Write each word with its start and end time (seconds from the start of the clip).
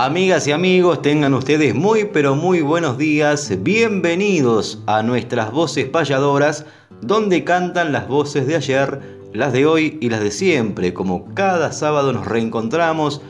Amigas 0.00 0.46
y 0.46 0.52
amigos, 0.52 1.02
tengan 1.02 1.34
ustedes 1.34 1.74
muy 1.74 2.04
pero 2.04 2.36
muy 2.36 2.60
buenos 2.60 2.98
días. 2.98 3.52
Bienvenidos 3.64 4.80
a 4.86 5.02
nuestras 5.02 5.50
voces 5.50 5.88
payadoras, 5.88 6.66
donde 7.00 7.42
cantan 7.42 7.90
las 7.90 8.06
voces 8.06 8.46
de 8.46 8.54
ayer, 8.54 9.00
las 9.32 9.52
de 9.52 9.66
hoy 9.66 9.98
y 10.00 10.08
las 10.08 10.20
de 10.20 10.30
siempre. 10.30 10.94
Como 10.94 11.34
cada 11.34 11.72
sábado 11.72 12.12
nos 12.12 12.28
reencontramos 12.28 13.22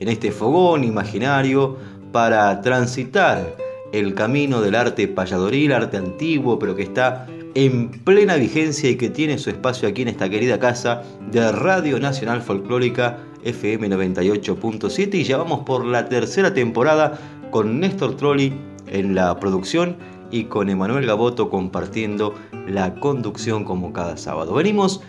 en 0.00 0.08
este 0.08 0.32
fogón 0.32 0.82
imaginario 0.82 1.76
para 2.10 2.58
transitar 2.62 3.54
el 3.92 4.14
camino 4.14 4.62
del 4.62 4.76
arte 4.76 5.06
payadoril, 5.06 5.74
arte 5.74 5.98
antiguo, 5.98 6.58
pero 6.58 6.74
que 6.74 6.84
está 6.84 7.26
en 7.54 7.90
plena 8.02 8.36
vigencia 8.36 8.88
y 8.88 8.96
que 8.96 9.10
tiene 9.10 9.36
su 9.36 9.50
espacio 9.50 9.86
aquí 9.86 10.00
en 10.00 10.08
esta 10.08 10.30
querida 10.30 10.58
casa 10.58 11.02
de 11.30 11.52
Radio 11.52 12.00
Nacional 12.00 12.40
Folclórica 12.40 13.18
FM 13.44 13.88
98.7 13.90 15.14
y 15.14 15.24
ya 15.24 15.36
vamos 15.36 15.60
por 15.60 15.84
la 15.84 16.08
tercera 16.08 16.54
temporada 16.54 17.18
con 17.50 17.80
Néstor 17.80 18.16
Trolli 18.16 18.52
en 18.88 19.14
la 19.14 19.38
producción 19.38 19.96
y 20.30 20.44
con 20.44 20.68
Emanuel 20.68 21.06
Gaboto 21.06 21.50
compartiendo 21.50 22.34
la 22.66 22.94
conducción 22.96 23.64
como 23.64 23.92
cada 23.92 24.16
sábado. 24.16 24.54
Venimos 24.54 25.00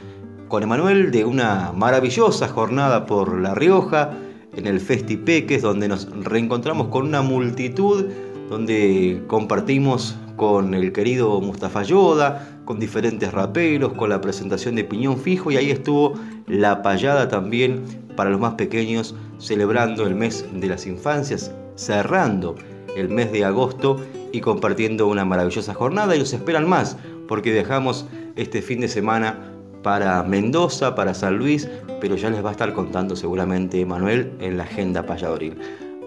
con 0.48 0.62
Emanuel 0.62 1.12
de 1.12 1.26
una 1.26 1.72
maravillosa 1.74 2.48
jornada 2.48 3.06
por 3.06 3.40
La 3.40 3.56
Rioja 3.56 4.12
en 4.56 4.68
el 4.68 4.80
Festi 4.80 5.18
Peques 5.18 5.62
donde 5.62 5.88
nos 5.88 6.08
reencontramos 6.24 6.88
con 6.90 7.08
una 7.08 7.22
multitud 7.22 8.06
donde 8.50 9.24
compartimos 9.28 10.16
con 10.36 10.74
el 10.74 10.92
querido 10.92 11.40
Mustafa 11.42 11.84
Yoda, 11.84 12.60
con 12.66 12.80
diferentes 12.80 13.32
raperos, 13.32 13.94
con 13.94 14.10
la 14.10 14.22
presentación 14.22 14.76
de 14.76 14.84
Piñón 14.84 15.18
Fijo 15.18 15.52
y 15.52 15.58
ahí 15.58 15.72
estuvo 15.72 16.14
la 16.48 16.82
payada 16.82 17.28
también 17.28 18.05
para 18.16 18.30
los 18.30 18.40
más 18.40 18.54
pequeños, 18.56 19.16
celebrando 19.38 20.06
el 20.06 20.16
mes 20.16 20.46
de 20.54 20.68
las 20.68 20.88
infancias, 20.88 21.52
cerrando 21.76 22.56
el 22.96 23.10
mes 23.10 23.32
de 23.32 23.46
agosto 23.46 23.98
y 24.32 24.42
compartiendo 24.42 25.08
una 25.08 25.26
maravillosa 25.26 25.74
jornada 25.74 26.16
y 26.16 26.20
los 26.20 26.34
esperan 26.34 26.68
más 26.68 26.98
porque 27.28 27.54
dejamos 27.54 28.06
este 28.36 28.62
fin 28.62 28.82
de 28.82 28.88
semana 28.88 29.52
para 29.84 30.24
Mendoza, 30.24 30.96
para 30.96 31.14
San 31.14 31.38
Luis, 31.38 31.70
pero 32.02 32.16
ya 32.16 32.30
les 32.30 32.44
va 32.44 32.50
a 32.50 32.52
estar 32.54 32.74
contando 32.74 33.16
seguramente 33.16 33.86
Manuel 33.86 34.32
en 34.40 34.58
la 34.58 34.64
agenda 34.64 35.06
payadoril. 35.06 35.58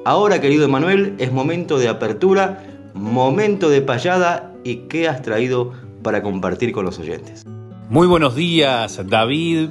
Ahora, 0.04 0.40
querido 0.40 0.64
Emanuel, 0.64 1.14
es 1.18 1.32
momento 1.32 1.78
de 1.78 1.88
apertura, 1.88 2.64
momento 2.94 3.68
de 3.68 3.82
payada 3.82 4.52
y 4.64 4.76
qué 4.88 5.08
has 5.08 5.22
traído 5.22 5.72
para 6.02 6.22
compartir 6.22 6.72
con 6.72 6.84
los 6.84 6.98
oyentes. 6.98 7.44
Muy 7.88 8.06
buenos 8.06 8.34
días, 8.34 9.00
David. 9.06 9.70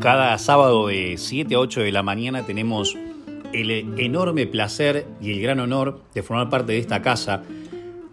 Cada 0.00 0.38
sábado 0.38 0.86
de 0.86 1.16
7 1.18 1.56
a 1.56 1.58
8 1.58 1.80
de 1.80 1.90
la 1.90 2.04
mañana 2.04 2.46
tenemos 2.46 2.96
el 3.52 3.70
enorme 3.98 4.46
placer 4.46 5.08
y 5.20 5.32
el 5.32 5.42
gran 5.42 5.58
honor 5.58 6.00
de 6.14 6.22
formar 6.22 6.48
parte 6.48 6.72
de 6.72 6.78
esta 6.78 7.02
casa, 7.02 7.42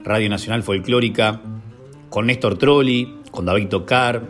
Radio 0.03 0.28
Nacional 0.28 0.63
Folclórica, 0.63 1.41
con 2.09 2.25
Néstor 2.25 2.57
Trolli, 2.57 3.18
con 3.29 3.46
David 3.46 3.68
Tocar, 3.68 4.23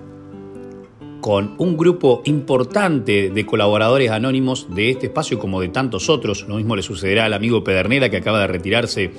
con 1.22 1.56
un 1.58 1.78
grupo 1.78 2.22
importante 2.26 3.30
de 3.30 3.46
colaboradores 3.46 4.12
anónimos 4.12 4.68
de 4.76 4.90
este 4.90 5.06
espacio 5.06 5.40
como 5.40 5.62
de 5.62 5.70
tantos 5.70 6.10
otros. 6.10 6.46
Lo 6.50 6.58
mismo 6.58 6.76
le 6.76 6.82
sucederá 6.82 7.24
al 7.24 7.34
amigo 7.34 7.64
Pedernera 7.64 8.10
que 8.10 8.18
acaba 8.18 8.42
de 8.42 8.48
retirarse 8.48 9.12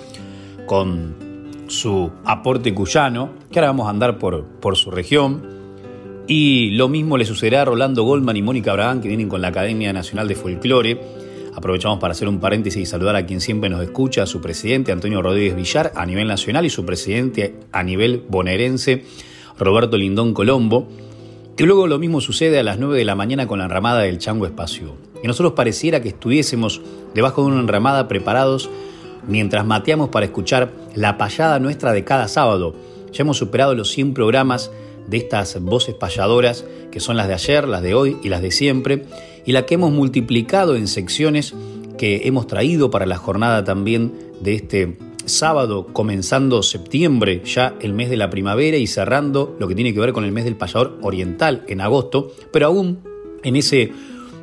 con 0.66 1.64
su 1.68 2.12
aporte 2.26 2.74
cuyano, 2.74 3.30
que 3.50 3.60
ahora 3.60 3.70
vamos 3.70 3.86
a 3.86 3.90
andar 3.90 4.18
por, 4.18 4.44
por 4.44 4.76
su 4.76 4.90
región. 4.90 5.55
Y 6.28 6.70
lo 6.70 6.88
mismo 6.88 7.16
le 7.16 7.24
sucederá 7.24 7.62
a 7.62 7.64
Rolando 7.66 8.02
Goldman 8.02 8.36
y 8.36 8.42
Mónica 8.42 8.72
Abraham, 8.72 9.00
que 9.00 9.06
vienen 9.06 9.28
con 9.28 9.40
la 9.40 9.48
Academia 9.48 9.92
Nacional 9.92 10.26
de 10.26 10.34
Folclore. 10.34 11.00
Aprovechamos 11.54 12.00
para 12.00 12.12
hacer 12.12 12.26
un 12.28 12.40
paréntesis 12.40 12.82
y 12.82 12.86
saludar 12.86 13.14
a 13.14 13.26
quien 13.26 13.40
siempre 13.40 13.70
nos 13.70 13.80
escucha, 13.80 14.24
a 14.24 14.26
su 14.26 14.40
presidente 14.40 14.90
Antonio 14.90 15.22
Rodríguez 15.22 15.54
Villar 15.54 15.92
a 15.94 16.04
nivel 16.04 16.26
nacional 16.26 16.66
y 16.66 16.70
su 16.70 16.84
presidente 16.84 17.54
a 17.70 17.84
nivel 17.84 18.24
bonaerense 18.28 19.04
Roberto 19.56 19.96
Lindón 19.96 20.34
Colombo. 20.34 20.88
Que 21.56 21.64
luego 21.64 21.86
lo 21.86 21.98
mismo 22.00 22.20
sucede 22.20 22.58
a 22.58 22.64
las 22.64 22.78
9 22.78 22.98
de 22.98 23.04
la 23.04 23.14
mañana 23.14 23.46
con 23.46 23.60
la 23.60 23.66
enramada 23.66 24.00
del 24.00 24.18
Chango 24.18 24.46
Espacio. 24.46 24.96
Y 25.22 25.28
nosotros 25.28 25.52
pareciera 25.52 26.02
que 26.02 26.08
estuviésemos 26.08 26.82
debajo 27.14 27.42
de 27.42 27.52
una 27.52 27.60
enramada 27.60 28.08
preparados 28.08 28.68
mientras 29.28 29.64
mateamos 29.64 30.08
para 30.08 30.26
escuchar 30.26 30.72
la 30.96 31.18
payada 31.18 31.60
nuestra 31.60 31.92
de 31.92 32.04
cada 32.04 32.26
sábado. 32.26 32.74
Ya 33.12 33.22
hemos 33.22 33.38
superado 33.38 33.74
los 33.74 33.90
100 33.92 34.12
programas 34.12 34.72
de 35.06 35.16
estas 35.18 35.60
voces 35.62 35.94
payadoras 35.94 36.64
que 36.90 37.00
son 37.00 37.16
las 37.16 37.28
de 37.28 37.34
ayer, 37.34 37.68
las 37.68 37.82
de 37.82 37.94
hoy 37.94 38.16
y 38.22 38.28
las 38.28 38.42
de 38.42 38.50
siempre, 38.50 39.04
y 39.44 39.52
la 39.52 39.66
que 39.66 39.74
hemos 39.74 39.92
multiplicado 39.92 40.76
en 40.76 40.88
secciones 40.88 41.54
que 41.98 42.26
hemos 42.26 42.46
traído 42.46 42.90
para 42.90 43.06
la 43.06 43.16
jornada 43.16 43.64
también 43.64 44.12
de 44.40 44.54
este 44.54 44.98
sábado, 45.24 45.88
comenzando 45.92 46.62
septiembre, 46.62 47.42
ya 47.44 47.74
el 47.80 47.92
mes 47.92 48.10
de 48.10 48.16
la 48.16 48.30
primavera 48.30 48.76
y 48.76 48.86
cerrando 48.86 49.56
lo 49.58 49.68
que 49.68 49.74
tiene 49.74 49.92
que 49.92 50.00
ver 50.00 50.12
con 50.12 50.24
el 50.24 50.32
mes 50.32 50.44
del 50.44 50.56
payador 50.56 50.98
oriental 51.02 51.64
en 51.68 51.80
agosto, 51.80 52.32
pero 52.52 52.66
aún 52.66 53.00
en 53.42 53.56
ese 53.56 53.92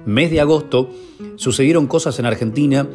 mes 0.06 0.32
de 0.32 0.42
agosto 0.42 0.90
sucedieron 1.38 1.88
cosas 1.88 2.20
en 2.20 2.26
Argentina 2.26 2.88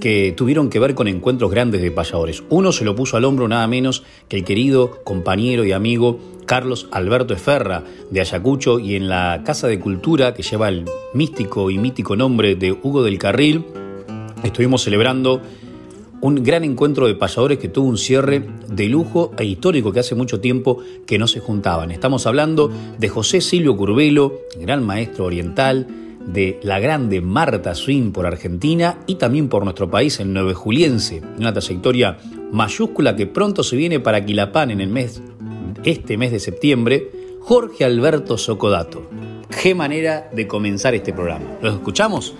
que 0.00 0.32
tuvieron 0.36 0.70
que 0.70 0.78
ver 0.78 0.94
con 0.94 1.08
encuentros 1.08 1.50
grandes 1.50 1.82
de 1.82 1.90
payadores. 1.90 2.42
Uno 2.48 2.72
se 2.72 2.84
lo 2.84 2.94
puso 2.94 3.16
al 3.16 3.24
hombro 3.24 3.48
nada 3.48 3.66
menos 3.66 4.04
que 4.28 4.36
el 4.36 4.44
querido 4.44 5.02
compañero 5.04 5.64
y 5.64 5.72
amigo 5.72 6.18
Carlos 6.46 6.88
Alberto 6.92 7.34
Eferra 7.34 7.84
de 8.10 8.20
Ayacucho 8.20 8.78
y 8.78 8.94
en 8.94 9.08
la 9.08 9.42
Casa 9.44 9.66
de 9.68 9.80
Cultura 9.80 10.34
que 10.34 10.42
lleva 10.42 10.68
el 10.68 10.84
místico 11.12 11.70
y 11.70 11.78
mítico 11.78 12.16
nombre 12.16 12.54
de 12.54 12.72
Hugo 12.72 13.02
del 13.02 13.18
Carril, 13.18 13.64
estuvimos 14.44 14.82
celebrando 14.82 15.40
un 16.20 16.42
gran 16.42 16.64
encuentro 16.64 17.06
de 17.06 17.14
payadores 17.14 17.58
que 17.58 17.68
tuvo 17.68 17.88
un 17.88 17.98
cierre 17.98 18.42
de 18.68 18.88
lujo 18.88 19.32
e 19.38 19.44
histórico 19.44 19.92
que 19.92 20.00
hace 20.00 20.14
mucho 20.14 20.40
tiempo 20.40 20.78
que 21.06 21.18
no 21.18 21.26
se 21.26 21.40
juntaban. 21.40 21.90
Estamos 21.90 22.26
hablando 22.26 22.70
de 22.98 23.08
José 23.08 23.40
Silvio 23.40 23.76
Curvelo, 23.76 24.40
gran 24.58 24.84
maestro 24.84 25.26
oriental, 25.26 25.86
de 26.26 26.58
la 26.62 26.80
grande 26.80 27.20
Marta 27.20 27.74
Swing 27.74 28.12
por 28.12 28.26
Argentina 28.26 28.98
y 29.06 29.14
también 29.14 29.48
por 29.48 29.64
nuestro 29.64 29.90
país, 29.90 30.20
el 30.20 30.32
Nueve 30.32 30.54
Juliense, 30.54 31.22
una 31.38 31.52
trayectoria 31.52 32.18
mayúscula 32.52 33.16
que 33.16 33.26
pronto 33.26 33.62
se 33.62 33.76
viene 33.76 34.00
para 34.00 34.24
Quilapán 34.24 34.70
en 34.70 34.80
el 34.80 34.88
mes, 34.88 35.22
este 35.84 36.16
mes 36.16 36.32
de 36.32 36.40
septiembre, 36.40 37.10
Jorge 37.40 37.84
Alberto 37.84 38.38
Socodato. 38.38 39.08
Qué 39.62 39.74
manera 39.74 40.28
de 40.34 40.48
comenzar 40.48 40.94
este 40.94 41.12
programa. 41.12 41.58
¿Los 41.62 41.74
escuchamos? 41.74 42.34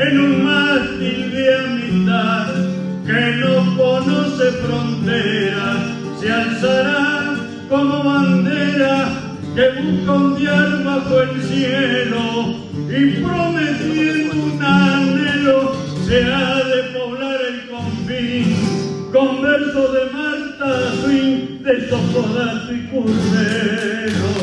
En 0.00 0.20
un 0.20 0.44
mástil 0.44 1.30
de 1.32 1.54
amistad 1.54 2.54
que 3.04 3.36
no 3.36 3.76
conoce 3.76 4.52
fronteras, 4.62 5.78
se 6.20 6.30
alzará 6.30 7.34
como 7.68 8.04
bandera 8.04 9.08
que 9.54 9.68
busca 9.80 10.12
ondear 10.12 10.84
bajo 10.84 11.20
el 11.22 11.42
cielo 11.42 12.68
y 12.88 13.10
prometiendo 13.22 14.36
un 14.44 14.62
anhelo 14.62 15.72
se 16.06 16.24
ha 16.24 16.64
de 16.64 16.82
poblar 16.96 17.40
el 17.48 17.68
confín 17.68 18.56
con 19.12 19.42
versos 19.42 19.92
de 19.94 20.04
Marta 20.12 20.92
Swing, 21.02 21.62
de 21.62 21.88
Sofodato 21.88 22.72
y 22.72 22.86
Curvero. 22.86 24.38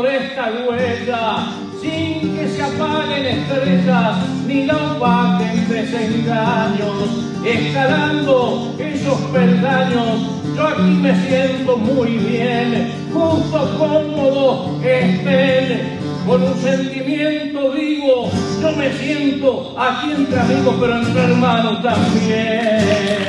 Por 0.00 0.08
esta 0.08 0.50
huella 0.66 1.52
sin 1.78 2.34
que 2.34 2.48
se 2.48 2.62
apaguen 2.62 3.26
estrellas 3.26 4.16
ni 4.46 4.64
la 4.64 4.76
opaquen 4.76 5.68
desengaños, 5.68 7.26
escalando 7.44 8.74
esos 8.78 9.18
peldaños. 9.30 10.22
Yo 10.56 10.68
aquí 10.68 10.90
me 11.02 11.14
siento 11.28 11.76
muy 11.76 12.12
bien, 12.12 12.94
justo 13.12 13.76
cómodo 13.78 14.80
estén, 14.82 15.98
con 16.26 16.44
un 16.44 16.56
sentimiento 16.56 17.70
digo, 17.72 18.30
yo 18.62 18.72
me 18.72 18.90
siento 18.94 19.74
aquí 19.78 20.12
entre 20.12 20.40
amigos, 20.40 20.76
pero 20.80 20.96
entre 20.96 21.22
hermanos 21.24 21.82
también. 21.82 23.19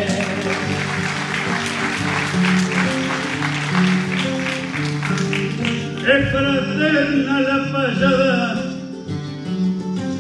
Fraterna 6.32 7.42
la 7.42 7.72
payada 7.72 8.56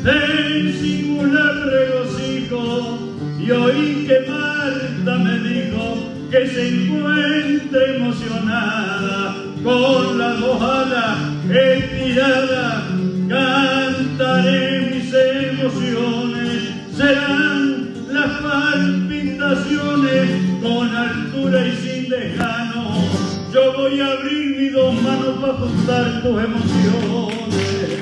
del 0.03 0.73
singular 0.73 1.55
regocijo. 1.65 2.99
Y 3.39 3.51
oí 3.51 4.05
que 4.07 4.19
Marta 4.29 5.17
me 5.17 5.39
dijo 5.39 6.11
que 6.29 6.47
se 6.47 6.67
encuentra 6.69 7.85
emocionada 7.95 9.35
con 9.63 10.17
la 10.17 10.33
dos 10.33 10.61
alas 10.61 11.17
estirada 11.49 12.87
cantaré 13.27 14.91
mis 14.91 15.13
emociones 15.13 16.71
serán 16.95 17.93
las 18.11 18.31
palpitaciones 18.41 20.29
con 20.61 20.95
altura 20.95 21.67
y 21.67 21.75
sin 21.75 22.09
lejano 22.09 22.95
yo 23.53 23.73
voy 23.73 23.99
a 23.99 24.11
abrir 24.13 24.40
mis 24.61 24.73
dos 24.73 24.93
manos 25.01 25.39
para 25.41 25.53
juntar 25.53 26.21
tus 26.21 26.43
emociones. 26.43 27.99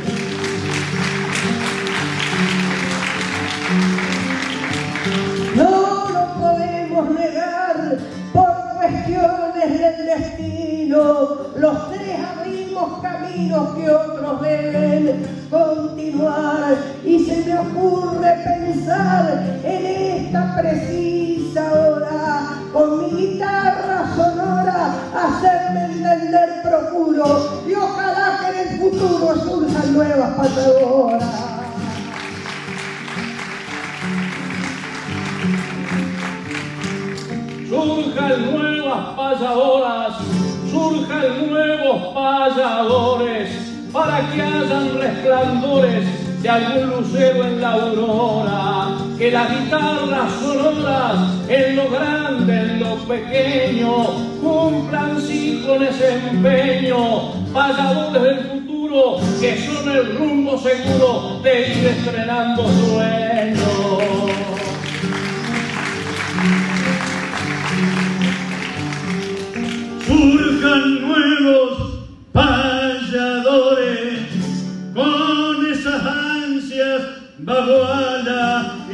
No 5.56 5.69
lo 6.15 6.33
podemos 6.41 7.11
negar 7.11 7.97
por 8.33 8.50
cuestiones 8.75 9.79
del 9.79 10.06
destino. 10.06 11.00
Los 11.56 11.91
tres 11.91 12.19
abrimos 12.38 13.01
caminos 13.01 13.75
que 13.75 13.89
otros 13.89 14.41
deben 14.41 14.88
de 46.41 46.50
algún 46.50 46.89
lucero 46.89 47.45
en 47.45 47.62
la 47.62 47.71
aurora, 47.71 48.97
que 49.18 49.31
las 49.31 49.50
guitarras 49.50 50.31
sonoras 50.41 51.15
en 51.48 51.75
lo 51.77 51.89
grande, 51.89 52.62
en 52.62 52.79
lo 52.79 52.96
pequeño, 53.08 54.05
cumplan 54.41 55.22
sí 55.22 55.63
con 55.65 55.84
ese 55.84 56.15
empeño, 56.29 57.34
payadores 57.53 58.22
del 58.22 58.39
futuro, 58.48 59.17
que 59.39 59.65
son 59.65 59.89
el 59.89 60.17
rumbo 60.17 60.58
seguro 60.58 61.39
de 61.41 61.69
ir 61.72 61.88
estrenando 61.88 62.63
sueños. 62.63 63.09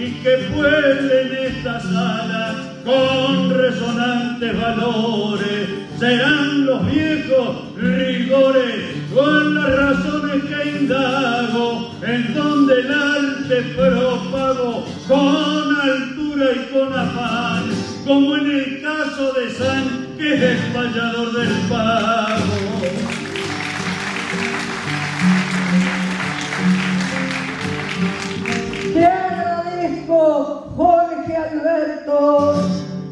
Y 0.05 0.11
que 0.21 0.37
pueblen 0.53 1.31
esta 1.33 1.79
sala 1.79 2.55
con 2.83 3.49
resonantes 3.49 4.61
valores. 4.61 5.69
Serán 5.99 6.65
los 6.65 6.85
viejos 6.91 7.75
rigores 7.75 8.81
con 9.13 9.55
las 9.55 9.75
razones 9.75 10.43
que 10.43 10.77
indago, 10.77 11.91
en 12.05 12.35
donde 12.35 12.81
el 12.81 12.91
arte 12.91 13.61
propago 13.75 14.85
con 15.07 15.75
altura 15.81 16.45
y 16.53 16.73
con 16.73 16.93
afán, 16.93 17.63
como 18.05 18.35
en 18.35 18.51
el 18.51 18.81
caso 18.81 19.33
de 19.33 19.49
San, 19.49 20.07
que 20.17 20.35
es 20.35 20.41
el 20.41 21.33
del 21.33 21.53
pago. 21.67 22.75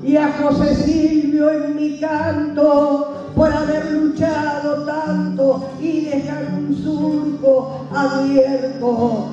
Y 0.03 0.17
a 0.17 0.31
José 0.33 0.75
Silvio 0.75 1.49
en 1.49 1.75
mi 1.75 1.99
canto 1.99 3.31
por 3.35 3.51
haber 3.51 3.91
luchado 3.91 4.85
tanto 4.85 5.71
y 5.81 6.05
dejar 6.05 6.45
un 6.55 6.75
surco 6.75 7.87
abierto. 7.91 9.29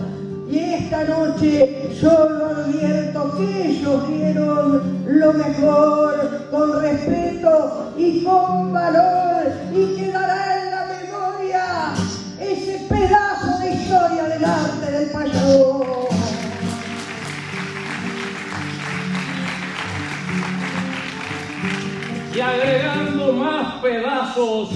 Y 0.51 0.59
esta 0.59 1.05
noche 1.05 1.91
yo 2.01 2.11
lo 2.11 2.47
advierto 2.47 3.37
que 3.37 3.69
ellos 3.69 4.09
dieron 4.09 5.05
lo 5.07 5.33
mejor, 5.35 6.47
con 6.51 6.81
respeto 6.81 7.93
y 7.99 8.25
con 8.25 8.73
valor, 8.73 9.45
y 9.75 9.97
quedará 9.97 10.65
en 10.65 10.71
la 10.71 10.87
memoria 10.87 11.93
ese 12.41 12.87
pedazo 12.89 13.59
de 13.61 13.75
historia 13.75 14.25
del 14.25 14.45
arte 14.45 14.91
del 14.91 15.11
payador. 15.11 16.00
Y 22.35 22.41
agregando 22.41 23.33
más 23.33 23.75
pedazos, 23.83 24.71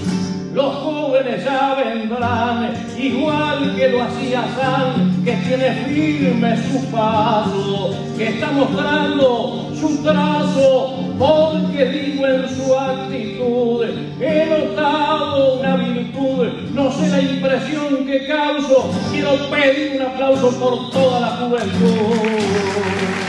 los 0.53 0.75
jóvenes 0.75 1.43
ya 1.43 1.75
vendrán, 1.75 2.73
igual 2.97 3.75
que 3.75 3.89
lo 3.89 4.03
hacía 4.03 4.43
San, 4.55 5.23
que 5.23 5.33
tiene 5.33 5.71
firme 5.85 6.57
su 6.69 6.85
paso, 6.91 7.93
que 8.17 8.27
está 8.29 8.51
mostrando 8.51 9.71
su 9.73 10.01
trazo, 10.03 10.95
porque 11.17 11.85
digo 11.85 12.27
en 12.27 12.49
su 12.49 12.73
actitud, 12.73 13.85
he 14.19 14.45
notado 14.45 15.59
una 15.59 15.75
virtud, 15.77 16.47
no 16.73 16.91
sé 16.91 17.09
la 17.09 17.21
impresión 17.21 18.05
que 18.05 18.27
causo, 18.27 18.89
quiero 19.11 19.49
pedir 19.49 19.95
un 19.95 20.07
aplauso 20.07 20.51
por 20.59 20.89
toda 20.91 21.19
la 21.21 21.27
juventud. 21.27 23.24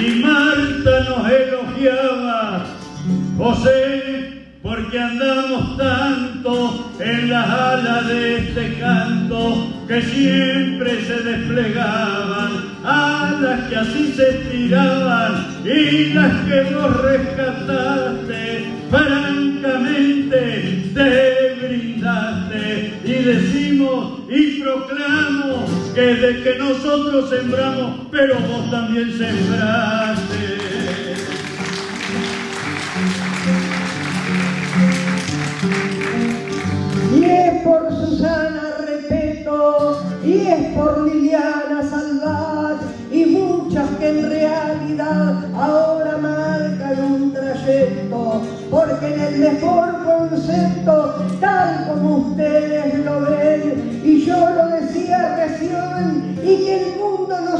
Y 0.00 0.22
Marta 0.22 1.00
nos 1.08 1.28
elogiaba, 1.28 2.64
José, 3.36 4.44
porque 4.62 4.96
andamos 4.96 5.76
tanto 5.76 6.92
en 7.00 7.30
las 7.30 7.48
alas 7.48 8.06
de 8.06 8.36
este 8.36 8.78
canto 8.78 9.66
que 9.88 10.00
siempre 10.02 11.04
se 11.04 11.14
desplegaban, 11.14 12.50
alas 12.84 13.68
que 13.68 13.76
así 13.76 14.12
se 14.14 14.30
estiraban 14.30 15.46
y 15.64 16.12
las 16.14 16.32
que 16.44 16.70
nos 16.70 16.96
rescataste, 17.02 18.66
francamente 18.90 19.37
y 24.30 24.60
proclamo 24.60 25.64
que 25.94 26.02
de 26.02 26.42
que 26.42 26.58
nosotros 26.58 27.30
sembramos, 27.30 28.06
pero 28.10 28.34
vos 28.34 28.70
también 28.70 29.10
sembraste. 29.16 30.58
Y 37.16 37.24
es 37.24 37.62
por 37.62 37.90
Susana 37.90 38.74
Repeto, 38.86 40.02
y 40.22 40.46
es 40.46 40.74
por 40.74 41.08
Liliana 41.08 41.88
Salvat, 41.88 42.82
y 43.10 43.24
muchas 43.24 43.88
que 43.98 44.08
en 44.10 44.28
realidad 44.28 45.54
ahora 45.54 46.18
marcan 46.18 47.02
un 47.02 47.32
trayecto, 47.32 48.42
porque 48.70 49.06
en 49.06 49.20
el 49.20 49.38
mejor 49.38 50.04
concepto, 50.04 51.26
tal 51.40 51.88
como 51.88 52.16
ustedes 52.28 53.04
lo 53.04 53.20
ven, 53.22 53.67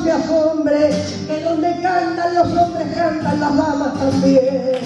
se 0.08 0.12
asombre, 0.14 0.88
que 1.26 1.44
donde 1.44 1.82
cantan 1.82 2.34
los 2.34 2.46
hombres 2.56 2.86
cantan 2.94 3.40
las 3.40 3.54
damas 3.54 4.00
también. 4.00 4.78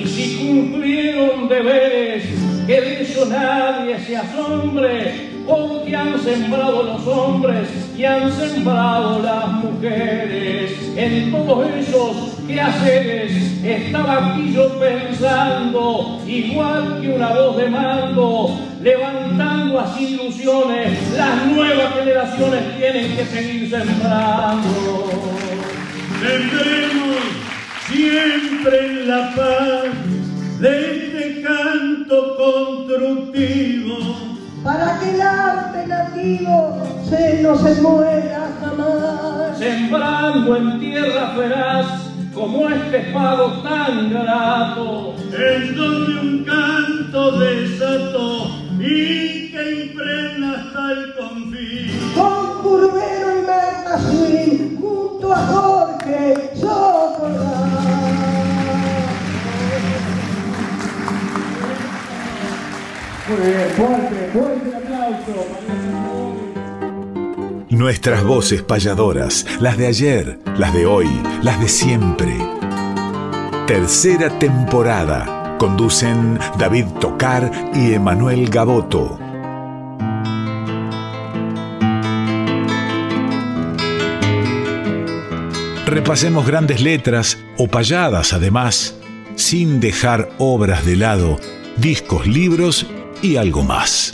Y 0.00 0.06
si 0.08 0.38
cumplieron 0.38 1.48
deberes, 1.50 2.24
que 2.66 2.80
de 2.80 3.02
eso 3.02 3.26
nadie 3.26 4.00
se 4.00 4.16
asombre, 4.16 5.42
porque 5.86 5.96
han 5.96 6.20
sembrado 6.20 6.82
los 6.82 7.06
hombres 7.06 7.68
y 7.96 8.04
han 8.04 8.32
sembrado 8.32 9.22
las 9.22 9.46
mujeres. 9.62 10.72
En 10.96 11.30
todos 11.30 11.64
esos 11.76 12.40
quehaceres 12.44 13.62
estaba 13.62 14.34
aquí 14.34 14.52
yo 14.52 14.68
pensando, 14.80 16.20
igual 16.26 17.00
que 17.00 17.10
una 17.10 17.28
voz 17.28 17.56
de 17.56 17.68
mando, 17.68 18.58
levantando 18.82 19.78
así 19.78 20.18
ilusiones, 20.20 20.98
las 21.16 21.46
nuevas 21.46 21.94
generaciones 21.94 22.78
tienen 22.78 23.16
que 23.16 23.24
seguir 23.24 23.70
sembrando. 23.70 24.68
Tendremos 26.20 27.16
siempre 27.88 28.86
en 28.86 29.08
la 29.08 29.32
paz 29.36 29.84
de 30.58 30.96
este 30.96 31.42
canto 31.42 32.36
constructivo. 32.36 34.35
Para 34.66 34.98
que 34.98 35.14
el 35.14 35.22
arte 35.22 35.86
nativo 35.86 36.82
se 37.08 37.40
no 37.40 37.56
se 37.56 37.80
muera 37.80 38.48
jamás. 38.60 39.56
sembrando 39.56 40.56
en 40.56 40.80
tierra 40.80 41.34
feraz 41.36 41.86
como 42.34 42.68
este 42.68 42.98
pago 43.14 43.62
tan 43.62 44.10
grato. 44.10 45.14
en 45.32 45.76
donde 45.76 46.20
un 46.20 46.44
canto 46.44 47.38
desató 47.38 48.46
y 48.80 49.52
que 49.52 49.84
impregna 49.84 50.54
hasta 50.56 50.92
el 50.92 51.14
confín. 51.14 52.12
Con 52.16 52.62
Curbero 52.62 53.40
y 53.40 53.46
Berta 53.46 53.98
Swing, 54.00 54.80
junto 54.80 55.32
a 55.32 55.46
Jorge 55.46 56.50
Socorro. 56.56 57.56
Muy 63.28 63.38
bien, 63.38 63.68
fuerte, 63.70 64.30
fuerte 64.32 64.68
el 64.68 64.74
aplauso. 64.76 65.15
Nuestras 67.68 68.22
voces 68.22 68.62
payadoras, 68.62 69.44
las 69.60 69.76
de 69.76 69.88
ayer, 69.88 70.38
las 70.56 70.72
de 70.72 70.86
hoy, 70.86 71.08
las 71.42 71.60
de 71.60 71.68
siempre. 71.68 72.36
Tercera 73.66 74.38
temporada. 74.38 75.56
Conducen 75.58 76.38
David 76.58 76.86
Tocar 77.00 77.50
y 77.74 77.94
Emanuel 77.94 78.48
Gaboto. 78.48 79.18
Repasemos 85.86 86.46
grandes 86.46 86.80
letras 86.80 87.38
o 87.58 87.68
payadas 87.68 88.32
además, 88.32 88.94
sin 89.34 89.80
dejar 89.80 90.30
obras 90.38 90.84
de 90.84 90.96
lado, 90.96 91.38
discos, 91.76 92.26
libros 92.26 92.86
y 93.22 93.36
algo 93.36 93.62
más. 93.62 94.12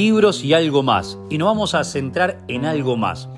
Libros 0.00 0.42
y 0.42 0.54
algo 0.54 0.82
más. 0.82 1.18
Y 1.28 1.36
nos 1.36 1.48
vamos 1.48 1.74
a 1.74 1.84
centrar 1.84 2.38
en 2.48 2.64
algo 2.64 2.96
más. 2.96 3.28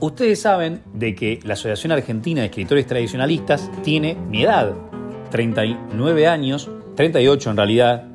Ustedes 0.00 0.40
saben 0.40 0.82
de 0.94 1.14
que 1.14 1.38
la 1.44 1.52
Asociación 1.52 1.92
Argentina 1.92 2.40
de 2.40 2.48
Escritores 2.48 2.88
Tradicionalistas 2.88 3.70
tiene 3.84 4.16
mi 4.16 4.42
edad, 4.42 4.74
39 5.30 6.26
años, 6.26 6.68
38 6.96 7.50
en 7.50 7.56
realidad, 7.56 8.08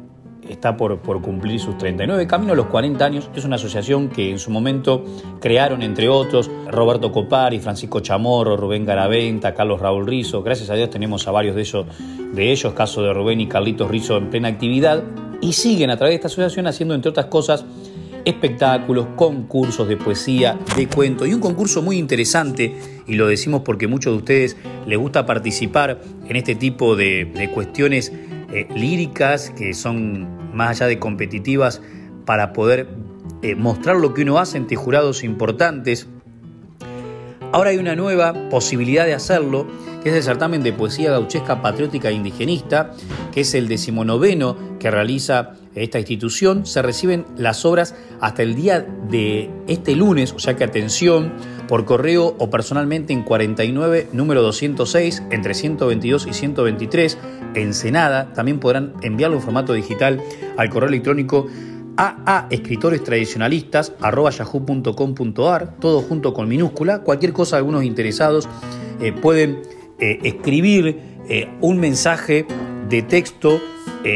está 0.50 0.75
por, 0.75 1.00
por 1.00 1.22
cumplir 1.22 1.62
sus 1.62 1.77
39, 1.77 2.27
camino 2.27 2.51
a 2.51 2.56
los 2.58 2.65
40 2.65 3.06
años. 3.06 3.29
Es 3.34 3.46
una 3.46 3.56
asociación 3.56 4.10
que 4.10 4.32
en 4.32 4.39
su 4.39 4.51
momento 4.51 5.06
crearon, 5.39 5.82
entre 5.82 6.10
otros, 6.10 6.51
Roberto 6.70 7.13
Copari, 7.13 7.60
Francisco 7.60 8.01
Chamorro, 8.01 8.58
Rubén 8.58 8.86
Garaventa, 8.86 9.53
Carlos 9.53 9.79
Raúl 9.79 10.06
Rizo. 10.06 10.44
Gracias 10.44 10.70
a 10.70 10.74
Dios 10.74 10.89
tenemos 10.89 11.25
a 11.25 11.32
varios 11.32 11.56
de, 11.56 11.62
esos, 11.62 11.86
de 12.34 12.51
ellos, 12.51 12.74
caso 12.74 13.01
de 13.01 13.13
Rubén 13.13 13.39
y 13.39 13.48
Carlitos 13.48 13.89
Rizo 13.89 14.17
en 14.17 14.29
plena 14.29 14.50
actividad. 14.50 15.03
Y 15.41 15.53
siguen 15.53 15.89
a 15.89 15.98
través 15.98 16.12
de 16.12 16.15
esta 16.15 16.27
asociación 16.27 16.67
haciendo, 16.67 16.96
entre 16.96 17.10
otras 17.10 17.27
cosas, 17.27 17.65
espectáculos, 18.25 19.08
concursos 19.15 19.88
de 19.88 19.96
poesía, 19.96 20.60
de 20.75 20.88
cuento 20.88 21.25
y 21.25 21.34
un 21.34 21.39
concurso 21.39 21.82
muy 21.82 21.98
interesante, 21.98 22.75
y 23.08 23.15
lo 23.15 23.27
decimos 23.27 23.62
porque 23.63 23.88
muchos 23.88 24.13
de 24.13 24.17
ustedes 24.17 24.58
les 24.86 25.00
gusta 25.00 25.25
participar 25.25 26.01
en 26.27 26.36
este 26.36 26.56
tipo 26.56 26.98
de, 26.98 27.50
cuestiones 27.53 28.12
eh, 28.51 28.67
líricas 28.75 29.51
que 29.51 29.74
son 29.74 30.53
más 30.53 30.72
allá 30.72 30.88
de 30.88 31.00
competitivas 31.00 31.82
para 32.25 32.51
poder 32.51 32.89
eh, 33.44 33.56
mostrar 33.56 33.96
lo 33.96 34.13
que 34.13 34.24
uno 34.24 34.39
hace 34.39 34.58
ante 34.58 34.75
jurados 34.75 35.24
importantes. 35.24 36.08
Ahora 37.57 37.71
hay 37.71 37.77
una 37.77 37.95
nueva 37.95 38.33
posibilidad 38.51 39.07
de 39.07 39.15
hacerlo, 39.15 39.65
que 40.03 40.09
es 40.09 40.15
el 40.15 40.21
certamen 40.21 40.61
de 40.61 40.73
poesía 40.73 41.09
gauchesca 41.09 41.59
patriótica 41.59 42.09
e 42.09 42.13
indigenista, 42.13 42.91
que 43.33 43.41
es 43.41 43.55
el 43.55 43.67
decimonoveno 43.67 44.77
que 44.77 44.91
realiza 44.91 45.53
esta 45.73 45.97
institución. 45.97 46.67
Se 46.67 46.83
reciben 46.83 47.25
las 47.35 47.65
obras 47.65 47.95
hasta 48.21 48.43
el 48.43 48.53
día 48.53 48.81
de 48.81 49.49
este 49.67 49.95
lunes, 49.95 50.33
o 50.33 50.39
sea 50.39 50.55
que 50.55 50.65
atención, 50.65 51.33
por 51.67 51.85
correo 51.85 52.35
o 52.37 52.51
personalmente 52.51 53.11
en 53.11 53.23
49, 53.23 54.09
número 54.13 54.43
206, 54.43 55.23
entre 55.31 55.55
122 55.55 56.27
y 56.27 56.33
123, 56.33 57.17
Ensenada. 57.55 58.33
También 58.35 58.59
podrán 58.59 58.93
enviarlo 59.01 59.37
en 59.37 59.41
formato 59.41 59.73
digital 59.73 60.21
al 60.57 60.69
correo 60.69 60.89
electrónico 60.89 61.47
yahoo.com.ar, 64.32 65.80
todo 65.80 66.01
junto 66.01 66.34
con 66.34 66.48
minúscula. 66.48 67.00
Cualquier 67.00 67.34
cosa, 67.34 67.58
algunos 67.58 67.84
interesados 67.84 68.48
eh, 69.01 69.12
pueden 69.12 69.62
eh, 70.00 70.20
escribir 70.24 71.00
eh, 71.30 71.50
un 71.62 71.80
mensaje 71.80 72.46
de 72.89 73.01
texto 73.01 73.60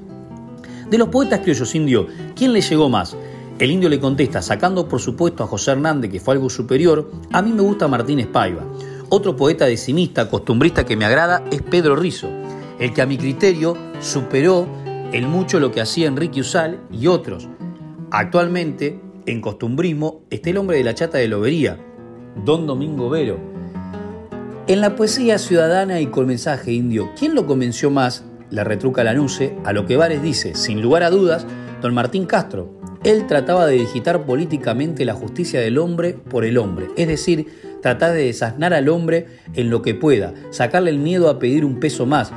de 0.91 0.97
los 0.97 1.09
poetas 1.09 1.41
criollos 1.41 1.75
indio, 1.75 2.07
¿quién 2.35 2.55
le 2.55 2.63
llegó 2.63 2.89
más? 2.89 3.15
El 3.59 3.71
indio 3.71 3.91
le 3.91 4.01
contesta, 4.01 4.41
sacando 4.41 4.89
por 4.89 5.01
supuesto 5.01 5.45
a 5.45 5.47
José 5.47 5.73
Hernández, 5.73 6.11
que 6.11 6.21
fue 6.21 6.35
algo 6.35 6.49
superior, 6.49 7.11
a 7.31 7.43
mí 7.43 7.53
me 7.53 7.61
gusta 7.61 7.89
Martín 7.89 8.21
Espaiva. 8.21 8.65
Otro 9.11 9.37
poeta 9.37 9.65
decimista, 9.65 10.29
costumbrista 10.29 10.85
que 10.85 10.95
me 10.95 11.07
agrada 11.07 11.43
es 11.51 11.63
Pedro 11.63 11.97
Rizo, 11.97 12.29
el 12.79 12.93
que 12.93 13.01
a 13.01 13.07
mi 13.07 13.17
criterio 13.17 13.75
superó 14.01 14.69
el 15.15 15.27
mucho 15.27 15.61
lo 15.61 15.73
que 15.73 15.81
hacía 15.81 16.09
Enrique 16.09 16.41
Usal 16.41 16.81
y 16.93 17.07
otros. 17.07 17.49
Actualmente, 18.11 19.01
en 19.25 19.41
costumbrismo, 19.41 20.25
está 20.29 20.51
el 20.51 20.59
hombre 20.59 20.77
de 20.77 20.85
la 20.85 20.95
chata 20.95 21.17
de 21.17 21.27
lobería, 21.27 21.79
Don 22.45 22.67
Domingo 22.67 23.09
Vero. 23.09 23.39
En 24.67 24.83
la 24.83 24.95
poesía 24.95 25.39
ciudadana 25.39 26.03
y 26.03 26.09
con 26.09 26.27
mensaje 26.27 26.73
indio, 26.73 27.09
¿quién 27.19 27.35
lo 27.35 27.47
convenció 27.47 27.91
más? 27.91 28.27
La 28.51 28.63
retruca 28.63 29.05
Lanuse, 29.05 29.57
a 29.65 29.73
lo 29.73 29.87
que 29.87 29.97
Vares 29.97 30.23
dice, 30.23 30.55
sin 30.55 30.83
lugar 30.83 31.03
a 31.03 31.09
dudas, 31.09 31.47
don 31.81 31.95
Martín 31.95 32.27
Castro. 32.27 32.79
Él 33.05 33.27
trataba 33.27 33.65
de 33.65 33.77
digitar 33.77 34.27
políticamente 34.27 35.07
la 35.07 35.15
justicia 35.15 35.61
del 35.61 35.79
hombre 35.79 36.13
por 36.13 36.45
el 36.45 36.59
hombre, 36.59 36.89
es 36.97 37.09
decir, 37.09 37.47
tratar 37.83 38.13
de 38.13 38.25
desasnar 38.25 38.75
al 38.75 38.89
hombre 38.89 39.27
en 39.55 39.71
lo 39.71 39.83
que 39.83 39.95
pueda, 39.95 40.35
sacarle 40.51 40.91
el 40.91 40.99
miedo 40.99 41.29
a 41.29 41.39
pedir 41.39 41.65
un 41.65 41.81
peso 41.81 42.07
más, 42.07 42.33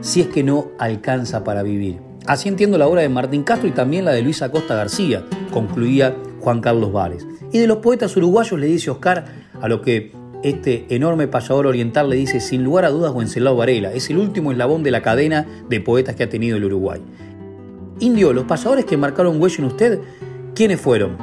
si 0.00 0.20
es 0.20 0.28
que 0.28 0.42
no 0.42 0.70
alcanza 0.78 1.44
para 1.44 1.62
vivir. 1.62 1.98
Así 2.26 2.48
entiendo 2.48 2.76
la 2.78 2.88
obra 2.88 3.02
de 3.02 3.08
Martín 3.08 3.44
Castro 3.44 3.68
y 3.68 3.72
también 3.72 4.04
la 4.04 4.12
de 4.12 4.22
Luisa 4.22 4.50
Costa 4.50 4.74
García, 4.74 5.24
concluía 5.52 6.16
Juan 6.40 6.60
Carlos 6.60 6.92
Vares. 6.92 7.26
Y 7.52 7.58
de 7.58 7.66
los 7.66 7.78
poetas 7.78 8.16
uruguayos 8.16 8.58
le 8.58 8.66
dice 8.66 8.90
Oscar 8.90 9.24
a 9.60 9.68
lo 9.68 9.80
que 9.80 10.12
este 10.42 10.86
enorme 10.94 11.28
payador 11.28 11.66
oriental 11.66 12.10
le 12.10 12.16
dice 12.16 12.40
sin 12.40 12.62
lugar 12.62 12.84
a 12.84 12.90
dudas 12.90 13.12
Wenceslao 13.12 13.56
Varela, 13.56 13.92
es 13.92 14.10
el 14.10 14.18
último 14.18 14.52
eslabón 14.52 14.82
de 14.82 14.90
la 14.90 15.02
cadena 15.02 15.46
de 15.68 15.80
poetas 15.80 16.14
que 16.14 16.24
ha 16.24 16.28
tenido 16.28 16.56
el 16.56 16.64
Uruguay. 16.64 17.00
Indio, 18.00 18.32
los 18.32 18.44
payadores 18.44 18.84
que 18.84 18.96
marcaron 18.96 19.40
huello 19.40 19.58
en 19.58 19.64
usted, 19.64 20.00
¿quiénes 20.54 20.80
fueron? 20.80 21.16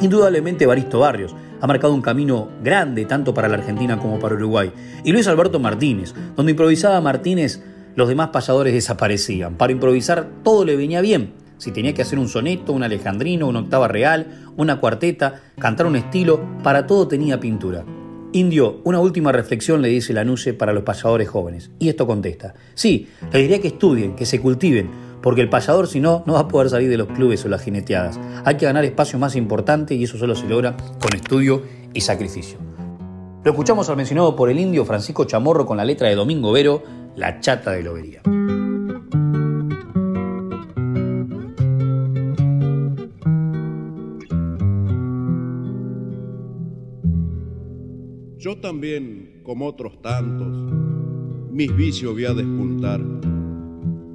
Indudablemente 0.00 0.66
Baristo 0.66 1.00
Barrios, 1.00 1.34
ha 1.62 1.66
marcado 1.68 1.94
un 1.94 2.02
camino 2.02 2.50
grande 2.60 3.04
tanto 3.04 3.32
para 3.32 3.46
la 3.48 3.54
Argentina 3.54 3.96
como 3.96 4.18
para 4.18 4.34
Uruguay. 4.34 4.72
Y 5.04 5.12
Luis 5.12 5.28
Alberto 5.28 5.60
Martínez, 5.60 6.12
donde 6.34 6.50
improvisaba 6.50 7.00
Martínez, 7.00 7.62
los 7.94 8.08
demás 8.08 8.30
payadores 8.30 8.74
desaparecían. 8.74 9.54
Para 9.54 9.72
improvisar 9.72 10.28
todo 10.42 10.64
le 10.64 10.74
venía 10.74 11.00
bien. 11.00 11.34
Si 11.58 11.70
tenía 11.70 11.94
que 11.94 12.02
hacer 12.02 12.18
un 12.18 12.28
soneto, 12.28 12.72
un 12.72 12.82
alejandrino, 12.82 13.46
una 13.46 13.60
octava 13.60 13.86
real, 13.86 14.26
una 14.56 14.80
cuarteta, 14.80 15.40
cantar 15.56 15.86
un 15.86 15.94
estilo, 15.94 16.44
para 16.64 16.88
todo 16.88 17.06
tenía 17.06 17.38
pintura. 17.38 17.84
Indio, 18.34 18.80
una 18.84 18.98
última 18.98 19.30
reflexión 19.30 19.82
le 19.82 19.88
dice 19.88 20.14
Lanuse 20.14 20.54
para 20.54 20.72
los 20.72 20.84
payadores 20.84 21.28
jóvenes. 21.28 21.70
Y 21.78 21.90
esto 21.90 22.06
contesta. 22.06 22.54
Sí, 22.74 23.08
le 23.30 23.40
diría 23.40 23.60
que 23.60 23.68
estudien, 23.68 24.16
que 24.16 24.24
se 24.24 24.40
cultiven, 24.40 24.88
porque 25.20 25.42
el 25.42 25.50
payador 25.50 25.86
si 25.86 26.00
no, 26.00 26.22
no 26.26 26.32
va 26.32 26.40
a 26.40 26.48
poder 26.48 26.70
salir 26.70 26.88
de 26.88 26.96
los 26.96 27.08
clubes 27.08 27.44
o 27.44 27.48
las 27.48 27.62
jineteadas. 27.62 28.18
Hay 28.46 28.56
que 28.56 28.64
ganar 28.64 28.86
espacio 28.86 29.18
más 29.18 29.36
importante 29.36 29.94
y 29.94 30.04
eso 30.04 30.16
solo 30.16 30.34
se 30.34 30.48
logra 30.48 30.76
con 30.76 31.14
estudio 31.14 31.62
y 31.92 32.00
sacrificio. 32.00 32.56
Lo 33.44 33.50
escuchamos 33.50 33.90
al 33.90 33.96
mencionado 33.96 34.34
por 34.34 34.48
el 34.48 34.58
indio 34.58 34.86
Francisco 34.86 35.24
Chamorro 35.24 35.66
con 35.66 35.76
la 35.76 35.84
letra 35.84 36.08
de 36.08 36.14
Domingo 36.14 36.52
Vero, 36.52 36.82
La 37.16 37.40
chata 37.40 37.72
de 37.72 37.82
lobería. 37.82 38.22
Yo 48.52 48.58
también, 48.58 49.40
como 49.44 49.66
otros 49.66 50.02
tantos, 50.02 50.46
mis 51.50 51.74
vicios 51.74 52.12
voy 52.12 52.26
a 52.26 52.34
despuntar 52.34 53.00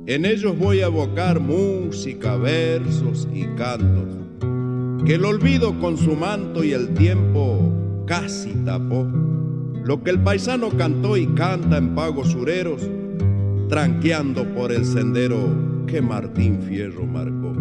en 0.06 0.26
ellos 0.26 0.56
voy 0.56 0.82
a 0.82 0.86
evocar 0.86 1.39
música, 1.39 2.36
versos 2.38 3.28
y 3.34 3.45
cantos, 3.56 4.15
que 5.08 5.15
el 5.15 5.26
olvido 5.26 5.80
con 5.80 5.97
su 5.97 6.15
manto 6.15 6.63
y 6.63 6.71
el 6.71 6.93
tiempo 6.93 7.73
casi 8.06 8.52
tapó. 8.63 9.08
Lo 9.84 10.04
que 10.04 10.12
el 10.12 10.19
paisano 10.19 10.69
cantó 10.69 11.17
y 11.17 11.26
canta 11.34 11.78
en 11.78 11.95
pagos 11.95 12.28
sureros, 12.28 12.88
tranqueando 13.69 14.45
por 14.54 14.71
el 14.71 14.86
sendero 14.86 15.84
que 15.88 16.00
Martín 16.00 16.62
Fierro 16.62 17.08
marcó. 17.08 17.54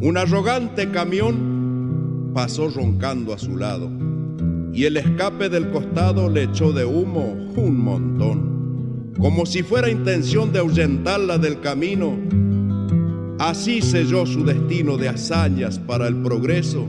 Un 0.00 0.16
arrogante 0.16 0.90
camión 0.90 2.32
pasó 2.32 2.70
roncando 2.70 3.34
a 3.34 3.38
su 3.38 3.58
lado 3.58 4.09
y 4.72 4.84
el 4.84 4.96
escape 4.96 5.48
del 5.48 5.70
costado 5.70 6.28
le 6.28 6.44
echó 6.44 6.72
de 6.72 6.84
humo 6.84 7.32
un 7.56 7.78
montón 7.78 8.60
como 9.20 9.44
si 9.44 9.62
fuera 9.62 9.90
intención 9.90 10.50
de 10.52 10.60
ahuyentarla 10.60 11.36
del 11.36 11.60
camino. 11.60 12.18
Así 13.38 13.82
selló 13.82 14.24
su 14.24 14.44
destino 14.44 14.96
de 14.96 15.08
hazañas 15.08 15.78
para 15.78 16.08
el 16.08 16.16
progreso 16.16 16.86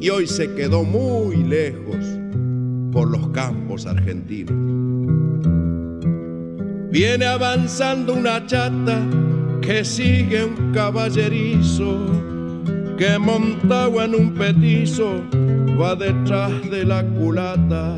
y 0.00 0.10
hoy 0.10 0.26
se 0.26 0.54
quedó 0.54 0.84
muy 0.84 1.36
lejos 1.36 1.96
por 2.92 3.10
los 3.10 3.28
campos 3.28 3.86
argentinos. 3.86 4.54
Viene 6.90 7.26
avanzando 7.26 8.14
una 8.14 8.46
chata 8.46 9.00
que 9.62 9.84
sigue 9.84 10.44
un 10.44 10.72
caballerizo 10.72 12.06
que 12.98 13.18
montado 13.18 14.02
en 14.02 14.14
un 14.14 14.34
petizo 14.34 15.22
va 15.80 15.94
detrás 15.94 16.70
de 16.70 16.84
la 16.84 17.02
culata 17.02 17.96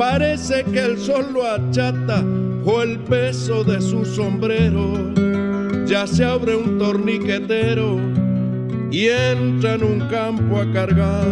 Parece 0.00 0.64
que 0.64 0.78
el 0.80 0.96
sol 0.96 1.26
lo 1.34 1.46
achata 1.46 2.24
o 2.64 2.80
el 2.80 3.00
peso 3.00 3.62
de 3.64 3.82
su 3.82 4.06
sombrero. 4.06 5.12
Ya 5.84 6.06
se 6.06 6.24
abre 6.24 6.56
un 6.56 6.78
torniquetero 6.78 7.98
y 8.90 9.08
entra 9.08 9.74
en 9.74 9.84
un 9.84 10.00
campo 10.08 10.56
a 10.56 10.72
cargar. 10.72 11.26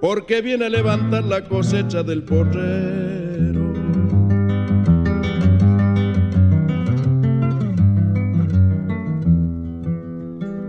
Porque 0.00 0.42
viene 0.42 0.66
a 0.66 0.70
levantar 0.70 1.22
la 1.22 1.44
cosecha 1.44 2.02
del 2.02 2.24
porrero. 2.24 3.29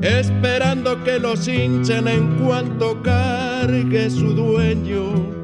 Esperando 0.01 1.03
que 1.03 1.19
los 1.19 1.47
hinchen 1.47 2.07
en 2.07 2.37
cuanto 2.37 3.01
cargue 3.03 4.09
su 4.09 4.33
dueño 4.33 5.41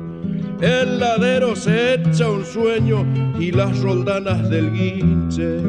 el 0.62 1.00
ladero 1.00 1.56
se 1.56 1.94
echa 1.94 2.32
un 2.32 2.44
sueño 2.44 3.06
y 3.40 3.52
las 3.52 3.80
roldanas 3.80 4.50
del 4.50 4.72
guinche. 4.72 5.62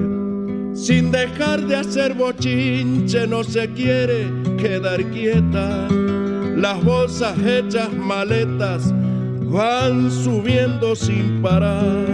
Sin 0.75 1.11
dejar 1.11 1.67
de 1.67 1.77
hacer 1.77 2.15
bochinche 2.15 3.27
no 3.27 3.45
se 3.45 3.71
quiere 3.73 4.27
quedar 4.57 5.05
quieta. 5.11 5.89
Las 6.57 6.83
bolsas 6.83 7.37
hechas 7.45 7.93
maletas 7.93 8.95
van 9.43 10.11
subiendo 10.11 10.97
sin 10.97 11.43
parar 11.43 12.07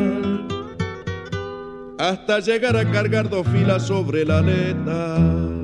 hasta 1.96 2.40
llegar 2.40 2.76
a 2.76 2.90
cargar 2.90 3.30
dos 3.30 3.46
filas 3.46 3.87
sobre 3.87 4.24
la 4.24 4.38
aleta. 4.38 5.63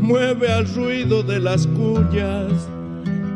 Mueve 0.00 0.52
al 0.52 0.66
ruido 0.74 1.22
de 1.22 1.38
las 1.38 1.66
cuñas, 1.68 2.68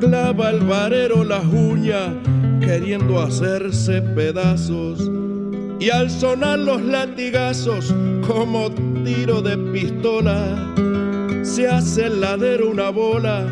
clava 0.01 0.51
el 0.51 0.61
varero 0.61 1.25
las 1.25 1.45
uñas 1.45 2.15
queriendo 2.61 3.21
hacerse 3.21 4.03
pedazos 4.03 5.11
y 5.79 5.91
al 5.91 6.11
sonar 6.11 6.59
los 6.59 6.83
latigazos 6.83 7.95
como 8.27 8.71
tiro 9.05 9.41
de 9.41 9.57
pistola, 9.73 10.75
se 11.43 11.69
hace 11.69 12.07
el 12.07 12.21
ladero 12.21 12.71
una 12.71 12.91
bola 12.91 13.47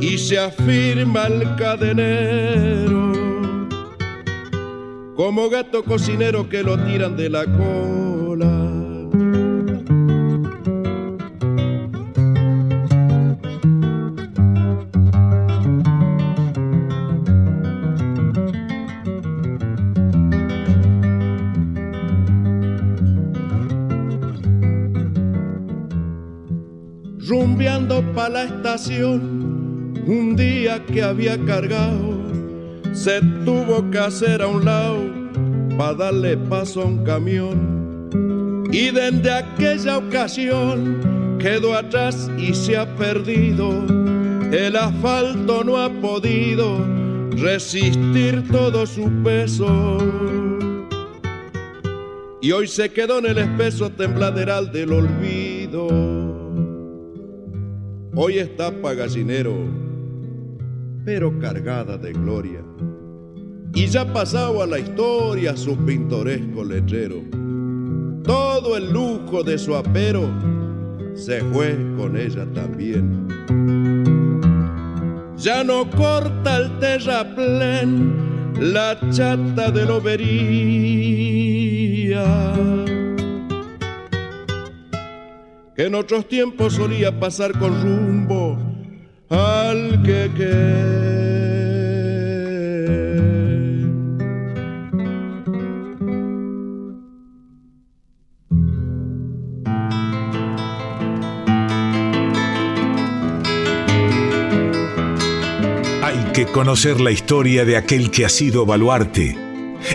y 0.00 0.16
se 0.16 0.38
afirma 0.38 1.26
el 1.26 1.54
cadenero. 1.56 3.12
Como 5.16 5.50
gato 5.50 5.84
cocinero 5.84 6.48
que 6.48 6.62
lo 6.62 6.78
tiran 6.78 7.16
de 7.16 7.28
la 7.28 7.44
cola. 7.44 8.09
Para 28.14 28.28
la 28.28 28.44
estación, 28.44 29.94
un 30.06 30.36
día 30.36 30.84
que 30.86 31.02
había 31.02 31.38
cargado, 31.44 32.20
se 32.92 33.20
tuvo 33.44 33.90
que 33.90 33.98
hacer 33.98 34.42
a 34.42 34.46
un 34.46 34.64
lado 34.64 34.98
para 35.76 35.94
darle 35.94 36.36
paso 36.36 36.82
a 36.82 36.86
un 36.86 37.04
camión. 37.04 38.68
Y 38.72 38.90
desde 38.90 39.30
aquella 39.30 39.98
ocasión 39.98 41.36
quedó 41.38 41.74
atrás 41.74 42.30
y 42.38 42.54
se 42.54 42.76
ha 42.76 42.86
perdido. 42.96 43.86
El 44.52 44.76
asfalto 44.76 45.64
no 45.64 45.76
ha 45.76 45.90
podido 45.90 46.78
resistir 47.36 48.46
todo 48.50 48.86
su 48.86 49.08
peso. 49.22 49.98
Y 52.42 52.52
hoy 52.52 52.66
se 52.66 52.90
quedó 52.90 53.18
en 53.18 53.26
el 53.26 53.38
espeso 53.38 53.90
tembladeral 53.90 54.72
del 54.72 54.92
olvido. 54.92 56.09
Hoy 58.12 58.38
está 58.38 58.72
gallinero, 58.72 59.54
pero 61.04 61.38
cargada 61.38 61.96
de 61.96 62.12
gloria. 62.12 62.60
Y 63.72 63.86
ya 63.86 64.12
pasado 64.12 64.60
a 64.62 64.66
la 64.66 64.80
historia 64.80 65.56
su 65.56 65.76
pintoresco 65.76 66.64
lechero. 66.64 67.22
Todo 68.24 68.76
el 68.76 68.92
lujo 68.92 69.44
de 69.44 69.56
su 69.58 69.76
apero 69.76 70.28
se 71.14 71.40
fue 71.52 71.78
con 71.96 72.16
ella 72.16 72.44
también. 72.52 73.28
Ya 75.36 75.62
no 75.62 75.88
corta 75.88 76.56
el 76.56 76.80
terraplén 76.80 78.52
la 78.58 78.98
chata 79.10 79.70
de 79.70 79.86
lobería 79.86 81.40
en 85.86 85.94
otros 85.94 86.28
tiempos 86.28 86.74
solía 86.74 87.18
pasar 87.18 87.58
con 87.58 87.82
rumbo 87.82 88.58
al 89.30 90.02
que 90.02 90.30
Hay 106.02 106.32
que 106.34 106.46
conocer 106.46 107.00
la 107.00 107.10
historia 107.10 107.64
de 107.64 107.76
aquel 107.76 108.10
que 108.10 108.26
ha 108.26 108.28
sido 108.28 108.66
baluarte. 108.66 109.36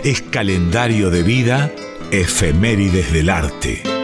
Es 0.02 0.22
calendario 0.22 1.10
de 1.10 1.22
vida, 1.22 1.72
efemérides 2.10 3.12
del 3.12 3.30
arte. 3.30 3.95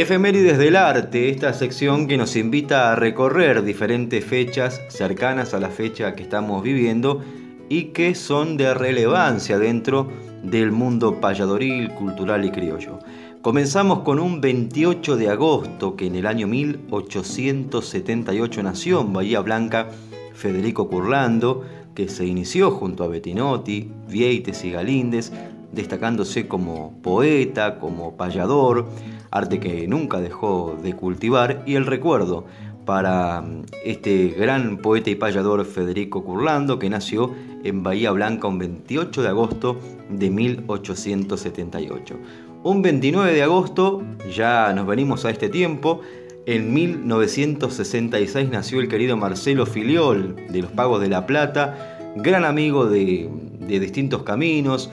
Efemérides 0.00 0.56
del 0.56 0.76
Arte, 0.76 1.28
esta 1.28 1.52
sección 1.52 2.08
que 2.08 2.16
nos 2.16 2.34
invita 2.34 2.90
a 2.90 2.96
recorrer 2.96 3.62
diferentes 3.62 4.24
fechas 4.24 4.80
cercanas 4.88 5.52
a 5.52 5.60
la 5.60 5.68
fecha 5.68 6.14
que 6.14 6.22
estamos 6.22 6.62
viviendo 6.62 7.22
y 7.68 7.88
que 7.92 8.14
son 8.14 8.56
de 8.56 8.72
relevancia 8.72 9.58
dentro 9.58 10.10
del 10.42 10.72
mundo 10.72 11.20
payadoril, 11.20 11.90
cultural 11.90 12.46
y 12.46 12.50
criollo. 12.50 12.98
Comenzamos 13.42 13.98
con 13.98 14.20
un 14.20 14.40
28 14.40 15.18
de 15.18 15.28
agosto 15.28 15.96
que 15.96 16.06
en 16.06 16.14
el 16.14 16.24
año 16.24 16.46
1878 16.46 18.62
nació 18.62 19.02
en 19.02 19.12
Bahía 19.12 19.40
Blanca 19.40 19.88
Federico 20.32 20.88
Curlando, 20.88 21.62
que 21.94 22.08
se 22.08 22.24
inició 22.24 22.70
junto 22.70 23.04
a 23.04 23.08
Bettinotti, 23.08 23.90
Vieites 24.08 24.64
y 24.64 24.70
Galíndez, 24.70 25.30
destacándose 25.72 26.48
como 26.48 26.94
poeta, 27.02 27.78
como 27.78 28.16
payador, 28.16 28.86
arte 29.30 29.60
que 29.60 29.86
nunca 29.86 30.20
dejó 30.20 30.76
de 30.82 30.94
cultivar, 30.94 31.62
y 31.66 31.76
el 31.76 31.86
recuerdo 31.86 32.44
para 32.84 33.40
mm, 33.40 33.66
este 33.84 34.28
gran 34.28 34.78
poeta 34.78 35.10
y 35.10 35.14
payador 35.14 35.64
Federico 35.64 36.24
Curlando, 36.24 36.78
que 36.78 36.90
nació 36.90 37.32
en 37.62 37.82
Bahía 37.82 38.10
Blanca 38.10 38.48
un 38.48 38.58
28 38.58 39.22
de 39.22 39.28
agosto 39.28 39.78
de 40.08 40.30
1878. 40.30 42.16
Un 42.62 42.82
29 42.82 43.32
de 43.32 43.42
agosto, 43.42 44.02
ya 44.34 44.72
nos 44.74 44.86
venimos 44.86 45.24
a 45.24 45.30
este 45.30 45.48
tiempo, 45.48 46.00
en 46.46 46.72
1966 46.72 48.50
nació 48.50 48.80
el 48.80 48.88
querido 48.88 49.16
Marcelo 49.16 49.66
Filiol 49.66 50.36
de 50.48 50.62
los 50.62 50.70
Pagos 50.72 51.00
de 51.00 51.08
la 51.08 51.26
Plata, 51.26 51.98
gran 52.16 52.44
amigo 52.44 52.86
de, 52.86 53.30
de 53.60 53.78
distintos 53.78 54.24
caminos, 54.24 54.90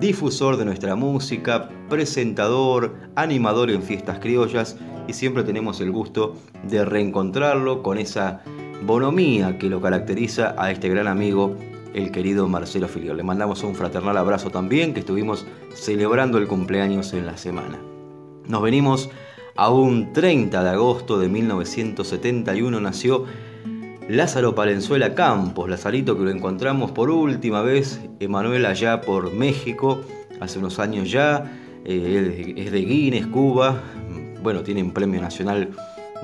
difusor 0.00 0.56
de 0.56 0.64
nuestra 0.64 0.94
música, 0.94 1.68
presentador, 1.88 2.94
animador 3.16 3.70
en 3.70 3.82
fiestas 3.82 4.18
criollas 4.18 4.76
y 5.08 5.12
siempre 5.12 5.42
tenemos 5.42 5.80
el 5.80 5.90
gusto 5.90 6.36
de 6.64 6.84
reencontrarlo 6.84 7.82
con 7.82 7.98
esa 7.98 8.42
bonomía 8.84 9.58
que 9.58 9.68
lo 9.68 9.80
caracteriza 9.80 10.54
a 10.58 10.70
este 10.70 10.88
gran 10.88 11.08
amigo, 11.08 11.56
el 11.94 12.12
querido 12.12 12.46
Marcelo 12.46 12.86
Filiol. 12.86 13.16
Le 13.16 13.22
mandamos 13.24 13.64
un 13.64 13.74
fraternal 13.74 14.16
abrazo 14.16 14.50
también, 14.50 14.94
que 14.94 15.00
estuvimos 15.00 15.46
celebrando 15.74 16.38
el 16.38 16.46
cumpleaños 16.46 17.12
en 17.12 17.26
la 17.26 17.36
semana. 17.36 17.78
Nos 18.46 18.62
venimos 18.62 19.10
a 19.56 19.70
un 19.70 20.12
30 20.12 20.62
de 20.62 20.70
agosto 20.70 21.18
de 21.18 21.28
1971, 21.28 22.80
nació 22.80 23.24
Lázaro 24.08 24.54
Palenzuela 24.54 25.14
Campos, 25.14 25.68
Lazarito 25.68 26.16
que 26.16 26.24
lo 26.24 26.30
encontramos 26.30 26.92
por 26.92 27.10
última 27.10 27.60
vez, 27.60 28.00
Emanuel 28.20 28.64
allá 28.64 29.02
por 29.02 29.34
México, 29.34 30.00
hace 30.40 30.58
unos 30.58 30.78
años 30.78 31.10
ya, 31.10 31.52
eh, 31.84 32.54
es 32.56 32.72
de 32.72 32.80
Guinness, 32.80 33.26
Cuba, 33.26 33.82
bueno, 34.42 34.62
tiene 34.62 34.82
un 34.82 34.92
premio 34.92 35.20
nacional 35.20 35.68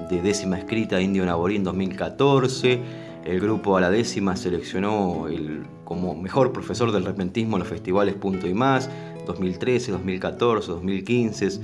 de 0.09 0.23
décima 0.23 0.57
escrita 0.57 0.99
Indio 0.99 1.27
Naborí 1.27 1.57
en 1.57 1.65
2014, 1.65 2.81
el 3.27 3.39
grupo 3.39 3.77
a 3.77 3.83
la 3.83 3.91
décima 3.91 4.35
seleccionó 4.35 5.29
el, 5.29 5.65
como 5.85 6.15
mejor 6.15 6.55
profesor 6.55 6.91
del 6.91 7.05
repentismo 7.05 7.57
en 7.57 7.61
los 7.61 7.69
festivales 7.69 8.15
Punto 8.15 8.49
y 8.49 8.55
Más, 8.55 8.89
2013, 9.27 9.93
2014, 9.93 10.69
2015, 10.73 11.61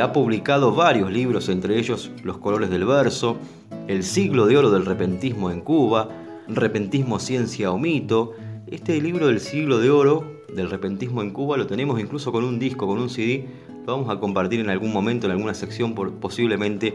ha 0.00 0.12
publicado 0.12 0.72
varios 0.72 1.10
libros, 1.10 1.48
entre 1.48 1.78
ellos 1.78 2.12
Los 2.22 2.38
colores 2.38 2.70
del 2.70 2.84
verso, 2.84 3.38
El 3.88 4.04
siglo 4.04 4.46
de 4.46 4.56
oro 4.56 4.70
del 4.70 4.86
repentismo 4.86 5.50
en 5.50 5.60
Cuba, 5.60 6.08
Repentismo, 6.48 7.18
ciencia 7.18 7.70
o 7.70 7.78
mito. 7.78 8.32
Este 8.66 9.00
libro 9.00 9.28
del 9.28 9.40
siglo 9.40 9.78
de 9.78 9.90
oro 9.90 10.24
del 10.54 10.70
repentismo 10.70 11.22
en 11.22 11.30
Cuba 11.30 11.56
lo 11.56 11.66
tenemos 11.66 12.00
incluso 12.00 12.32
con 12.32 12.44
un 12.44 12.58
disco, 12.58 12.86
con 12.86 12.98
un 12.98 13.08
CD. 13.08 13.46
Lo 13.86 13.96
vamos 13.96 14.10
a 14.10 14.18
compartir 14.18 14.60
en 14.60 14.68
algún 14.68 14.92
momento, 14.92 15.26
en 15.26 15.32
alguna 15.32 15.54
sección, 15.54 15.94
posiblemente 15.94 16.94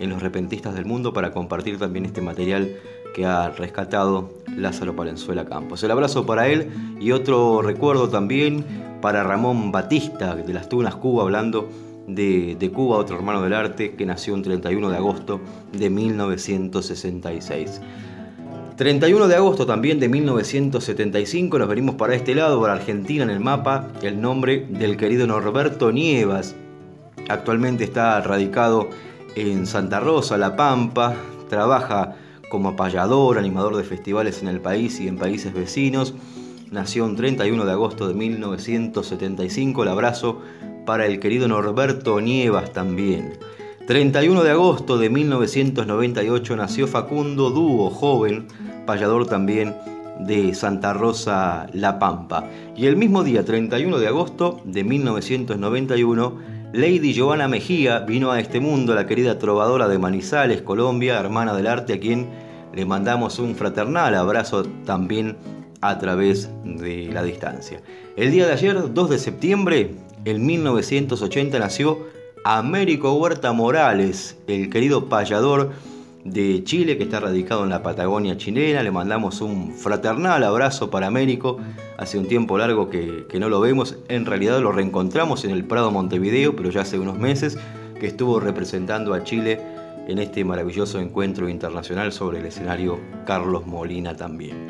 en 0.00 0.10
los 0.10 0.22
repentistas 0.22 0.74
del 0.74 0.86
mundo, 0.86 1.12
para 1.12 1.32
compartir 1.32 1.78
también 1.78 2.06
este 2.06 2.20
material 2.20 2.76
que 3.14 3.26
ha 3.26 3.50
rescatado 3.50 4.30
Lázaro 4.56 4.96
Palenzuela 4.96 5.44
Campos. 5.44 5.82
El 5.82 5.90
abrazo 5.90 6.26
para 6.26 6.48
él 6.48 6.70
y 7.00 7.12
otro 7.12 7.62
recuerdo 7.62 8.08
también 8.08 8.64
para 9.00 9.22
Ramón 9.24 9.72
Batista 9.72 10.34
de 10.34 10.52
las 10.52 10.68
Tunas 10.68 10.96
Cuba, 10.96 11.22
hablando 11.22 11.68
de, 12.06 12.70
Cuba, 12.72 12.98
otro 12.98 13.16
hermano 13.16 13.42
del 13.42 13.52
arte, 13.52 13.94
que 13.94 14.06
nació 14.06 14.34
un 14.34 14.42
31 14.42 14.90
de 14.90 14.96
agosto 14.96 15.40
de 15.72 15.90
1966. 15.90 17.80
31 18.76 19.28
de 19.28 19.34
agosto 19.34 19.64
también 19.64 19.98
de 19.98 20.08
1975 20.08 21.58
nos 21.58 21.68
venimos 21.68 21.94
para 21.94 22.14
este 22.14 22.34
lado, 22.34 22.60
para 22.60 22.74
Argentina 22.74 23.24
en 23.24 23.30
el 23.30 23.40
mapa, 23.40 23.88
el 24.02 24.20
nombre 24.20 24.66
del 24.68 24.98
querido 24.98 25.26
Norberto 25.26 25.92
Nievas. 25.92 26.54
Actualmente 27.28 27.84
está 27.84 28.20
radicado 28.20 28.90
en 29.34 29.66
Santa 29.66 30.00
Rosa, 30.00 30.36
La 30.36 30.56
Pampa, 30.56 31.16
trabaja 31.48 32.16
como 32.50 32.70
apayador, 32.70 33.38
animador 33.38 33.76
de 33.76 33.84
festivales 33.84 34.42
en 34.42 34.48
el 34.48 34.60
país 34.60 35.00
y 35.00 35.08
en 35.08 35.16
países 35.16 35.54
vecinos. 35.54 36.14
Nació 36.70 37.04
un 37.04 37.16
31 37.16 37.64
de 37.64 37.72
agosto 37.72 38.08
de 38.08 38.14
1975. 38.14 39.82
El 39.82 39.88
abrazo 39.88 40.42
para 40.86 41.04
el 41.04 41.20
querido 41.20 41.48
Norberto 41.48 42.20
Nievas 42.20 42.72
también. 42.72 43.38
31 43.86 44.42
de 44.42 44.50
agosto 44.50 44.96
de 44.96 45.10
1998 45.10 46.56
nació 46.56 46.86
Facundo 46.86 47.50
Dúo, 47.50 47.90
joven, 47.90 48.46
payador 48.86 49.26
también 49.26 49.76
de 50.20 50.54
Santa 50.54 50.92
Rosa 50.94 51.66
La 51.72 51.98
Pampa. 51.98 52.48
Y 52.74 52.86
el 52.86 52.96
mismo 52.96 53.22
día, 53.22 53.44
31 53.44 53.98
de 53.98 54.08
agosto 54.08 54.60
de 54.64 54.82
1991, 54.84 56.56
Lady 56.72 57.16
Joana 57.16 57.48
Mejía 57.48 58.00
vino 58.00 58.30
a 58.30 58.40
este 58.40 58.60
mundo, 58.60 58.94
la 58.94 59.06
querida 59.06 59.38
trovadora 59.38 59.88
de 59.88 59.98
Manizales, 59.98 60.62
Colombia, 60.62 61.20
hermana 61.20 61.54
del 61.54 61.66
arte, 61.66 61.94
a 61.94 62.00
quien 62.00 62.28
le 62.74 62.84
mandamos 62.86 63.38
un 63.38 63.54
fraternal 63.54 64.14
abrazo 64.14 64.64
también 64.84 65.36
a 65.80 65.98
través 65.98 66.50
de 66.64 67.10
la 67.12 67.22
distancia. 67.22 67.82
El 68.16 68.30
día 68.30 68.46
de 68.46 68.52
ayer, 68.52 68.92
2 68.92 69.10
de 69.10 69.18
septiembre, 69.18 69.94
en 70.26 70.44
1980, 70.44 71.56
nació 71.60 72.00
Américo 72.44 73.14
Huerta 73.14 73.52
Morales, 73.52 74.36
el 74.48 74.68
querido 74.70 75.08
payador 75.08 75.70
de 76.24 76.64
Chile 76.64 76.98
que 76.98 77.04
está 77.04 77.20
radicado 77.20 77.62
en 77.62 77.70
la 77.70 77.84
Patagonia 77.84 78.36
chilena. 78.36 78.82
Le 78.82 78.90
mandamos 78.90 79.40
un 79.40 79.72
fraternal 79.72 80.42
abrazo 80.42 80.90
para 80.90 81.06
Américo. 81.06 81.58
Hace 81.96 82.18
un 82.18 82.26
tiempo 82.26 82.58
largo 82.58 82.90
que, 82.90 83.26
que, 83.28 83.38
no 83.38 83.48
lo 83.48 83.60
vemos. 83.60 83.98
En 84.08 84.26
realidad 84.26 84.60
lo 84.60 84.72
reencontramos 84.72 85.44
en 85.44 85.52
el 85.52 85.64
Prado 85.64 85.92
Montevideo, 85.92 86.56
pero 86.56 86.70
ya 86.70 86.80
hace 86.80 86.98
unos 86.98 87.16
meses 87.20 87.56
que 88.00 88.08
estuvo 88.08 88.40
representando 88.40 89.14
a 89.14 89.22
Chile 89.22 89.60
en 90.08 90.18
este 90.18 90.44
maravilloso 90.44 90.98
encuentro 90.98 91.48
internacional 91.48 92.12
sobre 92.12 92.40
el 92.40 92.46
escenario 92.46 92.98
Carlos 93.26 93.64
Molina 93.64 94.16
también. 94.16 94.66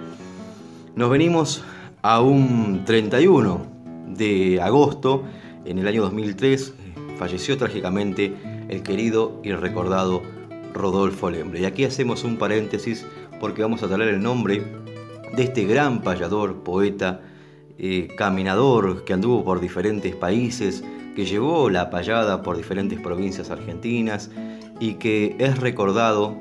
Nos 0.95 1.09
venimos 1.09 1.65
a 2.03 2.21
un 2.21 2.85
31 2.85 3.77
de 4.07 4.61
agosto, 4.61 5.25
en 5.67 5.79
el 5.79 5.89
año 5.89 6.03
2003, 6.03 6.75
falleció 7.19 7.57
trágicamente 7.57 8.35
el 8.69 8.83
querido 8.83 9.41
y 9.45 9.53
recordado 9.53 10.23
Rodolfo 10.73 11.31
Lembre. 11.31 11.61
Y 11.61 11.65
aquí 11.65 11.85
hacemos 11.85 12.25
un 12.25 12.37
paréntesis 12.37 13.07
porque 13.41 13.63
vamos 13.63 13.83
a 13.83 13.89
traer 13.89 14.15
el 14.15 14.23
nombre 14.23 14.63
de 15.35 15.43
este 15.43 15.65
gran 15.65 16.03
payador, 16.03 16.63
poeta, 16.63 17.21
eh, 17.79 18.09
caminador 18.17 19.05
que 19.05 19.13
anduvo 19.13 19.45
por 19.45 19.61
diferentes 19.61 20.15
países, 20.15 20.83
que 21.15 21.27
llevó 21.27 21.71
la 21.71 21.91
payada 21.91 22.43
por 22.43 22.57
diferentes 22.57 23.01
provincias 23.01 23.51
argentinas 23.51 24.31
y 24.81 24.95
que 24.95 25.37
es 25.39 25.59
recordado 25.59 26.37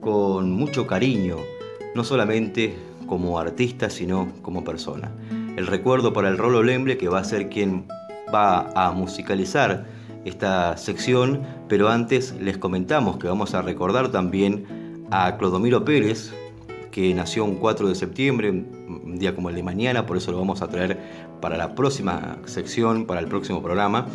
con 0.00 0.50
mucho 0.50 0.86
cariño, 0.86 1.36
no 1.94 2.04
solamente 2.04 2.74
como 3.06 3.38
artista, 3.38 3.90
sino 3.90 4.32
como 4.42 4.64
persona. 4.64 5.12
El 5.56 5.66
recuerdo 5.66 6.12
para 6.12 6.28
el 6.28 6.38
Rolo 6.38 6.62
Lembre, 6.62 6.96
que 6.96 7.08
va 7.08 7.20
a 7.20 7.24
ser 7.24 7.48
quien 7.50 7.86
va 8.32 8.70
a 8.74 8.92
musicalizar 8.92 9.84
esta 10.24 10.76
sección, 10.76 11.42
pero 11.68 11.88
antes 11.88 12.34
les 12.40 12.58
comentamos 12.58 13.16
que 13.16 13.26
vamos 13.26 13.54
a 13.54 13.62
recordar 13.62 14.10
también 14.10 15.06
a 15.10 15.36
Clodomiro 15.36 15.84
Pérez, 15.84 16.32
que 16.90 17.12
nació 17.14 17.44
un 17.44 17.56
4 17.56 17.88
de 17.88 17.94
septiembre, 17.94 18.50
un 18.50 19.18
día 19.18 19.34
como 19.34 19.48
el 19.48 19.56
de 19.56 19.62
mañana, 19.62 20.06
por 20.06 20.16
eso 20.16 20.30
lo 20.30 20.38
vamos 20.38 20.62
a 20.62 20.68
traer 20.68 20.98
para 21.40 21.56
la 21.56 21.74
próxima 21.74 22.38
sección, 22.44 23.06
para 23.06 23.20
el 23.20 23.26
próximo 23.26 23.62
programa, 23.62 24.06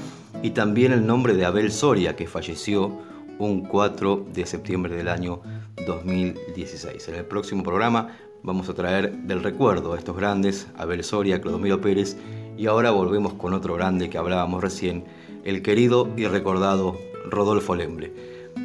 y 0.43 0.51
también 0.51 0.91
el 0.93 1.05
nombre 1.05 1.33
de 1.33 1.45
Abel 1.45 1.71
Soria, 1.71 2.15
que 2.15 2.27
falleció 2.27 2.99
un 3.39 3.61
4 3.61 4.27
de 4.33 4.45
septiembre 4.45 4.95
del 4.95 5.09
año 5.09 5.41
2016. 5.85 7.07
En 7.09 7.15
el 7.15 7.25
próximo 7.25 7.63
programa 7.63 8.09
vamos 8.43 8.69
a 8.69 8.73
traer 8.73 9.17
del 9.23 9.43
recuerdo 9.43 9.93
a 9.93 9.97
estos 9.97 10.15
grandes, 10.15 10.67
Abel 10.77 11.03
Soria, 11.03 11.41
Clodomiro 11.41 11.81
Pérez, 11.81 12.17
y 12.57 12.67
ahora 12.67 12.91
volvemos 12.91 13.33
con 13.33 13.53
otro 13.53 13.75
grande 13.75 14.09
que 14.09 14.17
hablábamos 14.17 14.61
recién, 14.61 15.05
el 15.43 15.61
querido 15.61 16.09
y 16.17 16.25
recordado 16.25 16.97
Rodolfo 17.29 17.75
Lemble. 17.75 18.11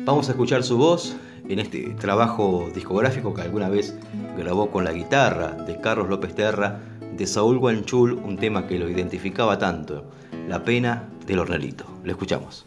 Vamos 0.04 0.28
a 0.28 0.32
escuchar 0.32 0.62
su 0.62 0.78
voz 0.78 1.14
en 1.48 1.58
este 1.58 1.90
trabajo 2.00 2.70
discográfico 2.74 3.34
que 3.34 3.42
alguna 3.42 3.68
vez 3.68 3.96
grabó 4.36 4.70
con 4.70 4.84
la 4.84 4.92
guitarra 4.92 5.52
de 5.52 5.80
Carlos 5.80 6.08
López 6.08 6.34
Terra, 6.34 6.80
de 7.16 7.26
Saúl 7.26 7.58
Guanchul, 7.58 8.14
un 8.14 8.38
tema 8.38 8.66
que 8.66 8.78
lo 8.78 8.88
identificaba 8.88 9.58
tanto, 9.58 10.04
La 10.48 10.64
pena 10.64 11.08
del 11.26 11.40
hornelito. 11.40 11.84
Lo 12.02 12.12
escuchamos. 12.12 12.66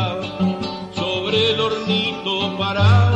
tarde 2.61 3.10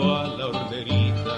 a 0.00 0.26
la 0.38 0.46
hornerita. 0.46 1.34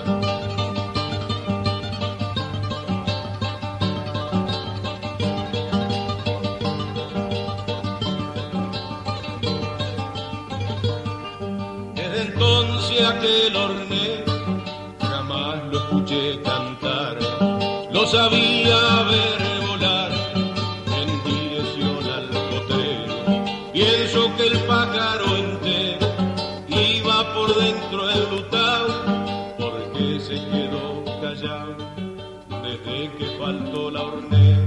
Desde 11.95 12.23
entonces 12.23 13.05
aquel 13.05 13.57
hornero 13.57 14.33
jamás 15.01 15.65
lo 15.73 15.79
escuché 15.79 16.41
cantar, 16.43 17.19
lo 17.93 18.07
sabía 18.07 19.03
ver 19.11 19.67
volar 19.67 20.13
en 20.97 21.25
dirección 21.25 22.05
al 22.09 22.29
potrero. 22.29 23.15
Pienso 23.73 24.37
que 24.37 24.47
el 24.47 24.59
pájaro 24.61 25.34
faltó 33.45 33.91
la 33.91 34.01
hornera. 34.01 34.64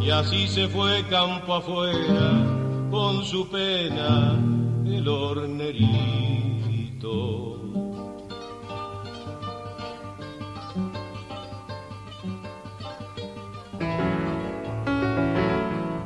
Y 0.00 0.10
así 0.10 0.48
se 0.48 0.68
fue 0.68 1.04
campo 1.08 1.54
afuera 1.54 2.44
con 2.90 3.24
su 3.24 3.48
pena 3.48 4.36
el 4.84 5.06
hornerito. 5.06 6.28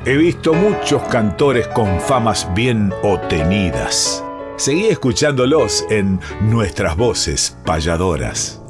He 0.04 0.16
visto 0.16 0.52
muchos 0.52 1.00
cantores 1.04 1.68
con 1.68 1.98
famas 2.00 2.46
bien 2.54 2.92
obtenidas. 3.02 4.22
Seguí 4.56 4.86
escuchándolos 4.86 5.86
en 5.88 6.20
Nuestras 6.42 6.96
Voces 6.96 7.56
Payadoras. 7.64 8.61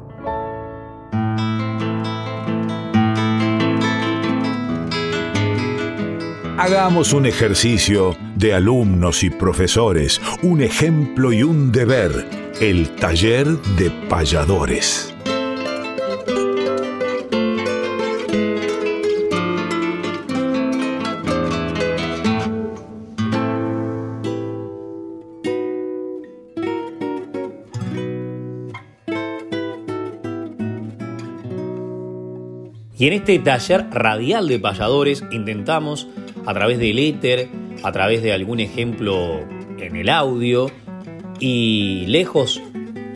Hagamos 6.64 7.12
un 7.12 7.26
ejercicio 7.26 8.16
de 8.36 8.54
alumnos 8.54 9.24
y 9.24 9.30
profesores, 9.30 10.20
un 10.42 10.60
ejemplo 10.60 11.32
y 11.32 11.42
un 11.42 11.72
deber, 11.72 12.24
el 12.60 12.88
taller 12.90 13.48
de 13.48 13.90
payadores. 14.08 15.12
Y 32.96 33.08
en 33.08 33.14
este 33.14 33.36
taller 33.40 33.88
radial 33.90 34.46
de 34.46 34.60
payadores 34.60 35.24
intentamos, 35.32 36.06
a 36.46 36.54
través 36.54 36.78
del 36.78 36.98
éter, 36.98 37.48
a 37.82 37.92
través 37.92 38.22
de 38.22 38.32
algún 38.32 38.60
ejemplo 38.60 39.40
en 39.78 39.96
el 39.96 40.08
audio, 40.08 40.70
y 41.40 42.04
lejos, 42.06 42.62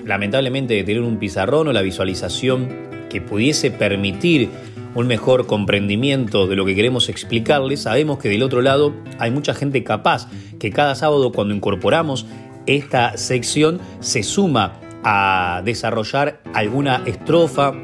lamentablemente, 0.04 0.74
de 0.74 0.84
tener 0.84 1.02
un 1.02 1.18
pizarrón 1.18 1.68
o 1.68 1.72
la 1.72 1.82
visualización 1.82 2.68
que 3.08 3.20
pudiese 3.20 3.70
permitir 3.70 4.48
un 4.96 5.06
mejor 5.06 5.46
comprendimiento 5.46 6.46
de 6.46 6.56
lo 6.56 6.64
que 6.64 6.74
queremos 6.74 7.08
explicarles, 7.08 7.82
sabemos 7.82 8.18
que 8.18 8.28
del 8.28 8.42
otro 8.42 8.62
lado 8.62 8.94
hay 9.18 9.30
mucha 9.30 9.54
gente 9.54 9.84
capaz 9.84 10.28
que 10.58 10.70
cada 10.70 10.94
sábado 10.94 11.32
cuando 11.32 11.54
incorporamos 11.54 12.26
esta 12.66 13.16
sección 13.16 13.78
se 14.00 14.22
suma 14.22 14.80
a 15.04 15.62
desarrollar 15.64 16.40
alguna 16.54 17.02
estrofa 17.06 17.74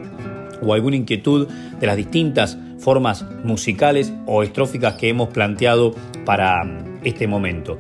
o 0.63 0.75
alguna 0.75 0.97
inquietud 0.97 1.49
de 1.79 1.87
las 1.87 1.97
distintas 1.97 2.59
formas 2.83 3.25
musicales 3.45 4.13
o 4.27 4.43
estróficas 4.43 4.95
que 4.95 5.09
hemos 5.09 5.29
planteado 5.29 5.95
para 6.25 6.63
este 7.05 7.27
momento. 7.27 7.79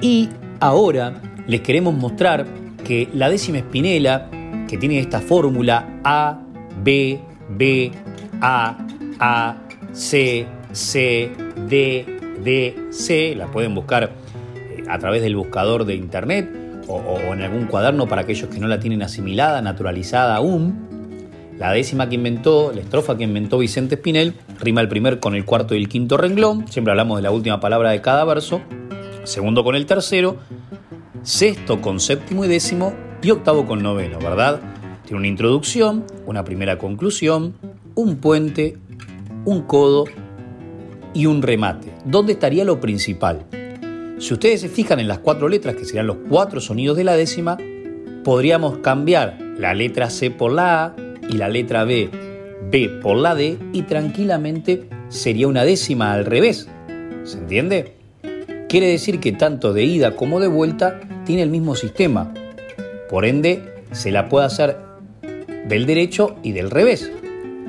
Y 0.00 0.28
ahora 0.60 1.14
les 1.46 1.60
queremos 1.60 1.94
mostrar 1.94 2.46
que 2.84 3.08
la 3.14 3.28
décima 3.30 3.58
espinela, 3.58 4.28
que 4.68 4.76
tiene 4.76 4.98
esta 4.98 5.20
fórmula 5.20 6.00
A, 6.04 6.40
B, 6.82 7.20
B, 7.50 7.92
A, 8.40 8.76
A, 9.18 9.56
C, 9.92 10.46
C, 10.72 11.30
D, 11.68 12.06
D, 12.42 12.76
C, 12.90 13.34
la 13.36 13.46
pueden 13.46 13.74
buscar 13.74 14.04
eh, 14.54 14.82
a 14.88 14.98
través 14.98 15.22
del 15.22 15.36
buscador 15.36 15.84
de 15.84 15.94
internet 15.94 16.48
o, 16.88 16.94
o 16.96 17.34
en 17.34 17.42
algún 17.42 17.66
cuaderno 17.66 18.08
para 18.08 18.22
aquellos 18.22 18.48
que 18.48 18.58
no 18.58 18.66
la 18.66 18.80
tienen 18.80 19.02
asimilada, 19.02 19.62
naturalizada 19.62 20.36
aún. 20.36 20.99
La 21.60 21.72
décima 21.72 22.08
que 22.08 22.14
inventó, 22.14 22.72
la 22.74 22.80
estrofa 22.80 23.18
que 23.18 23.24
inventó 23.24 23.58
Vicente 23.58 23.96
Espinel, 23.96 24.32
rima 24.60 24.80
el 24.80 24.88
primer 24.88 25.20
con 25.20 25.34
el 25.34 25.44
cuarto 25.44 25.74
y 25.74 25.78
el 25.78 25.90
quinto 25.90 26.16
renglón, 26.16 26.66
siempre 26.66 26.90
hablamos 26.90 27.18
de 27.18 27.22
la 27.22 27.32
última 27.32 27.60
palabra 27.60 27.90
de 27.90 28.00
cada 28.00 28.24
verso, 28.24 28.62
segundo 29.24 29.62
con 29.62 29.74
el 29.74 29.84
tercero, 29.84 30.38
sexto 31.22 31.82
con 31.82 32.00
séptimo 32.00 32.46
y 32.46 32.48
décimo 32.48 32.94
y 33.22 33.30
octavo 33.30 33.66
con 33.66 33.82
noveno, 33.82 34.18
¿verdad? 34.20 34.58
Tiene 35.04 35.18
una 35.18 35.28
introducción, 35.28 36.06
una 36.24 36.44
primera 36.44 36.78
conclusión, 36.78 37.52
un 37.94 38.16
puente, 38.16 38.78
un 39.44 39.60
codo 39.60 40.06
y 41.12 41.26
un 41.26 41.42
remate. 41.42 41.92
¿Dónde 42.06 42.32
estaría 42.32 42.64
lo 42.64 42.80
principal? 42.80 43.44
Si 44.18 44.32
ustedes 44.32 44.62
se 44.62 44.70
fijan 44.70 44.98
en 44.98 45.08
las 45.08 45.18
cuatro 45.18 45.46
letras, 45.46 45.76
que 45.76 45.84
serían 45.84 46.06
los 46.06 46.16
cuatro 46.26 46.58
sonidos 46.62 46.96
de 46.96 47.04
la 47.04 47.16
décima, 47.16 47.58
podríamos 48.24 48.78
cambiar 48.78 49.36
la 49.58 49.74
letra 49.74 50.08
C 50.08 50.30
por 50.30 50.52
la 50.52 50.86
A 50.86 50.94
y 51.30 51.36
la 51.36 51.48
letra 51.48 51.84
B, 51.84 52.10
B 52.70 52.88
por 53.02 53.16
la 53.16 53.34
D 53.34 53.58
y 53.72 53.82
tranquilamente 53.82 54.88
sería 55.08 55.48
una 55.48 55.64
décima 55.64 56.12
al 56.12 56.26
revés. 56.26 56.68
¿Se 57.24 57.38
entiende? 57.38 57.94
Quiere 58.68 58.86
decir 58.86 59.20
que 59.20 59.32
tanto 59.32 59.72
de 59.72 59.84
ida 59.84 60.16
como 60.16 60.40
de 60.40 60.48
vuelta 60.48 61.00
tiene 61.24 61.42
el 61.42 61.50
mismo 61.50 61.74
sistema. 61.74 62.32
Por 63.08 63.24
ende, 63.24 63.62
se 63.92 64.10
la 64.10 64.28
puede 64.28 64.46
hacer 64.46 64.76
del 65.68 65.86
derecho 65.86 66.36
y 66.42 66.52
del 66.52 66.70
revés. 66.70 67.10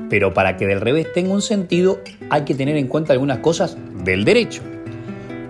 Pero 0.08 0.34
para 0.34 0.56
que 0.56 0.66
del 0.66 0.80
revés 0.80 1.12
tenga 1.12 1.32
un 1.32 1.42
sentido 1.42 2.00
hay 2.30 2.42
que 2.42 2.54
tener 2.54 2.76
en 2.76 2.86
cuenta 2.86 3.12
algunas 3.12 3.38
cosas 3.38 3.76
del 4.04 4.24
derecho. 4.24 4.62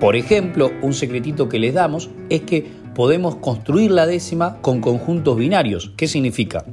Por 0.00 0.16
ejemplo, 0.16 0.72
un 0.82 0.94
secretito 0.94 1.48
que 1.48 1.58
les 1.58 1.74
damos 1.74 2.10
es 2.28 2.42
que 2.42 2.66
podemos 2.94 3.36
construir 3.36 3.90
la 3.90 4.06
décima 4.06 4.58
con 4.60 4.80
conjuntos 4.80 5.36
binarios. 5.36 5.92
¿Qué 5.96 6.08
significa? 6.08 6.64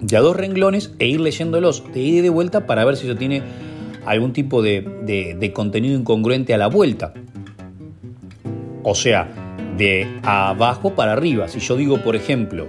De 0.00 0.16
a 0.16 0.20
dos 0.20 0.36
renglones 0.36 0.92
e 0.98 1.06
ir 1.06 1.20
leyéndolos 1.20 1.84
de 1.92 2.00
ida 2.00 2.18
y 2.18 2.20
de 2.22 2.30
vuelta 2.30 2.66
para 2.66 2.84
ver 2.84 2.96
si 2.96 3.06
eso 3.06 3.16
tiene 3.16 3.42
algún 4.06 4.32
tipo 4.32 4.62
de, 4.62 5.36
de- 5.38 5.52
contenido 5.52 5.98
incongruente 5.98 6.54
a 6.54 6.58
la 6.58 6.68
vuelta. 6.68 7.12
O 8.82 8.94
sea, 8.94 9.28
de 9.76 10.06
abajo 10.22 10.94
para 10.94 11.12
arriba. 11.12 11.48
Si 11.48 11.60
yo 11.60 11.76
digo, 11.76 11.98
por 11.98 12.16
ejemplo, 12.16 12.66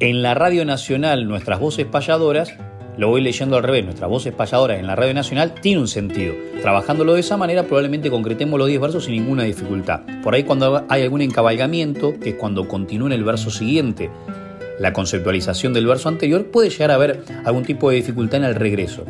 en 0.00 0.22
la 0.22 0.34
Radio 0.34 0.64
Nacional 0.64 1.26
nuestras 1.26 1.58
voces 1.60 1.86
payadoras, 1.86 2.54
lo 2.96 3.08
voy 3.08 3.20
leyendo 3.20 3.56
al 3.56 3.62
revés, 3.62 3.84
nuestras 3.84 4.10
voces 4.10 4.32
payadoras 4.32 4.78
en 4.78 4.86
la 4.86 4.96
Radio 4.96 5.14
Nacional 5.14 5.54
tiene 5.54 5.80
un 5.80 5.88
sentido. 5.88 6.34
Trabajándolo 6.62 7.14
de 7.14 7.20
esa 7.20 7.36
manera 7.36 7.62
probablemente 7.64 8.10
concretemos 8.10 8.58
los 8.58 8.68
10 8.68 8.80
versos 8.80 9.04
sin 9.04 9.14
ninguna 9.14 9.44
dificultad. 9.44 10.00
Por 10.22 10.34
ahí 10.34 10.44
cuando 10.44 10.84
hay 10.88 11.02
algún 11.02 11.22
encabalgamiento, 11.22 12.18
que 12.20 12.30
es 12.30 12.34
cuando 12.36 12.68
continúa 12.68 13.08
en 13.08 13.12
el 13.12 13.24
verso 13.24 13.50
siguiente 13.50 14.10
la 14.78 14.92
conceptualización 14.92 15.72
del 15.72 15.86
verso 15.86 16.08
anterior, 16.08 16.46
puede 16.46 16.70
llegar 16.70 16.90
a 16.90 16.94
haber 16.94 17.24
algún 17.44 17.64
tipo 17.64 17.90
de 17.90 17.96
dificultad 17.96 18.38
en 18.38 18.44
el 18.44 18.54
regreso. 18.54 19.04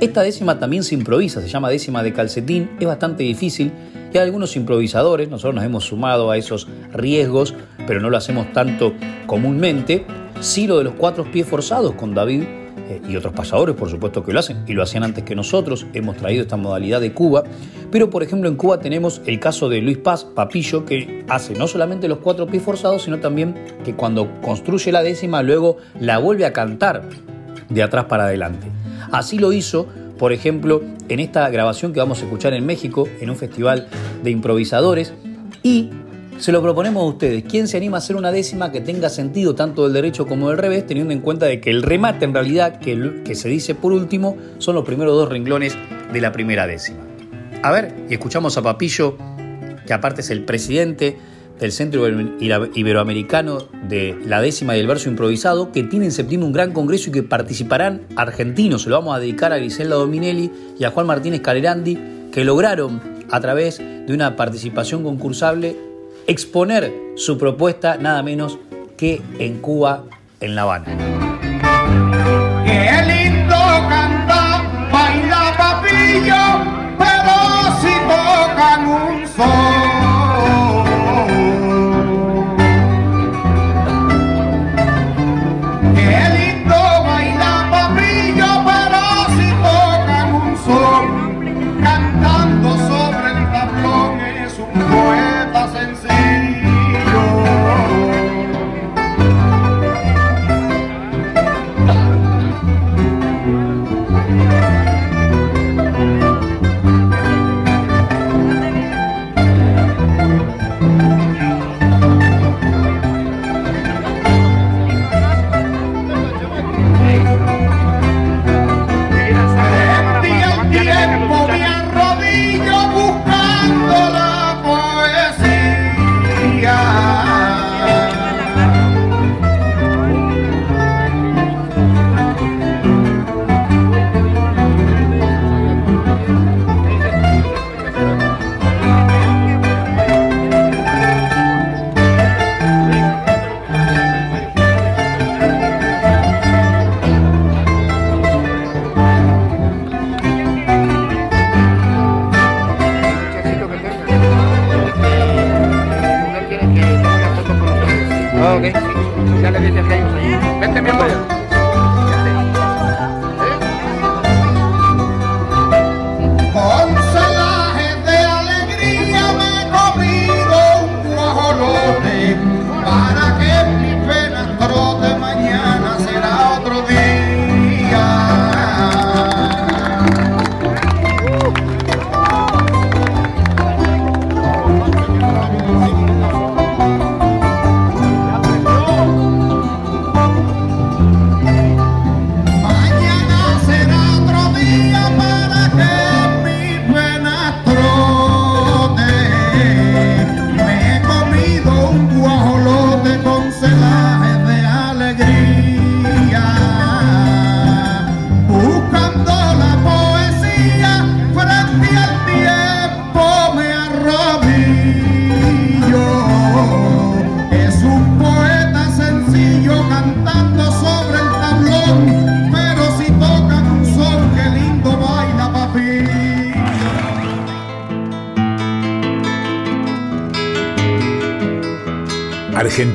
Esta 0.00 0.22
décima 0.22 0.58
también 0.58 0.82
se 0.82 0.94
improvisa, 0.94 1.42
se 1.42 1.48
llama 1.48 1.68
décima 1.68 2.02
de 2.02 2.12
calcetín, 2.14 2.70
es 2.80 2.86
bastante 2.86 3.22
difícil 3.22 3.70
y 4.12 4.16
hay 4.16 4.24
algunos 4.24 4.56
improvisadores, 4.56 5.28
nosotros 5.28 5.54
nos 5.54 5.64
hemos 5.64 5.84
sumado 5.84 6.30
a 6.30 6.38
esos 6.38 6.68
riesgos, 6.92 7.54
pero 7.86 8.00
no 8.00 8.08
lo 8.08 8.16
hacemos 8.16 8.50
tanto 8.52 8.94
comúnmente. 9.26 10.06
Sí 10.40 10.66
lo 10.66 10.78
de 10.78 10.84
los 10.84 10.94
cuatro 10.94 11.30
pies 11.30 11.46
forzados 11.46 11.92
con 11.94 12.14
David 12.14 12.44
eh, 12.90 13.00
y 13.08 13.16
otros 13.16 13.32
pasadores, 13.32 13.74
por 13.74 13.88
supuesto 13.88 14.22
que 14.22 14.32
lo 14.32 14.40
hacen, 14.40 14.64
y 14.66 14.74
lo 14.74 14.82
hacían 14.82 15.04
antes 15.04 15.24
que 15.24 15.34
nosotros, 15.34 15.86
hemos 15.94 16.16
traído 16.16 16.42
esta 16.42 16.56
modalidad 16.56 17.00
de 17.00 17.14
Cuba, 17.14 17.44
pero 17.90 18.10
por 18.10 18.22
ejemplo 18.22 18.48
en 18.48 18.56
Cuba 18.56 18.80
tenemos 18.80 19.22
el 19.24 19.40
caso 19.40 19.68
de 19.68 19.80
Luis 19.80 19.98
Paz, 19.98 20.24
Papillo, 20.24 20.84
que 20.84 21.24
hace 21.28 21.54
no 21.54 21.66
solamente 21.66 22.08
los 22.08 22.18
cuatro 22.18 22.46
pies 22.46 22.62
forzados, 22.62 23.04
sino 23.04 23.20
también 23.20 23.54
que 23.84 23.94
cuando 23.94 24.28
construye 24.42 24.92
la 24.92 25.02
décima 25.02 25.42
luego 25.42 25.78
la 25.98 26.18
vuelve 26.18 26.44
a 26.44 26.52
cantar 26.52 27.02
de 27.68 27.82
atrás 27.82 28.06
para 28.06 28.24
adelante. 28.24 28.66
Así 29.12 29.38
lo 29.38 29.52
hizo 29.52 29.86
por 30.20 30.34
ejemplo, 30.34 30.82
en 31.08 31.18
esta 31.18 31.48
grabación 31.48 31.94
que 31.94 31.98
vamos 31.98 32.20
a 32.20 32.24
escuchar 32.24 32.52
en 32.52 32.66
México, 32.66 33.08
en 33.22 33.30
un 33.30 33.36
festival 33.36 33.88
de 34.22 34.30
improvisadores, 34.30 35.14
y 35.62 35.88
se 36.40 36.52
lo 36.52 36.62
proponemos 36.62 37.02
a 37.02 37.06
ustedes. 37.06 37.44
¿Quién 37.44 37.68
se 37.68 37.76
anima 37.76 37.98
a 37.98 37.98
hacer 37.98 38.16
una 38.16 38.32
décima 38.32 38.72
que 38.72 38.80
tenga 38.80 39.10
sentido 39.10 39.54
tanto 39.54 39.84
del 39.84 39.92
derecho 39.92 40.26
como 40.26 40.48
del 40.48 40.56
revés, 40.56 40.86
teniendo 40.86 41.12
en 41.12 41.20
cuenta 41.20 41.44
de 41.44 41.60
que 41.60 41.68
el 41.68 41.82
remate 41.82 42.24
en 42.24 42.32
realidad, 42.32 42.80
que, 42.80 43.22
que 43.24 43.34
se 43.34 43.50
dice 43.50 43.74
por 43.74 43.92
último, 43.92 44.36
son 44.58 44.74
los 44.74 44.84
primeros 44.84 45.14
dos 45.14 45.28
renglones 45.28 45.76
de 46.12 46.20
la 46.20 46.32
primera 46.32 46.66
décima? 46.66 47.00
A 47.62 47.70
ver, 47.70 47.94
y 48.08 48.14
escuchamos 48.14 48.56
a 48.56 48.62
Papillo, 48.62 49.18
que 49.86 49.92
aparte 49.92 50.22
es 50.22 50.30
el 50.30 50.46
presidente 50.46 51.18
del 51.58 51.72
Centro 51.72 52.08
Iberoamericano 52.08 53.58
de 53.86 54.16
la 54.24 54.40
décima 54.40 54.74
y 54.78 54.80
el 54.80 54.86
verso 54.86 55.10
improvisado, 55.10 55.72
que 55.72 55.82
tiene 55.82 56.06
en 56.06 56.12
septiembre 56.12 56.46
un 56.46 56.54
gran 56.54 56.72
congreso 56.72 57.10
y 57.10 57.12
que 57.12 57.22
participarán 57.22 58.06
argentinos. 58.16 58.84
Se 58.84 58.88
lo 58.88 58.96
vamos 58.96 59.14
a 59.14 59.20
dedicar 59.20 59.52
a 59.52 59.58
Griselda 59.58 59.96
Dominelli 59.96 60.50
y 60.78 60.84
a 60.84 60.90
Juan 60.90 61.06
Martínez 61.06 61.42
Calerandi, 61.42 61.98
que 62.32 62.46
lograron, 62.46 63.02
a 63.30 63.40
través 63.40 63.78
de 63.78 64.12
una 64.12 64.36
participación 64.36 65.04
concursable, 65.04 65.89
exponer 66.30 66.92
su 67.16 67.36
propuesta 67.36 67.96
nada 67.96 68.22
menos 68.22 68.56
que 68.96 69.20
en 69.40 69.60
Cuba, 69.60 70.04
en 70.40 70.54
La 70.54 70.62
Habana. 70.62 70.96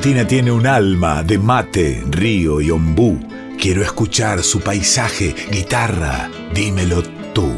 Tiene 0.06 0.52
un 0.52 0.68
alma 0.68 1.24
de 1.24 1.36
mate, 1.36 2.04
río 2.08 2.60
y 2.60 2.70
ombú. 2.70 3.18
Quiero 3.60 3.82
escuchar 3.82 4.44
su 4.44 4.60
paisaje, 4.60 5.34
guitarra, 5.50 6.30
dímelo 6.54 7.02
tú. 7.34 7.50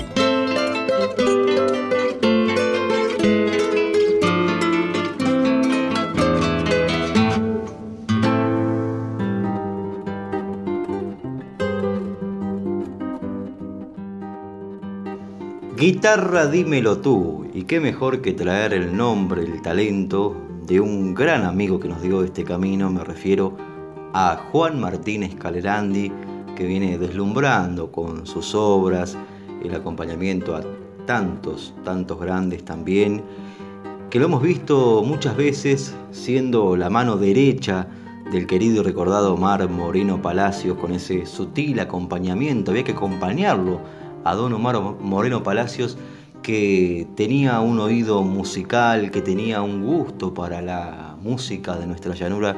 Guitarra, 15.77 16.47
dímelo 16.47 16.99
tú. 16.99 17.47
Y 17.53 17.65
qué 17.65 17.79
mejor 17.79 18.23
que 18.23 18.33
traer 18.33 18.73
el 18.73 18.97
nombre, 18.97 19.43
el 19.43 19.61
talento 19.61 20.48
de 20.69 20.81
un 20.81 21.15
gran 21.15 21.47
amigo 21.47 21.81
que 21.81 21.89
nos 21.89 22.03
dio 22.03 22.23
este 22.23 22.45
camino, 22.45 22.91
me 22.91 23.03
refiero 23.03 23.57
a 24.13 24.37
Juan 24.53 24.79
Martínez 24.79 25.35
Calerandi, 25.35 26.13
que 26.55 26.67
viene 26.67 26.99
deslumbrando 26.99 27.91
con 27.91 28.27
sus 28.27 28.55
obras, 28.55 29.17
el 29.65 29.75
acompañamiento 29.75 30.55
a 30.55 30.61
tantos, 31.07 31.75
tantos 31.85 32.21
grandes 32.21 32.67
también, 32.67 33.23
que 34.11 34.19
lo 34.19 34.27
hemos 34.27 34.43
visto 34.43 35.03
muchas 35.07 35.39
veces 35.39 35.97
siendo 36.11 36.77
la 36.77 36.91
mano 36.91 37.17
derecha 37.17 37.89
del 38.31 38.47
querido 38.47 38.83
y 38.83 38.85
recordado 38.85 39.33
Omar 39.33 39.67
Moreno 39.71 40.21
Palacios 40.21 40.77
con 40.77 40.93
ese 40.93 41.25
sutil 41.25 41.81
acompañamiento, 41.81 42.73
había 42.73 42.85
que 42.85 42.93
acompañarlo 42.93 43.81
a 44.23 44.35
don 44.35 44.53
Omar 44.53 44.79
Moreno 45.01 45.43
Palacios 45.43 45.97
que 46.43 47.07
tenía 47.15 47.61
un 47.61 47.81
oído 47.81 48.23
musical, 48.23 49.11
que 49.11 49.21
tenía 49.21 49.63
un 49.63 49.85
gusto 49.85 50.33
para 50.33 50.63
la 50.63 51.17
música 51.21 51.77
de 51.77 51.87
nuestra 51.87 52.15
llanura 52.15 52.57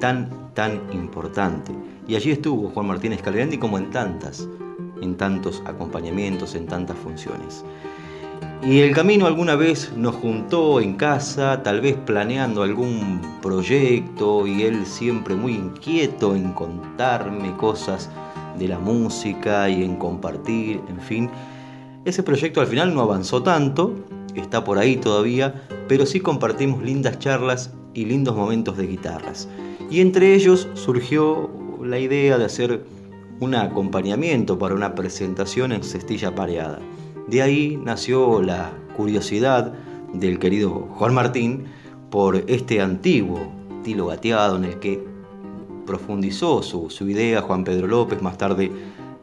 tan, 0.00 0.30
tan 0.54 0.80
importante. 0.92 1.72
Y 2.08 2.16
allí 2.16 2.30
estuvo 2.30 2.68
Juan 2.70 2.86
Martínez 2.86 3.22
Calderandi 3.22 3.58
como 3.58 3.78
en 3.78 3.90
tantas, 3.90 4.48
en 5.00 5.16
tantos 5.16 5.62
acompañamientos, 5.66 6.54
en 6.54 6.66
tantas 6.66 6.96
funciones. 6.98 7.64
Y 8.62 8.80
el 8.80 8.94
camino 8.94 9.26
alguna 9.26 9.54
vez 9.54 9.92
nos 9.96 10.14
juntó 10.14 10.80
en 10.80 10.94
casa, 10.94 11.62
tal 11.62 11.80
vez 11.80 11.96
planeando 12.06 12.62
algún 12.62 13.20
proyecto, 13.42 14.46
y 14.46 14.62
él 14.62 14.86
siempre 14.86 15.34
muy 15.34 15.54
inquieto 15.54 16.34
en 16.34 16.52
contarme 16.52 17.54
cosas 17.56 18.10
de 18.58 18.68
la 18.68 18.78
música 18.78 19.68
y 19.68 19.84
en 19.84 19.96
compartir, 19.96 20.80
en 20.88 21.00
fin. 21.00 21.30
Ese 22.06 22.22
proyecto 22.22 22.60
al 22.60 22.68
final 22.68 22.94
no 22.94 23.00
avanzó 23.00 23.42
tanto, 23.42 23.92
está 24.36 24.62
por 24.62 24.78
ahí 24.78 24.96
todavía, 24.96 25.66
pero 25.88 26.06
sí 26.06 26.20
compartimos 26.20 26.80
lindas 26.80 27.18
charlas 27.18 27.72
y 27.94 28.04
lindos 28.04 28.36
momentos 28.36 28.76
de 28.76 28.86
guitarras. 28.86 29.48
Y 29.90 30.00
entre 30.00 30.32
ellos 30.34 30.68
surgió 30.74 31.50
la 31.82 31.98
idea 31.98 32.38
de 32.38 32.44
hacer 32.44 32.84
un 33.40 33.56
acompañamiento 33.56 34.56
para 34.56 34.76
una 34.76 34.94
presentación 34.94 35.72
en 35.72 35.82
cestilla 35.82 36.32
pareada. 36.32 36.78
De 37.26 37.42
ahí 37.42 37.76
nació 37.84 38.40
la 38.40 38.72
curiosidad 38.96 39.72
del 40.14 40.38
querido 40.38 40.70
Juan 40.70 41.12
Martín 41.12 41.64
por 42.10 42.36
este 42.46 42.80
antiguo 42.80 43.52
tilo 43.82 44.06
gateado 44.06 44.56
en 44.58 44.64
el 44.64 44.78
que 44.78 45.02
profundizó 45.86 46.62
su, 46.62 46.88
idea 47.08 47.42
Juan 47.42 47.64
Pedro 47.64 47.88
López, 47.88 48.22
más 48.22 48.38
tarde 48.38 48.70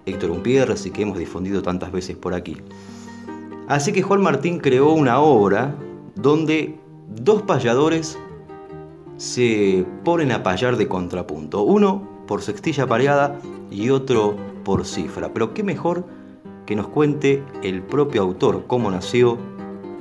Héctor 0.06 0.32
Umpierres 0.32 0.86
y 0.86 0.92
que 0.92 1.04
hemos 1.04 1.18
difundido 1.18 1.62
tantas 1.62 1.92
veces 1.92 2.16
por 2.18 2.34
aquí. 2.34 2.58
Así 3.68 3.94
que 3.94 4.02
Juan 4.02 4.22
Martín 4.22 4.60
creó 4.60 4.92
una 4.92 5.20
obra 5.20 5.76
donde 6.16 6.78
dos 7.08 7.42
payadores 7.44 8.18
se 9.18 9.86
ponen 10.04 10.32
a 10.32 10.44
payar 10.44 10.78
de 10.78 10.88
contrapunto. 10.88 11.64
Uno 11.64 12.08
por 12.28 12.42
sextilla 12.42 12.88
pareada 12.88 13.40
y 13.72 13.90
otro 13.90 14.36
por 14.64 14.86
cifra. 14.86 15.34
Pero 15.34 15.54
qué 15.54 15.64
mejor 15.64 16.06
que 16.66 16.76
nos 16.76 16.88
cuente 16.88 17.44
el 17.62 17.82
propio 17.82 18.22
autor 18.22 18.66
cómo 18.68 18.90
nació, 18.92 19.38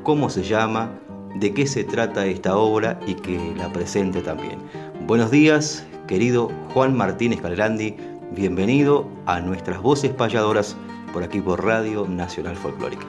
cómo 0.03 0.31
se 0.31 0.43
llama, 0.43 0.99
de 1.37 1.55
qué 1.55 1.67
se 1.67 1.85
trata 1.85 2.27
esta 2.27 2.57
obra 2.57 3.01
y 3.07 3.15
que 3.15 3.55
la 3.57 3.73
presente 3.73 4.23
también. 4.23 4.59
Buenos 5.07 5.31
días, 5.31 5.87
querido 6.07 6.51
Juan 6.75 6.97
Martínez 6.97 7.41
Calerandi, 7.41 7.97
bienvenido 8.35 9.07
a 9.27 9.41
nuestras 9.41 9.83
voces 9.83 10.11
payadoras 10.11 10.75
por 11.13 11.23
aquí 11.23 11.41
por 11.41 11.63
Radio 11.63 12.07
Nacional 12.09 12.57
Folclórica. 12.57 13.05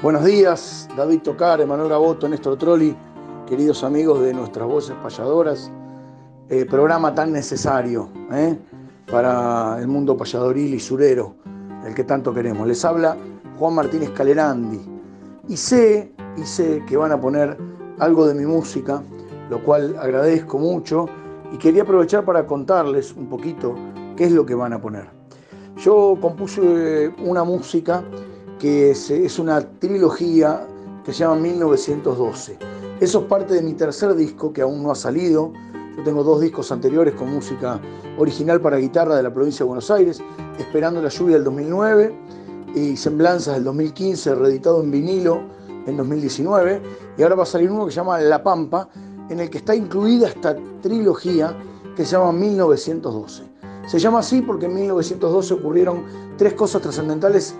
Buenos 0.00 0.24
días, 0.24 0.88
David 0.96 1.22
Tocar, 1.22 1.60
Emanuel 1.60 1.88
Gaboto, 1.88 2.28
Néstor 2.28 2.56
Trolli, 2.56 2.96
queridos 3.48 3.82
amigos 3.82 4.20
de 4.20 4.32
nuestras 4.32 4.68
voces 4.68 4.94
payadoras. 5.02 5.72
Eh, 6.48 6.66
programa 6.66 7.14
tan 7.14 7.32
necesario 7.32 8.08
¿eh? 8.32 8.56
para 9.10 9.78
el 9.80 9.88
mundo 9.88 10.16
payadoril 10.16 10.74
y 10.74 10.80
surero, 10.80 11.34
el 11.84 11.92
que 11.94 12.04
tanto 12.04 12.32
queremos. 12.32 12.66
Les 12.66 12.84
habla 12.84 13.16
Juan 13.58 13.74
Martínez 13.74 14.10
Calerandi 14.10 14.80
y 15.48 15.56
sé, 15.56 16.12
y 16.36 16.42
sé 16.42 16.84
que 16.86 16.96
van 16.96 17.10
a 17.10 17.20
poner 17.20 17.58
algo 17.98 18.26
de 18.26 18.34
mi 18.34 18.46
música, 18.46 19.02
lo 19.50 19.62
cual 19.64 19.96
agradezco 19.98 20.58
mucho 20.58 21.06
y 21.52 21.58
quería 21.58 21.82
aprovechar 21.82 22.24
para 22.24 22.46
contarles 22.46 23.12
un 23.12 23.26
poquito 23.26 23.74
qué 24.20 24.26
es 24.26 24.32
lo 24.32 24.44
que 24.44 24.54
van 24.54 24.74
a 24.74 24.82
poner. 24.82 25.08
Yo 25.78 26.14
compuse 26.20 27.10
una 27.24 27.42
música 27.42 28.04
que 28.58 28.90
es, 28.90 29.38
una 29.38 29.62
trilogía 29.78 30.68
que 31.06 31.14
se 31.14 31.20
llama 31.20 31.36
1912. 31.36 32.58
Eso 33.00 33.20
es 33.20 33.24
parte 33.24 33.54
de 33.54 33.62
mi 33.62 33.72
tercer 33.72 34.14
disco 34.14 34.52
que 34.52 34.60
aún 34.60 34.82
no 34.82 34.90
ha 34.90 34.94
salido, 34.94 35.54
yo 35.96 36.02
tengo 36.04 36.22
dos 36.22 36.42
discos 36.42 36.70
anteriores 36.70 37.14
con 37.14 37.32
música 37.32 37.80
original 38.18 38.60
para 38.60 38.76
guitarra 38.76 39.16
de 39.16 39.22
la 39.22 39.32
provincia 39.32 39.64
de 39.64 39.68
Buenos 39.68 39.90
Aires, 39.90 40.22
Esperando 40.58 41.00
la 41.00 41.08
lluvia 41.08 41.36
del 41.36 41.44
2009 41.44 42.14
y 42.74 42.98
Semblanzas 42.98 43.54
del 43.54 43.64
2015, 43.64 44.34
reeditado 44.34 44.82
en 44.82 44.90
vinilo 44.90 45.40
en 45.86 45.96
2019. 45.96 46.82
Y 47.16 47.22
ahora 47.22 47.36
va 47.36 47.44
a 47.44 47.46
salir 47.46 47.70
uno 47.70 47.86
que 47.86 47.92
se 47.92 47.96
llama 47.96 48.20
La 48.20 48.42
Pampa, 48.42 48.86
en 49.30 49.40
el 49.40 49.48
que 49.48 49.56
está 49.56 49.74
incluida 49.74 50.28
esta 50.28 50.54
trilogía 50.82 51.56
que 51.96 52.04
se 52.04 52.12
llama 52.12 52.32
1912. 52.32 53.49
Se 53.86 53.98
llama 53.98 54.20
así 54.20 54.42
porque 54.42 54.66
en 54.66 54.74
1912 54.74 55.54
ocurrieron 55.54 56.04
tres 56.36 56.54
cosas 56.54 56.82
trascendentales 56.82 57.54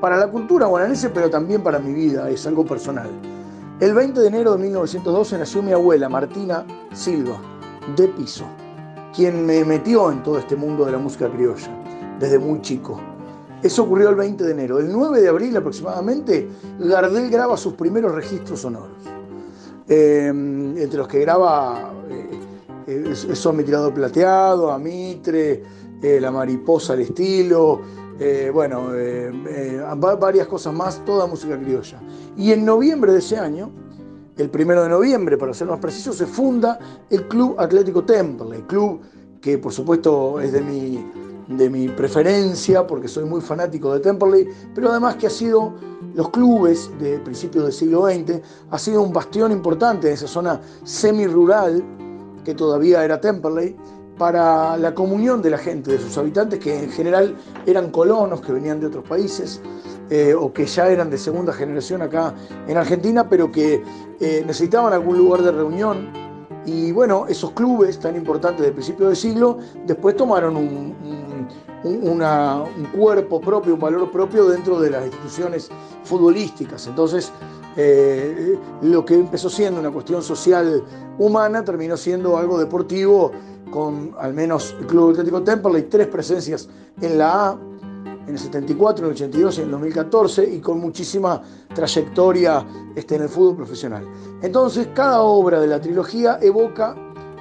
para 0.00 0.16
la 0.16 0.30
cultura 0.30 0.66
guananese, 0.66 1.10
pero 1.10 1.30
también 1.30 1.62
para 1.62 1.78
mi 1.78 1.92
vida, 1.92 2.28
es 2.28 2.46
algo 2.46 2.64
personal. 2.64 3.10
El 3.80 3.94
20 3.94 4.20
de 4.20 4.28
enero 4.28 4.52
de 4.52 4.58
1912 4.58 5.38
nació 5.38 5.62
mi 5.62 5.72
abuela, 5.72 6.08
Martina 6.08 6.64
Silva 6.92 7.40
de 7.96 8.08
piso, 8.08 8.44
quien 9.14 9.44
me 9.44 9.64
metió 9.64 10.10
en 10.10 10.22
todo 10.22 10.38
este 10.38 10.56
mundo 10.56 10.84
de 10.84 10.92
la 10.92 10.98
música 10.98 11.28
criolla 11.28 11.70
desde 12.20 12.38
muy 12.38 12.60
chico. 12.60 13.00
Eso 13.62 13.84
ocurrió 13.84 14.10
el 14.10 14.16
20 14.16 14.44
de 14.44 14.50
enero. 14.52 14.78
El 14.78 14.92
9 14.92 15.20
de 15.20 15.28
abril 15.28 15.56
aproximadamente, 15.56 16.48
Gardel 16.78 17.30
graba 17.30 17.56
sus 17.56 17.74
primeros 17.74 18.12
registros 18.12 18.60
sonoros. 18.60 18.90
Eh, 19.88 20.28
entre 20.28 20.98
los 20.98 21.08
que 21.08 21.20
graba 21.20 21.92
eh 22.08 22.31
Son 23.34 23.56
mi 23.56 23.64
tirado 23.64 23.92
plateado, 23.92 24.70
a 24.70 24.78
Mitre, 24.78 25.62
eh, 26.02 26.20
La 26.20 26.30
mariposa 26.30 26.94
al 26.94 27.00
estilo, 27.00 27.80
bueno, 28.52 28.90
varias 30.20 30.46
cosas 30.46 30.72
más, 30.72 31.04
toda 31.04 31.26
música 31.26 31.58
criolla. 31.58 32.00
Y 32.36 32.52
en 32.52 32.64
noviembre 32.64 33.12
de 33.12 33.18
ese 33.18 33.36
año, 33.36 33.72
el 34.36 34.48
primero 34.48 34.82
de 34.82 34.88
noviembre, 34.88 35.36
para 35.36 35.52
ser 35.52 35.66
más 35.68 35.80
preciso, 35.80 36.12
se 36.12 36.26
funda 36.26 36.78
el 37.10 37.26
Club 37.28 37.56
Atlético 37.58 38.04
Temple, 38.04 38.64
club 38.66 39.00
que 39.40 39.58
por 39.58 39.72
supuesto 39.72 40.40
es 40.40 40.52
de 40.52 40.62
mi, 40.62 41.04
de 41.48 41.68
mi 41.68 41.88
preferencia, 41.88 42.86
porque 42.86 43.08
soy 43.08 43.24
muy 43.24 43.40
fanático 43.40 43.92
de 43.92 44.00
Temperley, 44.00 44.48
pero 44.74 44.90
además 44.90 45.16
que 45.16 45.26
ha 45.26 45.30
sido 45.30 45.74
los 46.14 46.30
clubes 46.30 46.90
de 47.00 47.18
principios 47.18 47.64
del 47.64 47.72
siglo 47.72 48.06
XX, 48.06 48.40
ha 48.70 48.78
sido 48.78 49.02
un 49.02 49.12
bastión 49.12 49.50
importante 49.52 50.08
en 50.08 50.14
esa 50.14 50.28
zona 50.28 50.60
semi-rural, 50.84 51.82
que 52.44 52.54
todavía 52.54 53.04
era 53.04 53.20
Temperley, 53.20 53.76
para 54.18 54.76
la 54.76 54.94
comunión 54.94 55.42
de 55.42 55.50
la 55.50 55.58
gente, 55.58 55.92
de 55.92 55.98
sus 55.98 56.16
habitantes, 56.18 56.58
que 56.58 56.84
en 56.84 56.90
general 56.90 57.36
eran 57.66 57.90
colonos 57.90 58.40
que 58.40 58.52
venían 58.52 58.78
de 58.78 58.86
otros 58.86 59.04
países, 59.04 59.60
eh, 60.10 60.34
o 60.34 60.52
que 60.52 60.66
ya 60.66 60.88
eran 60.88 61.10
de 61.10 61.18
segunda 61.18 61.52
generación 61.52 62.02
acá 62.02 62.34
en 62.68 62.76
Argentina, 62.76 63.28
pero 63.28 63.50
que 63.50 63.82
eh, 64.20 64.44
necesitaban 64.46 64.92
algún 64.92 65.16
lugar 65.18 65.42
de 65.42 65.52
reunión. 65.52 66.08
Y 66.66 66.92
bueno, 66.92 67.26
esos 67.28 67.52
clubes 67.52 67.98
tan 67.98 68.14
importantes 68.14 68.62
del 68.64 68.74
principio 68.74 69.06
del 69.06 69.16
siglo 69.16 69.58
después 69.86 70.16
tomaron 70.16 70.56
un, 70.56 71.48
cuerpo 72.94 73.40
propio, 73.40 73.74
un 73.74 73.80
valor 73.80 74.10
propio 74.12 74.48
dentro 74.48 74.78
de 74.80 74.90
las 74.90 75.04
instituciones 75.04 75.68
futbolísticas. 76.04 76.86
Entonces, 76.86 77.32
eh, 77.76 78.58
lo 78.82 79.04
que 79.04 79.14
empezó 79.14 79.48
siendo 79.48 79.80
una 79.80 79.90
cuestión 79.90 80.22
social 80.22 80.84
humana 81.18 81.64
terminó 81.64 81.96
siendo 81.96 82.36
algo 82.36 82.58
deportivo 82.58 83.32
con 83.70 84.14
al 84.18 84.34
menos 84.34 84.76
el 84.78 84.86
Club 84.86 85.10
Atlético 85.10 85.42
Temperley, 85.42 85.84
tres 85.84 86.06
presencias 86.08 86.68
en 87.00 87.18
la 87.18 87.48
A, 87.48 87.58
en 88.26 88.34
el 88.34 88.38
74, 88.38 89.06
en 89.06 89.10
el 89.10 89.16
82 89.16 89.58
y 89.58 89.60
en 89.60 89.64
el 89.66 89.70
2014 89.72 90.54
y 90.54 90.60
con 90.60 90.78
muchísima 90.78 91.42
trayectoria 91.74 92.64
este, 92.94 93.16
en 93.16 93.22
el 93.22 93.28
fútbol 93.28 93.56
profesional. 93.56 94.06
Entonces, 94.42 94.88
cada 94.94 95.22
obra 95.22 95.60
de 95.60 95.66
la 95.66 95.80
trilogía 95.80 96.38
evoca 96.40 96.94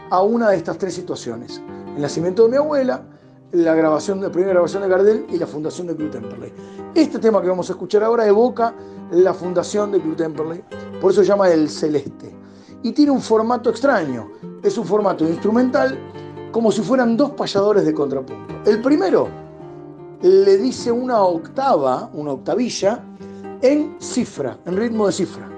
a 0.09 0.21
una 0.21 0.49
de 0.49 0.57
estas 0.57 0.77
tres 0.77 0.93
situaciones. 0.95 1.61
El 1.95 2.01
nacimiento 2.01 2.43
de 2.43 2.49
mi 2.49 2.57
abuela, 2.57 3.03
la 3.51 3.75
grabación, 3.75 4.21
la 4.21 4.31
primera 4.31 4.53
grabación 4.53 4.83
de 4.83 4.89
Gardel 4.89 5.25
y 5.29 5.37
la 5.37 5.47
fundación 5.47 5.87
de 5.87 5.95
Club 5.95 6.11
Temperley. 6.11 6.53
Este 6.95 7.19
tema 7.19 7.41
que 7.41 7.49
vamos 7.49 7.69
a 7.69 7.73
escuchar 7.73 8.03
ahora 8.03 8.25
evoca 8.25 8.73
la 9.11 9.33
fundación 9.33 9.91
de 9.91 10.01
Club 10.01 10.15
Temperley, 10.15 10.63
por 11.01 11.11
eso 11.11 11.21
se 11.21 11.27
llama 11.27 11.49
El 11.49 11.69
Celeste. 11.69 12.33
Y 12.83 12.93
tiene 12.93 13.11
un 13.11 13.21
formato 13.21 13.69
extraño, 13.69 14.31
es 14.63 14.77
un 14.77 14.85
formato 14.85 15.27
instrumental 15.27 15.97
como 16.51 16.71
si 16.71 16.81
fueran 16.81 17.15
dos 17.17 17.31
payadores 17.31 17.85
de 17.85 17.93
contrapunto. 17.93 18.53
El 18.65 18.81
primero 18.81 19.27
le 20.21 20.57
dice 20.57 20.91
una 20.91 21.21
octava, 21.21 22.09
una 22.13 22.33
octavilla, 22.33 23.03
en 23.61 23.95
cifra, 23.99 24.57
en 24.65 24.77
ritmo 24.77 25.07
de 25.07 25.13
cifra. 25.13 25.49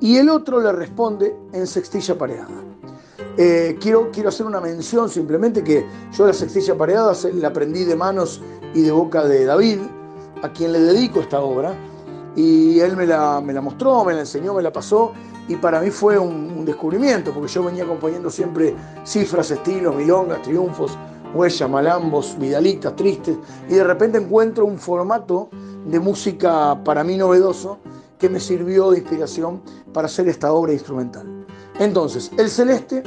Y 0.00 0.16
el 0.16 0.28
otro 0.28 0.60
le 0.60 0.72
responde 0.72 1.36
en 1.52 1.66
sextilla 1.66 2.16
pareada. 2.16 2.71
Eh, 3.36 3.78
quiero, 3.80 4.10
quiero 4.10 4.28
hacer 4.28 4.46
una 4.46 4.60
mención 4.60 5.08
simplemente 5.08 5.64
que 5.64 5.86
yo 6.12 6.26
la 6.26 6.32
sextilla 6.32 6.76
pareada 6.76 7.14
la 7.34 7.48
aprendí 7.48 7.84
de 7.84 7.96
manos 7.96 8.40
y 8.74 8.82
de 8.82 8.90
boca 8.90 9.24
de 9.24 9.46
David, 9.46 9.78
a 10.42 10.52
quien 10.52 10.72
le 10.72 10.80
dedico 10.80 11.20
esta 11.20 11.40
obra. 11.40 11.74
Y 12.34 12.80
él 12.80 12.96
me 12.96 13.06
la, 13.06 13.40
me 13.40 13.52
la 13.52 13.60
mostró, 13.60 14.04
me 14.04 14.14
la 14.14 14.20
enseñó, 14.20 14.54
me 14.54 14.62
la 14.62 14.72
pasó. 14.72 15.12
Y 15.48 15.56
para 15.56 15.80
mí 15.80 15.90
fue 15.90 16.18
un, 16.18 16.52
un 16.56 16.64
descubrimiento, 16.64 17.32
porque 17.32 17.48
yo 17.48 17.64
venía 17.64 17.84
acompañando 17.84 18.30
siempre 18.30 18.74
cifras, 19.04 19.50
estilos, 19.50 19.94
milongas, 19.94 20.40
triunfos, 20.42 20.96
huellas, 21.34 21.68
malambos, 21.68 22.36
vidalitas, 22.38 22.94
tristes, 22.96 23.36
y 23.68 23.74
de 23.74 23.84
repente 23.84 24.18
encuentro 24.18 24.64
un 24.64 24.78
formato 24.78 25.48
de 25.86 25.98
música 25.98 26.78
para 26.84 27.02
mí 27.02 27.16
novedoso 27.16 27.78
que 28.18 28.28
me 28.28 28.38
sirvió 28.38 28.90
de 28.90 28.98
inspiración 28.98 29.60
para 29.92 30.06
hacer 30.06 30.28
esta 30.28 30.52
obra 30.52 30.72
instrumental. 30.72 31.26
Entonces, 31.80 32.30
El 32.38 32.48
Celeste 32.48 33.02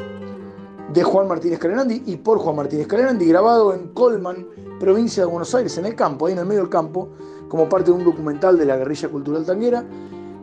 de 0.93 1.03
Juan 1.03 1.27
Martínez 1.27 1.59
Carenandi 1.59 2.03
y 2.05 2.17
por 2.17 2.37
Juan 2.39 2.55
Martínez 2.57 2.87
Carenandi, 2.87 3.25
grabado 3.25 3.73
en 3.73 3.89
Colman, 3.89 4.47
provincia 4.79 5.23
de 5.23 5.29
Buenos 5.29 5.53
Aires, 5.55 5.77
en 5.77 5.85
el 5.85 5.95
campo, 5.95 6.27
ahí 6.27 6.33
en 6.33 6.39
el 6.39 6.45
medio 6.45 6.61
del 6.61 6.69
campo, 6.69 7.09
como 7.47 7.67
parte 7.67 7.91
de 7.91 7.97
un 7.97 8.03
documental 8.03 8.57
de 8.57 8.65
la 8.65 8.77
guerrilla 8.77 9.09
cultural 9.09 9.45
tanguera, 9.45 9.83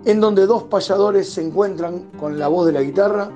en 0.04 0.20
donde 0.20 0.46
dos 0.46 0.64
payadores 0.64 1.30
se 1.30 1.42
encuentran 1.42 2.10
con 2.18 2.38
la 2.38 2.48
voz 2.48 2.66
de 2.66 2.72
la 2.72 2.82
guitarra 2.82 3.30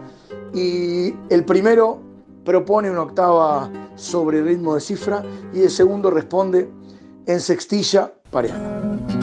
y 0.52 1.14
el 1.28 1.44
primero 1.44 1.98
propone 2.44 2.90
una 2.90 3.02
octava 3.02 3.70
sobre 3.94 4.42
ritmo 4.42 4.74
de 4.74 4.80
cifra 4.80 5.22
y 5.52 5.62
el 5.62 5.70
segundo 5.70 6.10
responde 6.10 6.70
en 7.26 7.40
sextilla 7.40 8.12
pareada. 8.30 9.15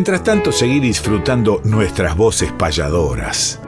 Mientras 0.00 0.24
tanto, 0.24 0.50
seguir 0.50 0.80
disfrutando 0.80 1.60
nuestras 1.62 2.16
voces 2.16 2.50
payadoras. 2.52 3.60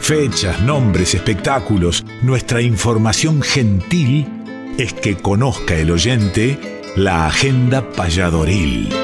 Fechas, 0.00 0.60
nombres, 0.60 1.16
espectáculos, 1.16 2.06
nuestra 2.22 2.62
información 2.62 3.42
gentil 3.42 4.28
es 4.78 4.92
que 4.92 5.16
conozca 5.16 5.74
el 5.74 5.90
oyente 5.90 6.60
la 6.94 7.26
agenda 7.26 7.90
payadoril. 7.90 9.03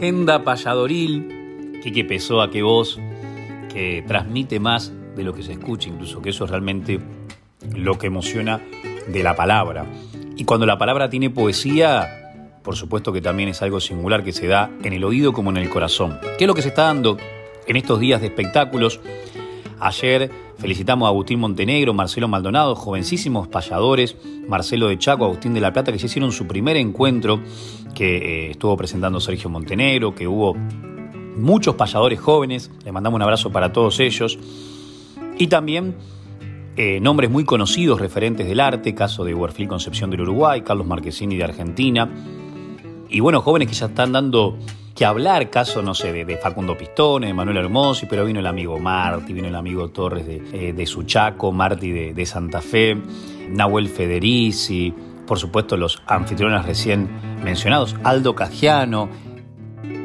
Agenda 0.00 0.44
payadoril, 0.44 1.82
que 1.82 2.04
pesó 2.06 2.40
a 2.40 2.50
que 2.50 2.62
voz, 2.62 2.98
que 3.70 4.02
transmite 4.08 4.58
más 4.58 4.94
de 5.14 5.22
lo 5.22 5.34
que 5.34 5.42
se 5.42 5.52
escucha, 5.52 5.90
incluso 5.90 6.22
que 6.22 6.30
eso 6.30 6.44
es 6.44 6.50
realmente 6.50 6.98
lo 7.76 7.98
que 7.98 8.06
emociona 8.06 8.62
de 9.08 9.22
la 9.22 9.36
palabra. 9.36 9.84
Y 10.38 10.46
cuando 10.46 10.64
la 10.64 10.78
palabra 10.78 11.10
tiene 11.10 11.28
poesía, 11.28 12.60
por 12.62 12.76
supuesto 12.76 13.12
que 13.12 13.20
también 13.20 13.50
es 13.50 13.60
algo 13.60 13.78
singular 13.78 14.24
que 14.24 14.32
se 14.32 14.46
da 14.46 14.70
en 14.82 14.94
el 14.94 15.04
oído 15.04 15.34
como 15.34 15.50
en 15.50 15.58
el 15.58 15.68
corazón. 15.68 16.18
¿Qué 16.38 16.44
es 16.44 16.48
lo 16.48 16.54
que 16.54 16.62
se 16.62 16.68
está 16.68 16.84
dando 16.84 17.18
en 17.66 17.76
estos 17.76 18.00
días 18.00 18.22
de 18.22 18.28
espectáculos? 18.28 19.00
Ayer 19.80 20.30
felicitamos 20.58 21.06
a 21.06 21.08
Agustín 21.08 21.40
Montenegro, 21.40 21.94
Marcelo 21.94 22.28
Maldonado, 22.28 22.74
jovencísimos 22.74 23.48
payadores, 23.48 24.14
Marcelo 24.46 24.88
de 24.88 24.98
Chaco, 24.98 25.24
Agustín 25.24 25.54
de 25.54 25.60
la 25.60 25.72
Plata, 25.72 25.90
que 25.90 25.98
se 25.98 26.06
hicieron 26.06 26.32
su 26.32 26.46
primer 26.46 26.76
encuentro, 26.76 27.40
que 27.94 28.16
eh, 28.16 28.50
estuvo 28.50 28.76
presentando 28.76 29.20
Sergio 29.20 29.48
Montenegro, 29.48 30.14
que 30.14 30.28
hubo 30.28 30.54
muchos 31.36 31.76
payadores 31.76 32.20
jóvenes, 32.20 32.70
le 32.84 32.92
mandamos 32.92 33.16
un 33.16 33.22
abrazo 33.22 33.50
para 33.50 33.72
todos 33.72 34.00
ellos, 34.00 34.38
y 35.38 35.46
también 35.46 35.94
eh, 36.76 37.00
nombres 37.00 37.30
muy 37.30 37.44
conocidos, 37.44 38.00
referentes 38.00 38.46
del 38.46 38.60
arte, 38.60 38.94
caso 38.94 39.24
de 39.24 39.34
Huerfil 39.34 39.66
Concepción 39.66 40.10
del 40.10 40.20
Uruguay, 40.20 40.60
Carlos 40.60 40.86
Marquesini 40.86 41.38
de 41.38 41.44
Argentina, 41.44 42.10
y 43.08 43.20
bueno, 43.20 43.40
jóvenes 43.40 43.68
que 43.68 43.74
ya 43.74 43.86
están 43.86 44.12
dando 44.12 44.58
que 44.94 45.04
hablar, 45.04 45.50
caso, 45.50 45.82
no 45.82 45.94
sé, 45.94 46.12
de, 46.12 46.36
Facundo 46.36 46.76
Pistone, 46.76 47.28
de 47.28 47.34
Manuel 47.34 47.58
Hermosi, 47.58 48.06
pero 48.06 48.24
vino 48.24 48.40
el 48.40 48.46
amigo 48.46 48.78
Marti, 48.78 49.32
vino 49.32 49.48
el 49.48 49.54
amigo 49.54 49.88
Torres 49.88 50.26
de, 50.26 50.42
eh, 50.52 50.72
de 50.72 50.86
Suchaco, 50.86 51.52
Marti 51.52 51.90
de, 51.90 52.14
de, 52.14 52.26
Santa 52.26 52.60
Fe, 52.60 52.96
Nahuel 53.48 53.88
Federici, 53.88 54.92
por 55.26 55.38
supuesto 55.38 55.76
los 55.76 56.02
anfitriones 56.06 56.64
recién 56.64 57.08
mencionados, 57.42 57.96
Aldo 58.04 58.34
Cagiano, 58.34 59.08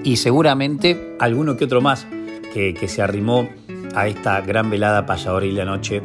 y 0.04 0.18
seguramente 0.18 1.16
alguno 1.20 1.58
que 1.58 1.66
otro 1.66 1.82
más 1.82 2.08
que, 2.54 2.74
que 2.74 2.88
se 2.88 3.02
arrimó 3.02 3.50
a 3.96 4.08
esta 4.08 4.40
gran 4.42 4.70
velada 4.70 5.06
payadora 5.06 5.46
y 5.46 5.52
la 5.52 5.66
noche 5.66 6.02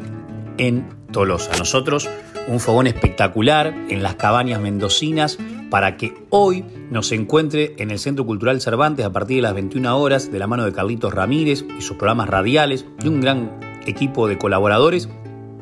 en 0.59 0.89
Tolosa. 1.12 1.53
Nosotros, 1.59 2.09
un 2.49 2.61
fogón 2.61 2.87
espectacular 2.87 3.74
en 3.89 4.03
las 4.03 4.14
cabañas 4.14 4.61
mendocinas 4.61 5.39
para 5.70 5.96
que 5.96 6.14
hoy 6.30 6.64
nos 6.90 7.12
encuentre 7.12 7.74
en 7.78 7.90
el 7.90 7.98
Centro 7.98 8.26
Cultural 8.26 8.60
Cervantes 8.60 9.06
a 9.06 9.12
partir 9.12 9.36
de 9.36 9.42
las 9.42 9.54
21 9.54 9.98
horas 9.98 10.30
de 10.30 10.38
la 10.38 10.46
mano 10.46 10.64
de 10.64 10.72
Carlitos 10.72 11.14
Ramírez 11.14 11.64
y 11.78 11.80
sus 11.80 11.96
programas 11.96 12.28
radiales 12.28 12.84
y 13.02 13.08
un 13.08 13.20
gran 13.20 13.60
equipo 13.86 14.28
de 14.28 14.36
colaboradores 14.36 15.08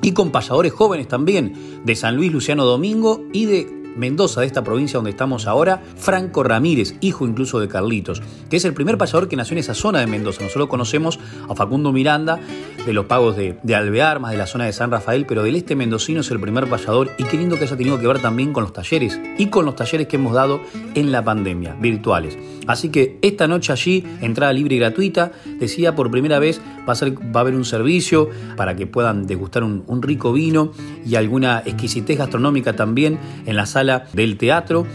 y 0.02 0.12
con 0.12 0.30
payadores 0.30 0.72
jóvenes 0.72 1.08
también 1.08 1.82
de 1.84 1.96
San 1.96 2.16
Luis 2.16 2.32
Luciano 2.32 2.64
Domingo 2.64 3.22
y 3.32 3.46
de 3.46 3.77
Mendoza, 3.98 4.40
de 4.40 4.46
esta 4.46 4.62
provincia 4.62 4.96
donde 4.96 5.10
estamos 5.10 5.46
ahora, 5.46 5.82
Franco 5.96 6.44
Ramírez, 6.44 6.94
hijo 7.00 7.26
incluso 7.26 7.58
de 7.58 7.68
Carlitos, 7.68 8.22
que 8.48 8.56
es 8.56 8.64
el 8.64 8.72
primer 8.72 8.96
payador 8.96 9.28
que 9.28 9.36
nació 9.36 9.54
en 9.54 9.58
esa 9.58 9.74
zona 9.74 9.98
de 9.98 10.06
Mendoza. 10.06 10.42
Nosotros 10.42 10.68
conocemos 10.68 11.18
a 11.48 11.54
Facundo 11.54 11.92
Miranda 11.92 12.38
de 12.86 12.92
los 12.92 13.06
pagos 13.06 13.36
de, 13.36 13.58
Alvear, 13.74 14.20
más 14.20 14.30
de 14.30 14.38
la 14.38 14.46
zona 14.46 14.66
de 14.66 14.72
San 14.72 14.90
Rafael, 14.90 15.26
pero 15.26 15.42
del 15.42 15.56
este 15.56 15.74
mendocino 15.74 16.20
es 16.20 16.30
el 16.30 16.40
primer 16.40 16.68
payador 16.68 17.10
y 17.18 17.24
qué 17.24 17.36
lindo 17.36 17.56
que 17.56 17.64
haya 17.64 17.76
tenido 17.76 17.98
que 17.98 18.06
ver 18.06 18.20
también 18.20 18.52
con 18.52 18.62
los 18.62 18.72
talleres 18.72 19.20
y 19.36 19.46
con 19.46 19.64
los 19.64 19.74
talleres 19.74 20.06
que 20.06 20.16
hemos 20.16 20.32
dado 20.32 20.60
en 20.94 21.10
la 21.10 21.24
pandemia, 21.24 21.74
virtuales. 21.80 22.38
Así 22.66 22.90
que 22.90 23.18
esta 23.22 23.48
noche 23.48 23.72
allí, 23.72 24.04
entrada 24.20 24.52
libre 24.52 24.76
y 24.76 24.78
gratuita, 24.78 25.32
decía 25.58 25.96
por 25.96 26.10
primera 26.10 26.38
vez 26.38 26.60
va 26.88 26.92
a, 26.92 26.96
ser, 26.96 27.14
va 27.14 27.40
a 27.40 27.40
haber 27.40 27.54
un 27.54 27.64
servicio 27.64 28.30
para 28.56 28.76
que 28.76 28.86
puedan 28.86 29.26
degustar 29.26 29.64
un 29.64 30.02
rico 30.02 30.32
vino 30.32 30.72
y 31.04 31.16
alguna 31.16 31.62
exquisitez 31.64 32.18
gastronómica 32.18 32.76
también 32.76 33.18
en 33.46 33.56
la 33.56 33.66
sala 33.66 33.87
del 34.12 34.36
teatro. 34.36 34.86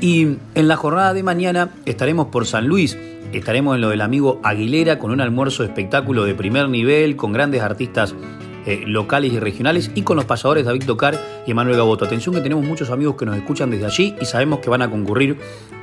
Y 0.00 0.36
en 0.54 0.68
la 0.68 0.76
jornada 0.76 1.14
de 1.14 1.22
mañana 1.22 1.70
estaremos 1.84 2.28
por 2.28 2.46
San 2.46 2.66
Luis. 2.66 2.98
Estaremos 3.32 3.76
en 3.76 3.80
lo 3.80 3.90
del 3.90 4.00
amigo 4.00 4.40
Aguilera 4.42 4.98
con 4.98 5.12
un 5.12 5.20
almuerzo 5.20 5.62
espectáculo 5.62 6.24
de 6.24 6.34
primer 6.34 6.68
nivel, 6.68 7.16
con 7.16 7.32
grandes 7.32 7.62
artistas 7.62 8.14
eh, 8.66 8.84
locales 8.86 9.32
y 9.32 9.38
regionales 9.38 9.90
y 9.94 10.02
con 10.02 10.16
los 10.16 10.24
pasadores 10.24 10.64
David 10.64 10.84
Tocar 10.84 11.18
y 11.46 11.50
Emanuel 11.50 11.76
Gaboto. 11.76 12.04
Atención 12.04 12.34
que 12.34 12.40
tenemos 12.40 12.64
muchos 12.64 12.90
amigos 12.90 13.16
que 13.16 13.26
nos 13.26 13.36
escuchan 13.36 13.70
desde 13.70 13.86
allí 13.86 14.14
y 14.20 14.24
sabemos 14.24 14.60
que 14.60 14.70
van 14.70 14.82
a 14.82 14.90
concurrir 14.90 15.38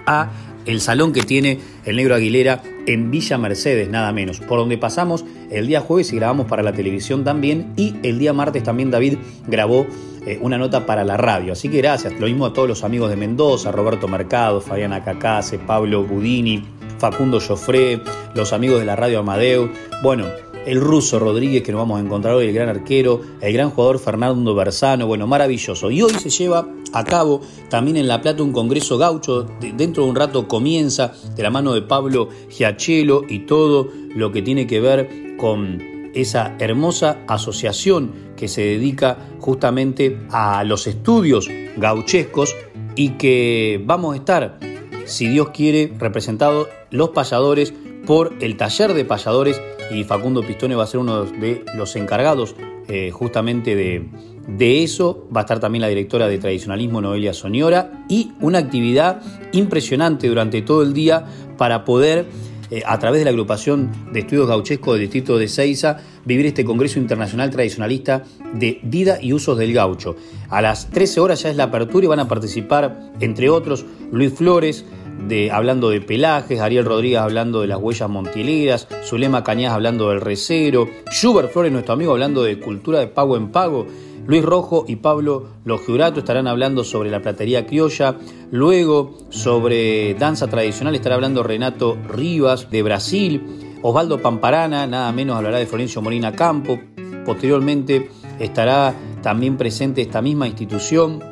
a 0.06 0.30
el 0.68 0.82
salón 0.82 1.14
que 1.14 1.22
tiene 1.22 1.60
el 1.86 1.96
Negro 1.96 2.16
Aguilera 2.16 2.62
en 2.86 3.10
Villa 3.10 3.38
Mercedes, 3.38 3.90
nada 3.90 4.12
menos, 4.12 4.40
por 4.42 4.60
donde 4.60 4.78
pasamos 4.78 5.26
el 5.50 5.66
día 5.66 5.80
jueves 5.82 6.12
y 6.12 6.18
grabamos 6.18 6.46
para 6.46 6.62
la 6.62 6.74
televisión 6.74 7.24
también 7.24 7.74
y 7.78 7.96
el 8.04 8.20
día 8.20 8.34
martes 8.34 8.64
también 8.64 8.92
David 8.92 9.18
grabó 9.48 9.88
eh, 10.26 10.38
una 10.42 10.58
nota 10.58 10.86
para 10.86 11.06
la 11.06 11.16
radio. 11.16 11.54
Así 11.54 11.70
que 11.70 11.78
gracias, 11.78 12.20
lo 12.20 12.28
mismo 12.28 12.46
a 12.46 12.54
todos 12.54 12.68
los 12.68 12.84
amigos 12.84 13.10
de 13.10 13.16
Mendoza, 13.16 13.72
Roberto 13.72 14.10
Mercado, 14.10 14.60
Fabiana 14.60 15.04
Cacase, 15.04 15.58
Pablo 15.58 16.04
Budini, 16.04 16.64
Facundo 16.98 17.40
Joffre, 17.40 18.02
los 18.36 18.52
amigos 18.54 18.80
de 18.80 18.86
la 18.86 18.96
radio 18.96 19.20
Amadeu, 19.20 19.70
bueno, 20.04 20.26
el 20.68 20.82
ruso 20.82 21.18
Rodríguez 21.18 21.64
que 21.64 21.72
nos 21.72 21.80
vamos 21.80 21.98
a 21.98 22.04
encontrar 22.04 22.36
hoy, 22.36 22.48
el 22.48 22.54
gran 22.54 22.68
arquero, 22.68 23.22
el 23.40 23.54
gran 23.54 23.70
jugador 23.70 24.00
Fernando 24.00 24.54
Bersano, 24.54 25.08
bueno, 25.08 25.26
maravilloso. 25.26 25.90
Y 25.90 26.02
hoy 26.02 26.12
se 26.12 26.30
lleva 26.30 26.68
a 26.92 27.06
cabo 27.06 27.40
también 27.70 27.96
en 27.96 28.08
La 28.10 28.22
Plata 28.22 28.44
un 28.44 28.52
congreso 28.52 28.98
gaucho, 28.98 29.48
dentro 29.62 30.04
de 30.04 30.10
un 30.10 30.16
rato 30.18 30.46
comienza 30.46 31.14
de 31.36 31.42
la 31.42 31.50
mano 31.50 31.74
de 31.74 31.84
Pablo 31.84 32.28
Giachelo 32.50 33.22
y 33.30 33.46
todo 33.46 33.88
lo 34.14 34.34
que 34.34 34.42
tiene 34.42 34.68
que 34.68 34.82
ver 34.82 35.38
con 35.38 35.82
esa 36.14 36.58
hermosa 36.60 37.20
asociación 37.30 38.34
que 38.36 38.50
se 38.50 38.62
dedica 38.62 39.18
justamente 39.40 40.20
a 40.32 40.66
los 40.66 40.86
estudios 40.86 41.48
gauchescos 41.78 42.54
y 42.98 43.12
que 43.12 43.82
vamos 43.86 44.16
a 44.16 44.18
estar, 44.18 44.60
si 45.06 45.30
Dios 45.30 45.52
quiere, 45.52 45.94
representados 45.98 46.68
los 46.92 47.10
payadores 47.12 47.74
por 48.06 48.34
el 48.42 48.58
taller 48.58 48.94
de 48.94 49.06
payadores 49.06 49.62
y 49.92 50.04
Facundo 50.04 50.42
Pistone 50.44 50.76
va 50.76 50.84
a 50.84 50.88
ser 50.88 51.00
uno 51.00 51.26
de 51.26 51.64
los 51.76 51.96
encargados 51.96 52.56
eh, 52.88 53.12
justamente 53.12 53.76
de, 53.76 54.08
de 54.48 54.84
eso. 54.84 55.28
Va 55.36 55.42
a 55.42 55.44
estar 55.44 55.60
también 55.60 55.82
la 55.82 55.88
directora 55.88 56.28
de 56.28 56.38
tradicionalismo 56.38 57.02
Noelia 57.02 57.34
Soñora 57.34 58.06
y 58.10 58.32
una 58.40 58.60
actividad 58.60 59.22
impresionante 59.52 60.28
durante 60.28 60.62
todo 60.62 60.84
el 60.84 60.94
día 60.94 61.26
para 61.58 61.86
poder 61.86 62.28
eh, 62.70 62.84
a 62.86 63.00
través 63.00 63.22
de 63.22 63.26
la 63.26 63.30
agrupación 63.32 63.92
de 64.12 64.20
estudios 64.20 64.48
gauchescos 64.48 64.96
del 64.96 65.04
distrito 65.04 65.38
de 65.38 65.48
Ceiza, 65.48 66.00
vivir 66.26 66.48
este 66.48 66.66
Congreso 66.66 67.00
Internacional 67.00 67.50
Tradicionalista 67.50 68.24
de 68.54 68.82
Vida 68.84 69.20
y 69.22 69.32
Usos 69.32 69.58
del 69.58 69.74
Gaucho. 69.74 70.18
A 70.50 70.62
las 70.62 70.90
13 70.90 71.22
horas 71.22 71.44
ya 71.44 71.50
es 71.50 71.56
la 71.56 71.66
apertura 71.66 72.06
y 72.06 72.10
van 72.10 72.20
a 72.20 72.28
participar, 72.28 73.12
entre 73.22 73.50
otros, 73.50 73.86
Luis 74.12 74.34
Flores, 74.34 74.84
de, 75.28 75.52
hablando 75.52 75.90
de 75.90 76.02
pelajes, 76.02 76.60
Ariel 76.60 76.86
Rodríguez 76.86 77.20
hablando 77.20 77.62
de 77.62 77.68
las 77.68 77.80
huellas 77.80 78.10
montileras, 78.10 78.88
Zulema 79.04 79.44
Cañas 79.44 79.74
hablando 79.74 80.10
del 80.10 80.22
recero, 80.22 80.88
Schubert 81.12 81.52
Flores, 81.52 81.72
nuestro 81.72 81.94
amigo, 81.94 82.12
hablando 82.12 82.44
de 82.44 82.60
cultura 82.60 83.00
de 83.00 83.08
pago 83.08 83.38
en 83.38 83.50
pago, 83.50 83.88
Luis 84.28 84.44
Rojo 84.44 84.84
y 84.88 84.98
Pablo 84.98 85.48
Logiurato 85.64 86.20
estarán 86.20 86.48
hablando 86.48 86.84
sobre 86.84 87.10
la 87.10 87.22
platería 87.22 87.66
criolla. 87.66 88.18
Luego, 88.52 89.18
sobre 89.30 90.16
danza 90.16 90.48
tradicional, 90.48 90.96
estará 90.96 91.16
hablando 91.16 91.44
Renato 91.44 91.98
Rivas 92.10 92.70
de 92.70 92.84
Brasil. 92.84 93.78
Osvaldo 93.82 94.22
Pamparana, 94.22 94.86
nada 94.86 95.14
menos, 95.14 95.38
hablará 95.38 95.60
de 95.60 95.66
Florencio 95.66 96.02
Molina 96.02 96.34
Campo. 96.34 96.78
Posteriormente 97.26 98.10
estará 98.38 98.94
también 99.22 99.56
presente 99.56 100.02
esta 100.02 100.22
misma 100.22 100.46
institución, 100.46 101.24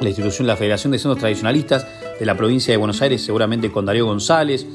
la 0.00 0.08
institución 0.08 0.46
la 0.46 0.56
Federación 0.56 0.92
de 0.92 0.98
Centros 0.98 1.18
Tradicionalistas 1.18 1.86
de 2.18 2.26
la 2.26 2.36
provincia 2.36 2.72
de 2.72 2.78
Buenos 2.78 3.00
Aires, 3.02 3.22
seguramente 3.24 3.70
con 3.70 3.86
Darío 3.86 4.06
González. 4.06 4.66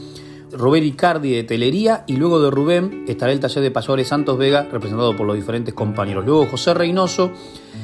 Rubén 0.53 0.83
Icardi 0.83 1.31
de 1.31 1.43
Telería 1.43 2.03
y 2.05 2.15
luego 2.15 2.39
de 2.39 2.51
Rubén 2.51 3.05
estará 3.07 3.31
el 3.31 3.39
taller 3.39 3.63
de 3.63 3.71
Payadores 3.71 4.07
Santos 4.07 4.37
Vega 4.37 4.67
representado 4.71 5.15
por 5.15 5.25
los 5.25 5.35
diferentes 5.35 5.73
compañeros. 5.73 6.25
Luego 6.25 6.45
José 6.45 6.75
Reynoso 6.75 7.31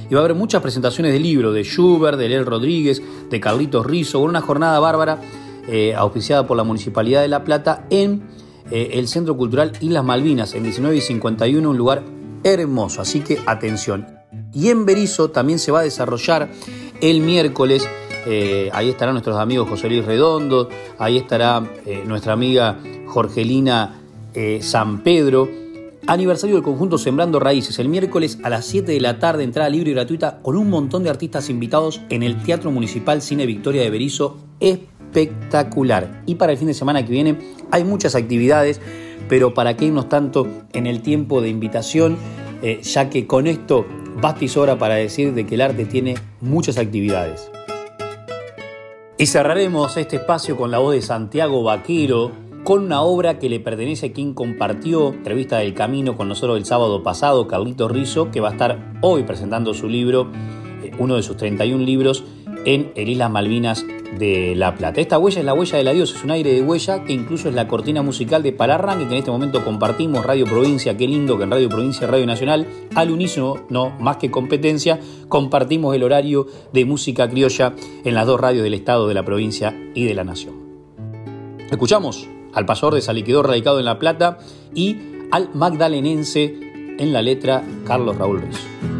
y 0.10 0.14
va 0.14 0.22
a 0.22 0.24
haber 0.24 0.36
muchas 0.36 0.62
presentaciones 0.62 1.12
de 1.12 1.20
libros 1.20 1.54
de 1.54 1.64
Schubert, 1.64 2.18
de 2.20 2.30
Lel 2.30 2.46
Rodríguez, 2.46 3.02
de 3.30 3.40
Carlitos 3.40 3.86
Rizo, 3.86 4.20
una 4.20 4.42
jornada 4.42 4.80
bárbara 4.80 5.20
eh, 5.68 5.96
auspiciada 5.96 6.46
por 6.46 6.58
la 6.58 6.64
Municipalidad 6.64 7.22
de 7.22 7.28
La 7.28 7.44
Plata 7.44 7.88
en 7.90 8.24
eh, 8.72 8.92
el 8.94 9.08
Centro 9.08 9.36
Cultural 9.36 9.74
Islas 9.82 10.04
Malvinas 10.04 10.54
en 10.54 10.64
19 10.64 10.98
y 10.98 11.02
51, 11.02 11.70
un 11.70 11.78
lugar 11.78 12.04
hermoso, 12.44 13.02
así 13.02 13.22
que 13.22 13.40
atención. 13.48 14.08
Y 14.54 14.70
en 14.70 14.86
Berizo 14.86 15.32
también 15.32 15.58
se 15.58 15.72
va 15.72 15.80
a 15.80 15.84
desarrollar 15.84 16.50
el 17.02 17.22
miércoles 17.22 17.88
eh, 18.32 18.70
ahí 18.74 18.90
estarán 18.90 19.16
nuestros 19.16 19.38
amigos 19.38 19.68
José 19.68 19.90
Luis 19.90 20.06
Redondo, 20.06 20.70
ahí 21.00 21.18
estará 21.18 21.64
eh, 21.84 22.04
nuestra 22.06 22.34
amiga 22.34 22.78
Jorgelina 23.08 24.02
eh, 24.36 24.60
San 24.62 25.02
Pedro. 25.02 25.50
Aniversario 26.06 26.56
del 26.56 26.64
conjunto 26.64 27.00
Sembrando 27.00 27.40
Raíces, 27.40 27.80
el 27.80 27.90
miércoles 27.90 28.38
a 28.44 28.50
las 28.50 28.66
7 28.68 28.92
de 28.92 29.00
la 29.00 29.18
tarde, 29.18 29.44
entrada 29.44 29.68
libre 29.70 29.90
y 29.90 29.94
gratuita 29.96 30.42
con 30.44 30.58
un 30.58 30.70
montón 30.70 31.04
de 31.04 31.10
artistas 31.10 31.50
invitados 31.50 32.02
en 32.10 32.22
el 32.22 32.44
Teatro 32.44 32.70
Municipal 32.70 33.24
Cine 33.24 33.48
Victoria 33.48 33.82
de 33.82 33.90
Berizo. 33.90 34.38
Espectacular. 34.60 36.22
Y 36.28 36.36
para 36.36 36.52
el 36.52 36.60
fin 36.60 36.68
de 36.68 36.76
semana 36.76 37.04
que 37.04 37.12
viene 37.12 37.36
hay 37.72 37.84
muchas 37.84 38.14
actividades, 38.14 38.80
pero 39.28 39.56
para 39.56 39.76
qué 39.76 39.86
irnos 39.86 40.08
tanto 40.08 40.48
en 40.74 40.86
el 40.86 41.02
tiempo 41.02 41.42
de 41.42 41.50
invitación, 41.50 42.18
ya 42.84 43.10
que 43.10 43.26
con 43.26 43.48
esto 43.48 43.88
basta 44.22 44.46
y 44.46 44.48
sobra 44.48 44.78
para 44.78 44.96
decir 44.96 45.34
de 45.34 45.48
que 45.48 45.56
el 45.56 45.62
arte 45.62 45.86
tiene 45.86 46.16
muchas 46.42 46.78
actividades. 46.78 47.50
Y 49.22 49.26
cerraremos 49.26 49.98
este 49.98 50.16
espacio 50.16 50.56
con 50.56 50.72
la 50.72 50.80
voz 50.80 50.94
de 50.94 51.02
Santiago 51.02 51.62
Vaquero, 51.62 52.32
con 52.64 52.86
una 52.86 53.02
obra 53.02 53.38
que 53.38 53.50
le 53.50 53.60
pertenece 53.60 54.06
a 54.06 54.14
quien 54.14 54.34
compartió 54.34 55.10
Entrevista 55.10 55.58
del 55.58 55.74
Camino 55.74 56.16
con 56.16 56.30
nosotros 56.30 56.58
el 56.58 56.64
sábado 56.64 57.04
pasado, 57.04 57.46
Carlito 57.46 57.90
Rizzo, 57.90 58.32
que 58.32 58.40
va 58.40 58.48
a 58.48 58.52
estar 58.54 58.94
hoy 59.02 59.24
presentando 59.24 59.74
su 59.74 59.90
libro, 59.90 60.32
eh, 60.86 60.92
uno 61.00 61.18
de 61.18 61.24
sus 61.24 61.36
31 61.36 61.84
libros, 61.84 62.24
en 62.66 62.92
el 62.96 63.10
Islas 63.10 63.32
Malvinas 63.32 63.86
de 64.18 64.56
La 64.56 64.76
Plata. 64.76 65.00
Esta 65.02 65.18
huella 65.18 65.40
es 65.40 65.46
la 65.46 65.54
huella 65.54 65.78
del 65.78 65.88
adiós, 65.88 66.16
es 66.16 66.24
un 66.24 66.32
aire 66.32 66.54
de 66.54 66.62
huella 66.62 67.04
que 67.04 67.14
incluso 67.14 67.50
es 67.50 67.56
la 67.56 67.68
cortina 67.68 68.02
musical 68.02 68.44
de 68.44 68.52
Palarranque 68.52 69.08
que 69.08 69.14
en 69.14 69.20
este 69.20 69.32
momento 69.32 69.64
compartimos 69.64 70.26
Radio 70.26 70.46
Provincia, 70.46 70.98
qué 70.98 71.08
lindo 71.08 71.38
que 71.38 71.44
en 71.44 71.52
Radio 71.52 71.70
Provincia 71.70 72.06
y 72.06 72.10
Radio 72.10 72.26
Nacional, 72.26 72.68
al 72.96 73.12
unísono, 73.12 73.66
no 73.70 73.92
más 74.00 74.18
que 74.18 74.32
competencia, 74.32 75.00
compartimos 75.28 75.96
el 75.96 76.04
horario 76.04 76.48
de 76.74 76.86
música 76.86 77.30
criolla 77.30 77.74
en 78.04 78.14
las 78.14 78.26
dos 78.26 78.40
radios 78.40 78.64
del 78.64 78.74
Estado, 78.74 79.08
de 79.08 79.14
la 79.14 79.24
provincia 79.24 79.76
y 79.94 80.06
de 80.06 80.14
la 80.14 80.24
Nación. 80.24 80.56
Escuchamos 81.70 82.28
al 82.54 82.66
pasador 82.66 82.96
de 82.96 83.02
Saliquidor 83.02 83.48
radicado 83.48 83.80
en 83.80 83.86
La 83.86 84.00
Plata 84.00 84.40
y 84.74 84.98
al 85.32 85.50
magdalenense 85.54 86.58
en 86.98 87.14
la 87.14 87.22
letra 87.22 87.64
Carlos 87.86 88.18
Raúl 88.18 88.42
Ruiz. 88.42 88.99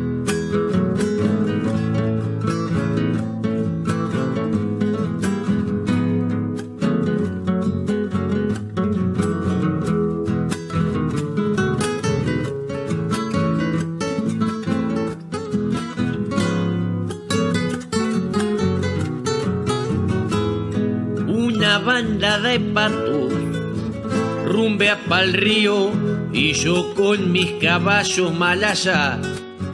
Pa'l 24.80 25.34
río 25.34 25.92
y 26.32 26.54
yo 26.54 26.94
con 26.96 27.32
mis 27.32 27.52
caballos 27.62 28.34
malaya 28.34 29.20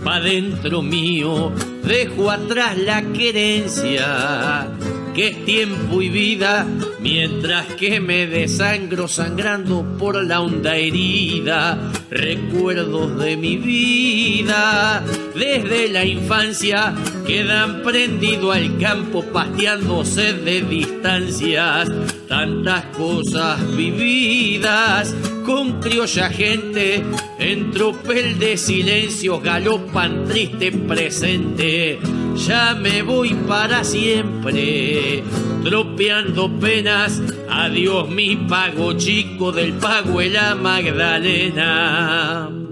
pa' 0.03 0.19
dentro 0.19 0.81
mío 0.81 1.51
dejo 1.83 2.31
atrás 2.31 2.77
la 2.77 3.03
querencia 3.13 4.67
que 5.13 5.27
es 5.27 5.45
tiempo 5.45 6.01
y 6.01 6.09
vida, 6.09 6.65
mientras 7.05 7.67
que 7.75 7.99
me 7.99 8.25
desangro 8.25 9.07
sangrando 9.07 9.85
por 9.99 10.23
la 10.25 10.41
honda 10.41 10.75
herida, 10.75 11.77
recuerdos 12.09 13.19
de 13.19 13.37
mi 13.37 13.57
vida, 13.57 15.03
desde 15.35 15.89
la 15.89 16.03
infancia 16.03 16.95
quedan 17.27 17.83
prendido 17.83 18.51
al 18.51 18.79
campo 18.79 19.23
pasteándose 19.23 20.33
de 20.33 20.61
distancias, 20.63 21.91
tantas 22.27 22.85
cosas 22.97 23.59
vividas 23.77 25.13
con 25.45 25.79
criolla 25.79 26.29
gente, 26.29 27.03
en 27.37 27.69
tropel 27.69 28.39
de 28.39 28.57
silencios 28.57 29.43
galopan 29.43 30.25
triste 30.25 30.71
presente. 30.71 31.99
Ya 32.35 32.73
me 32.73 33.03
voy 33.03 33.35
para 33.47 33.83
siempre, 33.83 35.23
tropeando 35.65 36.49
penas. 36.59 37.21
Adiós 37.49 38.07
mi 38.09 38.35
pago 38.35 38.93
chico 38.93 39.51
del 39.51 39.73
pago 39.73 40.21
en 40.21 40.33
la 40.33 40.55
Magdalena. 40.55 42.64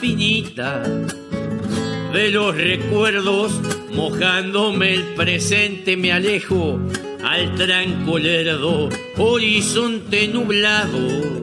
Finita 0.00 0.82
de 2.12 2.30
los 2.30 2.56
recuerdos, 2.56 3.52
mojándome 3.92 4.94
el 4.94 5.02
presente 5.14 5.96
me 5.96 6.12
alejo 6.12 6.80
al 7.24 7.54
tranco 7.54 8.18
lerdo, 8.18 8.88
horizonte 9.18 10.26
nublado, 10.26 11.40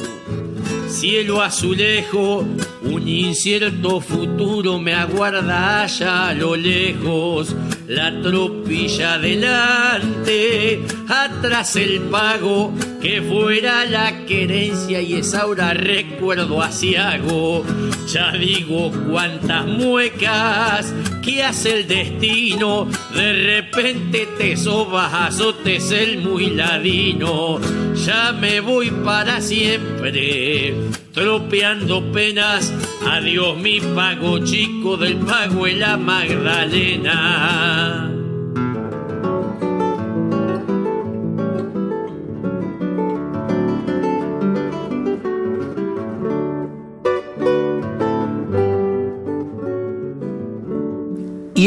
cielo 0.89 1.41
azulejo, 1.41 2.45
un 2.83 3.07
incierto 3.07 4.01
futuro 4.01 4.79
me 4.79 4.93
aguarda 4.93 5.83
allá 5.83 6.29
a 6.29 6.33
lo 6.33 6.55
lejos, 6.55 7.55
la 7.87 8.21
tropilla 8.21 9.13
adelante, 9.13 10.81
atrás 11.07 11.75
el 11.77 12.01
pago, 12.01 12.73
que 13.01 13.21
fuera 13.21 13.85
la 13.85 14.25
querencia 14.25 15.01
y 15.01 15.15
es 15.15 15.33
ahora 15.33 15.73
recuerdo 15.73 16.61
asiago. 16.61 17.63
Ya 18.07 18.31
digo 18.31 18.91
cuántas 19.09 19.65
muecas 19.65 20.93
que 21.21 21.43
hace 21.43 21.79
el 21.79 21.87
destino, 21.87 22.87
de 23.13 23.33
repente 23.33 24.27
te 24.37 24.55
sobas, 24.57 25.13
azotes 25.13 25.91
el 25.91 26.19
muy 26.19 26.51
ladino. 26.51 27.59
Ya 28.05 28.31
me 28.33 28.61
voy 28.61 28.89
para 28.91 29.41
siempre 29.41 30.73
tropeando 31.13 32.11
penas. 32.11 32.73
Adiós 33.05 33.57
mi 33.57 33.79
pago 33.79 34.39
chico 34.39 34.97
del 34.97 35.17
pago 35.17 35.67
en 35.67 35.79
la 35.79 35.97
Magdalena. 35.97 37.17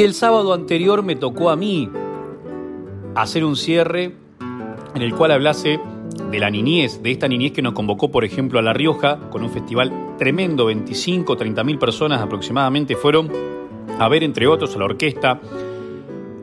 Y 0.00 0.02
el 0.02 0.14
sábado 0.14 0.54
anterior 0.54 1.02
me 1.02 1.14
tocó 1.14 1.50
a 1.50 1.56
mí 1.56 1.90
hacer 3.14 3.44
un 3.44 3.54
cierre 3.54 4.14
en 4.94 5.02
el 5.02 5.14
cual 5.14 5.30
hablase 5.30 5.78
de 6.30 6.38
la 6.38 6.48
niñez, 6.48 7.02
de 7.02 7.10
esta 7.10 7.28
niñez 7.28 7.52
que 7.52 7.60
nos 7.60 7.74
convocó, 7.74 8.10
por 8.10 8.24
ejemplo, 8.24 8.58
a 8.58 8.62
La 8.62 8.72
Rioja, 8.72 9.18
con 9.28 9.42
un 9.42 9.50
festival 9.50 10.16
tremendo, 10.16 10.64
25, 10.64 11.36
30 11.36 11.64
mil 11.64 11.78
personas 11.78 12.22
aproximadamente 12.22 12.96
fueron 12.96 13.30
a 13.98 14.08
ver, 14.08 14.24
entre 14.24 14.46
otros, 14.46 14.74
a 14.74 14.78
la 14.78 14.86
orquesta, 14.86 15.38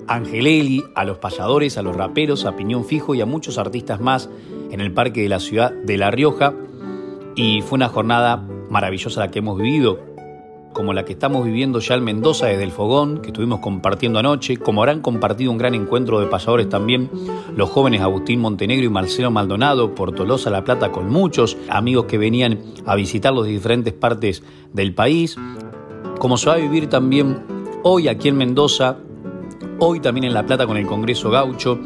Angelelli, 0.05 0.83
a 0.93 1.03
los 1.03 1.17
payadores, 1.17 1.79
a 1.79 1.81
los 1.81 1.95
raperos, 1.95 2.45
a 2.45 2.55
Piñón 2.55 2.85
Fijo 2.85 3.15
y 3.15 3.21
a 3.21 3.25
muchos 3.25 3.57
artistas 3.57 3.99
más 3.99 4.29
en 4.69 4.81
el 4.81 4.93
parque 4.93 5.23
de 5.23 5.29
la 5.29 5.39
ciudad 5.39 5.71
de 5.71 5.97
La 5.97 6.11
Rioja. 6.11 6.53
Y 7.33 7.61
fue 7.61 7.77
una 7.77 7.89
jornada 7.89 8.37
maravillosa 8.69 9.19
la 9.21 9.31
que 9.31 9.39
hemos 9.39 9.57
vivido 9.57 10.06
como 10.77 10.93
la 10.93 11.05
que 11.05 11.13
estamos 11.13 11.43
viviendo 11.43 11.79
ya 11.79 11.95
en 11.95 12.03
Mendoza 12.03 12.45
desde 12.45 12.63
el 12.63 12.71
Fogón, 12.71 13.23
que 13.23 13.29
estuvimos 13.29 13.61
compartiendo 13.61 14.19
anoche, 14.19 14.57
como 14.57 14.83
habrán 14.83 15.01
compartido 15.01 15.49
un 15.49 15.57
gran 15.57 15.73
encuentro 15.73 16.19
de 16.19 16.27
payadores 16.27 16.69
también 16.69 17.09
los 17.55 17.71
jóvenes 17.71 18.01
Agustín 18.01 18.39
Montenegro 18.41 18.85
y 18.85 18.89
Marcelo 18.89 19.31
Maldonado 19.31 19.95
por 19.95 20.11
Tolosa 20.11 20.51
La 20.51 20.63
Plata 20.63 20.91
con 20.91 21.09
muchos 21.09 21.57
amigos 21.67 22.05
que 22.05 22.19
venían 22.19 22.59
a 22.85 22.93
visitarlos 22.93 23.45
de 23.45 23.53
diferentes 23.53 23.91
partes 23.91 24.43
del 24.71 24.93
país, 24.93 25.35
como 26.19 26.37
se 26.37 26.47
va 26.47 26.53
a 26.53 26.59
vivir 26.59 26.85
también 26.85 27.39
hoy 27.81 28.07
aquí 28.07 28.27
en 28.27 28.37
Mendoza, 28.37 28.97
hoy 29.79 29.99
también 29.99 30.25
en 30.25 30.35
La 30.35 30.45
Plata 30.45 30.67
con 30.67 30.77
el 30.77 30.85
Congreso 30.85 31.31
Gaucho, 31.31 31.79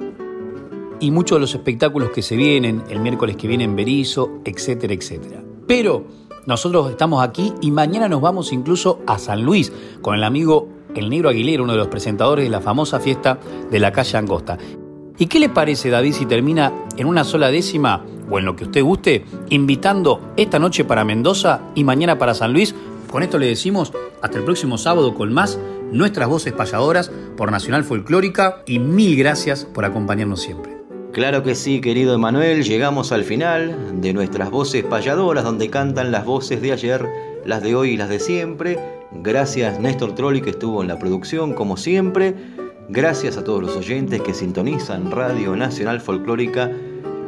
y 1.00 1.12
muchos 1.12 1.38
de 1.38 1.40
los 1.40 1.56
espectáculos 1.56 2.10
que 2.10 2.22
se 2.22 2.36
vienen, 2.36 2.84
el 2.90 3.00
miércoles 3.00 3.38
que 3.38 3.48
viene 3.48 3.64
en 3.64 3.74
Berizo, 3.74 4.42
etcétera, 4.44 4.94
etcétera. 4.94 5.42
Pero 5.66 6.04
nosotros 6.46 6.90
estamos 6.90 7.24
aquí 7.24 7.54
y 7.62 7.72
mañana 7.72 8.10
nos 8.10 8.22
vamos 8.22 8.52
incluso 8.52 9.00
a 9.08 9.20
San 9.20 9.44
Luis 9.44 9.72
con 10.02 10.16
el 10.16 10.24
amigo 10.24 10.68
El 10.96 11.10
Negro 11.10 11.30
Aguilera, 11.30 11.64
uno 11.64 11.74
de 11.74 11.78
los 11.78 11.88
presentadores 11.88 12.46
de 12.46 12.50
la 12.50 12.62
famosa 12.62 13.00
fiesta 13.00 13.40
de 13.70 13.80
la 13.80 13.92
calle 13.92 14.18
Angosta. 14.18 14.58
¿Y 15.18 15.28
qué 15.28 15.40
le 15.40 15.50
parece, 15.50 15.90
David, 15.90 16.14
si 16.14 16.26
termina 16.26 16.74
en 16.98 17.06
una 17.06 17.24
sola 17.24 17.52
décima, 17.52 18.04
o 18.30 18.40
en 18.40 18.46
lo 18.46 18.56
que 18.56 18.64
usted 18.64 18.82
guste, 18.82 19.26
invitando 19.50 20.34
esta 20.38 20.58
noche 20.58 20.84
para 20.84 21.04
Mendoza 21.04 21.62
y 21.76 21.84
mañana 21.84 22.18
para 22.18 22.34
San 22.34 22.54
Luis? 22.54 22.74
Con 23.12 23.22
esto 23.22 23.38
le 23.38 23.46
decimos 23.46 23.94
hasta 24.22 24.38
el 24.38 24.44
próximo 24.44 24.78
sábado 24.78 25.14
con 25.14 25.34
más 25.34 25.60
Nuestras 25.92 26.30
Voces 26.30 26.54
Payadoras 26.54 27.12
por 27.38 27.52
Nacional 27.52 27.84
Folclórica 27.84 28.64
y 28.66 28.80
mil 28.80 29.18
gracias 29.18 29.66
por 29.66 29.86
acompañarnos 29.86 30.42
siempre. 30.42 30.81
Claro 31.14 31.44
que 31.44 31.56
sí, 31.56 31.82
querido 31.82 32.16
Emanuel, 32.16 32.64
llegamos 32.64 33.12
al 33.12 33.26
final 33.26 34.00
de 34.00 34.14
nuestras 34.14 34.50
voces 34.50 34.86
payadoras, 34.86 35.44
donde 35.44 35.70
cantan 35.70 36.10
las 36.10 36.24
voces 36.24 36.62
de 36.62 36.72
ayer, 36.72 37.06
las 37.46 37.62
de 37.62 37.76
hoy 37.76 37.92
y 37.92 37.98
las 37.98 38.08
de 38.08 38.20
siempre. 38.20 38.80
Gracias 39.12 39.78
Néstor 39.78 40.16
Trolli 40.16 40.40
que 40.40 40.52
estuvo 40.52 40.82
en 40.82 40.88
la 40.88 40.98
producción, 40.98 41.54
como 41.54 41.76
siempre. 41.76 42.34
Gracias 42.88 43.36
a 43.36 43.44
todos 43.44 43.62
los 43.62 43.76
oyentes 43.76 44.22
que 44.22 44.34
sintonizan 44.34 45.12
Radio 45.12 45.54
Nacional 45.58 46.00
Folclórica. 46.00 46.72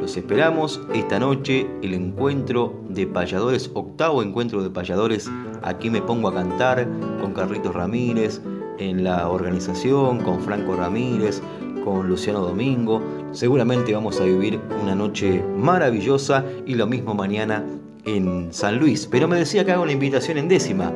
Los 0.00 0.16
esperamos 0.16 0.80
esta 0.94 1.18
noche, 1.18 1.66
el 1.82 1.92
encuentro 1.92 2.80
de 2.88 3.06
payadores, 3.06 3.70
octavo 3.74 4.22
encuentro 4.22 4.62
de 4.62 4.70
payadores. 4.70 5.30
Aquí 5.62 5.90
me 5.90 6.00
pongo 6.00 6.28
a 6.28 6.34
cantar 6.34 6.88
con 7.20 7.34
Carlitos 7.34 7.74
Ramírez 7.74 8.40
en 8.78 9.04
la 9.04 9.28
organización, 9.28 10.20
con 10.20 10.40
Franco 10.40 10.74
Ramírez, 10.74 11.42
con 11.84 12.08
Luciano 12.08 12.40
Domingo. 12.40 13.02
Seguramente 13.34 13.92
vamos 13.92 14.20
a 14.20 14.24
vivir 14.24 14.60
una 14.80 14.94
noche 14.94 15.42
maravillosa 15.56 16.44
y 16.66 16.76
lo 16.76 16.86
mismo 16.86 17.14
mañana 17.14 17.64
en 18.04 18.52
San 18.52 18.78
Luis. 18.78 19.08
Pero 19.10 19.26
me 19.26 19.36
decía 19.36 19.64
que 19.64 19.72
hago 19.72 19.84
la 19.84 19.90
invitación 19.90 20.38
en 20.38 20.46
décima. 20.46 20.92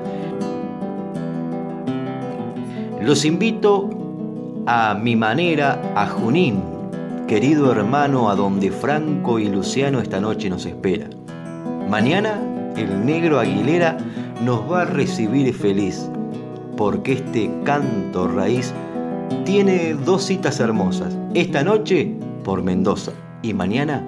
Los 3.03 3.25
invito 3.25 3.91
a 4.67 4.95
mi 4.95 5.17
manera 5.17 5.83
a 5.97 6.07
Junín, 6.07 6.63
querido 7.27 7.73
hermano, 7.73 8.31
a 8.31 8.37
donde 8.37 8.71
Franco 8.71 9.41
y 9.41 9.49
Luciano 9.49 10.01
esta 10.01 10.21
noche 10.21 10.49
nos 10.49 10.65
espera. 10.65 11.11
Mañana 11.91 12.41
el 12.77 13.05
negro 13.05 13.41
Aguilera 13.41 13.99
nos 14.45 14.61
va 14.71 14.83
a 14.83 14.85
recibir 14.85 15.53
feliz, 15.53 16.09
porque 16.77 17.15
este 17.15 17.51
canto 17.65 18.29
raíz 18.29 18.73
tiene 19.45 19.95
dos 19.95 20.23
citas 20.23 20.61
hermosas. 20.61 21.17
Esta 21.35 21.65
noche 21.65 22.15
por 22.49 22.63
Mendoza 22.63 23.13
y 23.43 23.53
mañana 23.53 24.03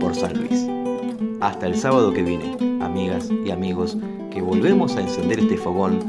por 0.00 0.12
San 0.12 0.36
Luis. 0.36 0.66
Hasta 1.40 1.68
el 1.68 1.76
sábado 1.76 2.12
que 2.12 2.20
viene, 2.20 2.56
amigas 2.84 3.30
y 3.44 3.52
amigos, 3.52 3.96
que 4.32 4.42
volvemos 4.42 4.96
a 4.96 5.02
encender 5.02 5.38
este 5.38 5.56
fogón 5.56 6.00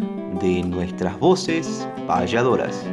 de 0.42 0.64
nuestras 0.64 1.20
voces 1.20 1.88
payadoras. 2.08 2.84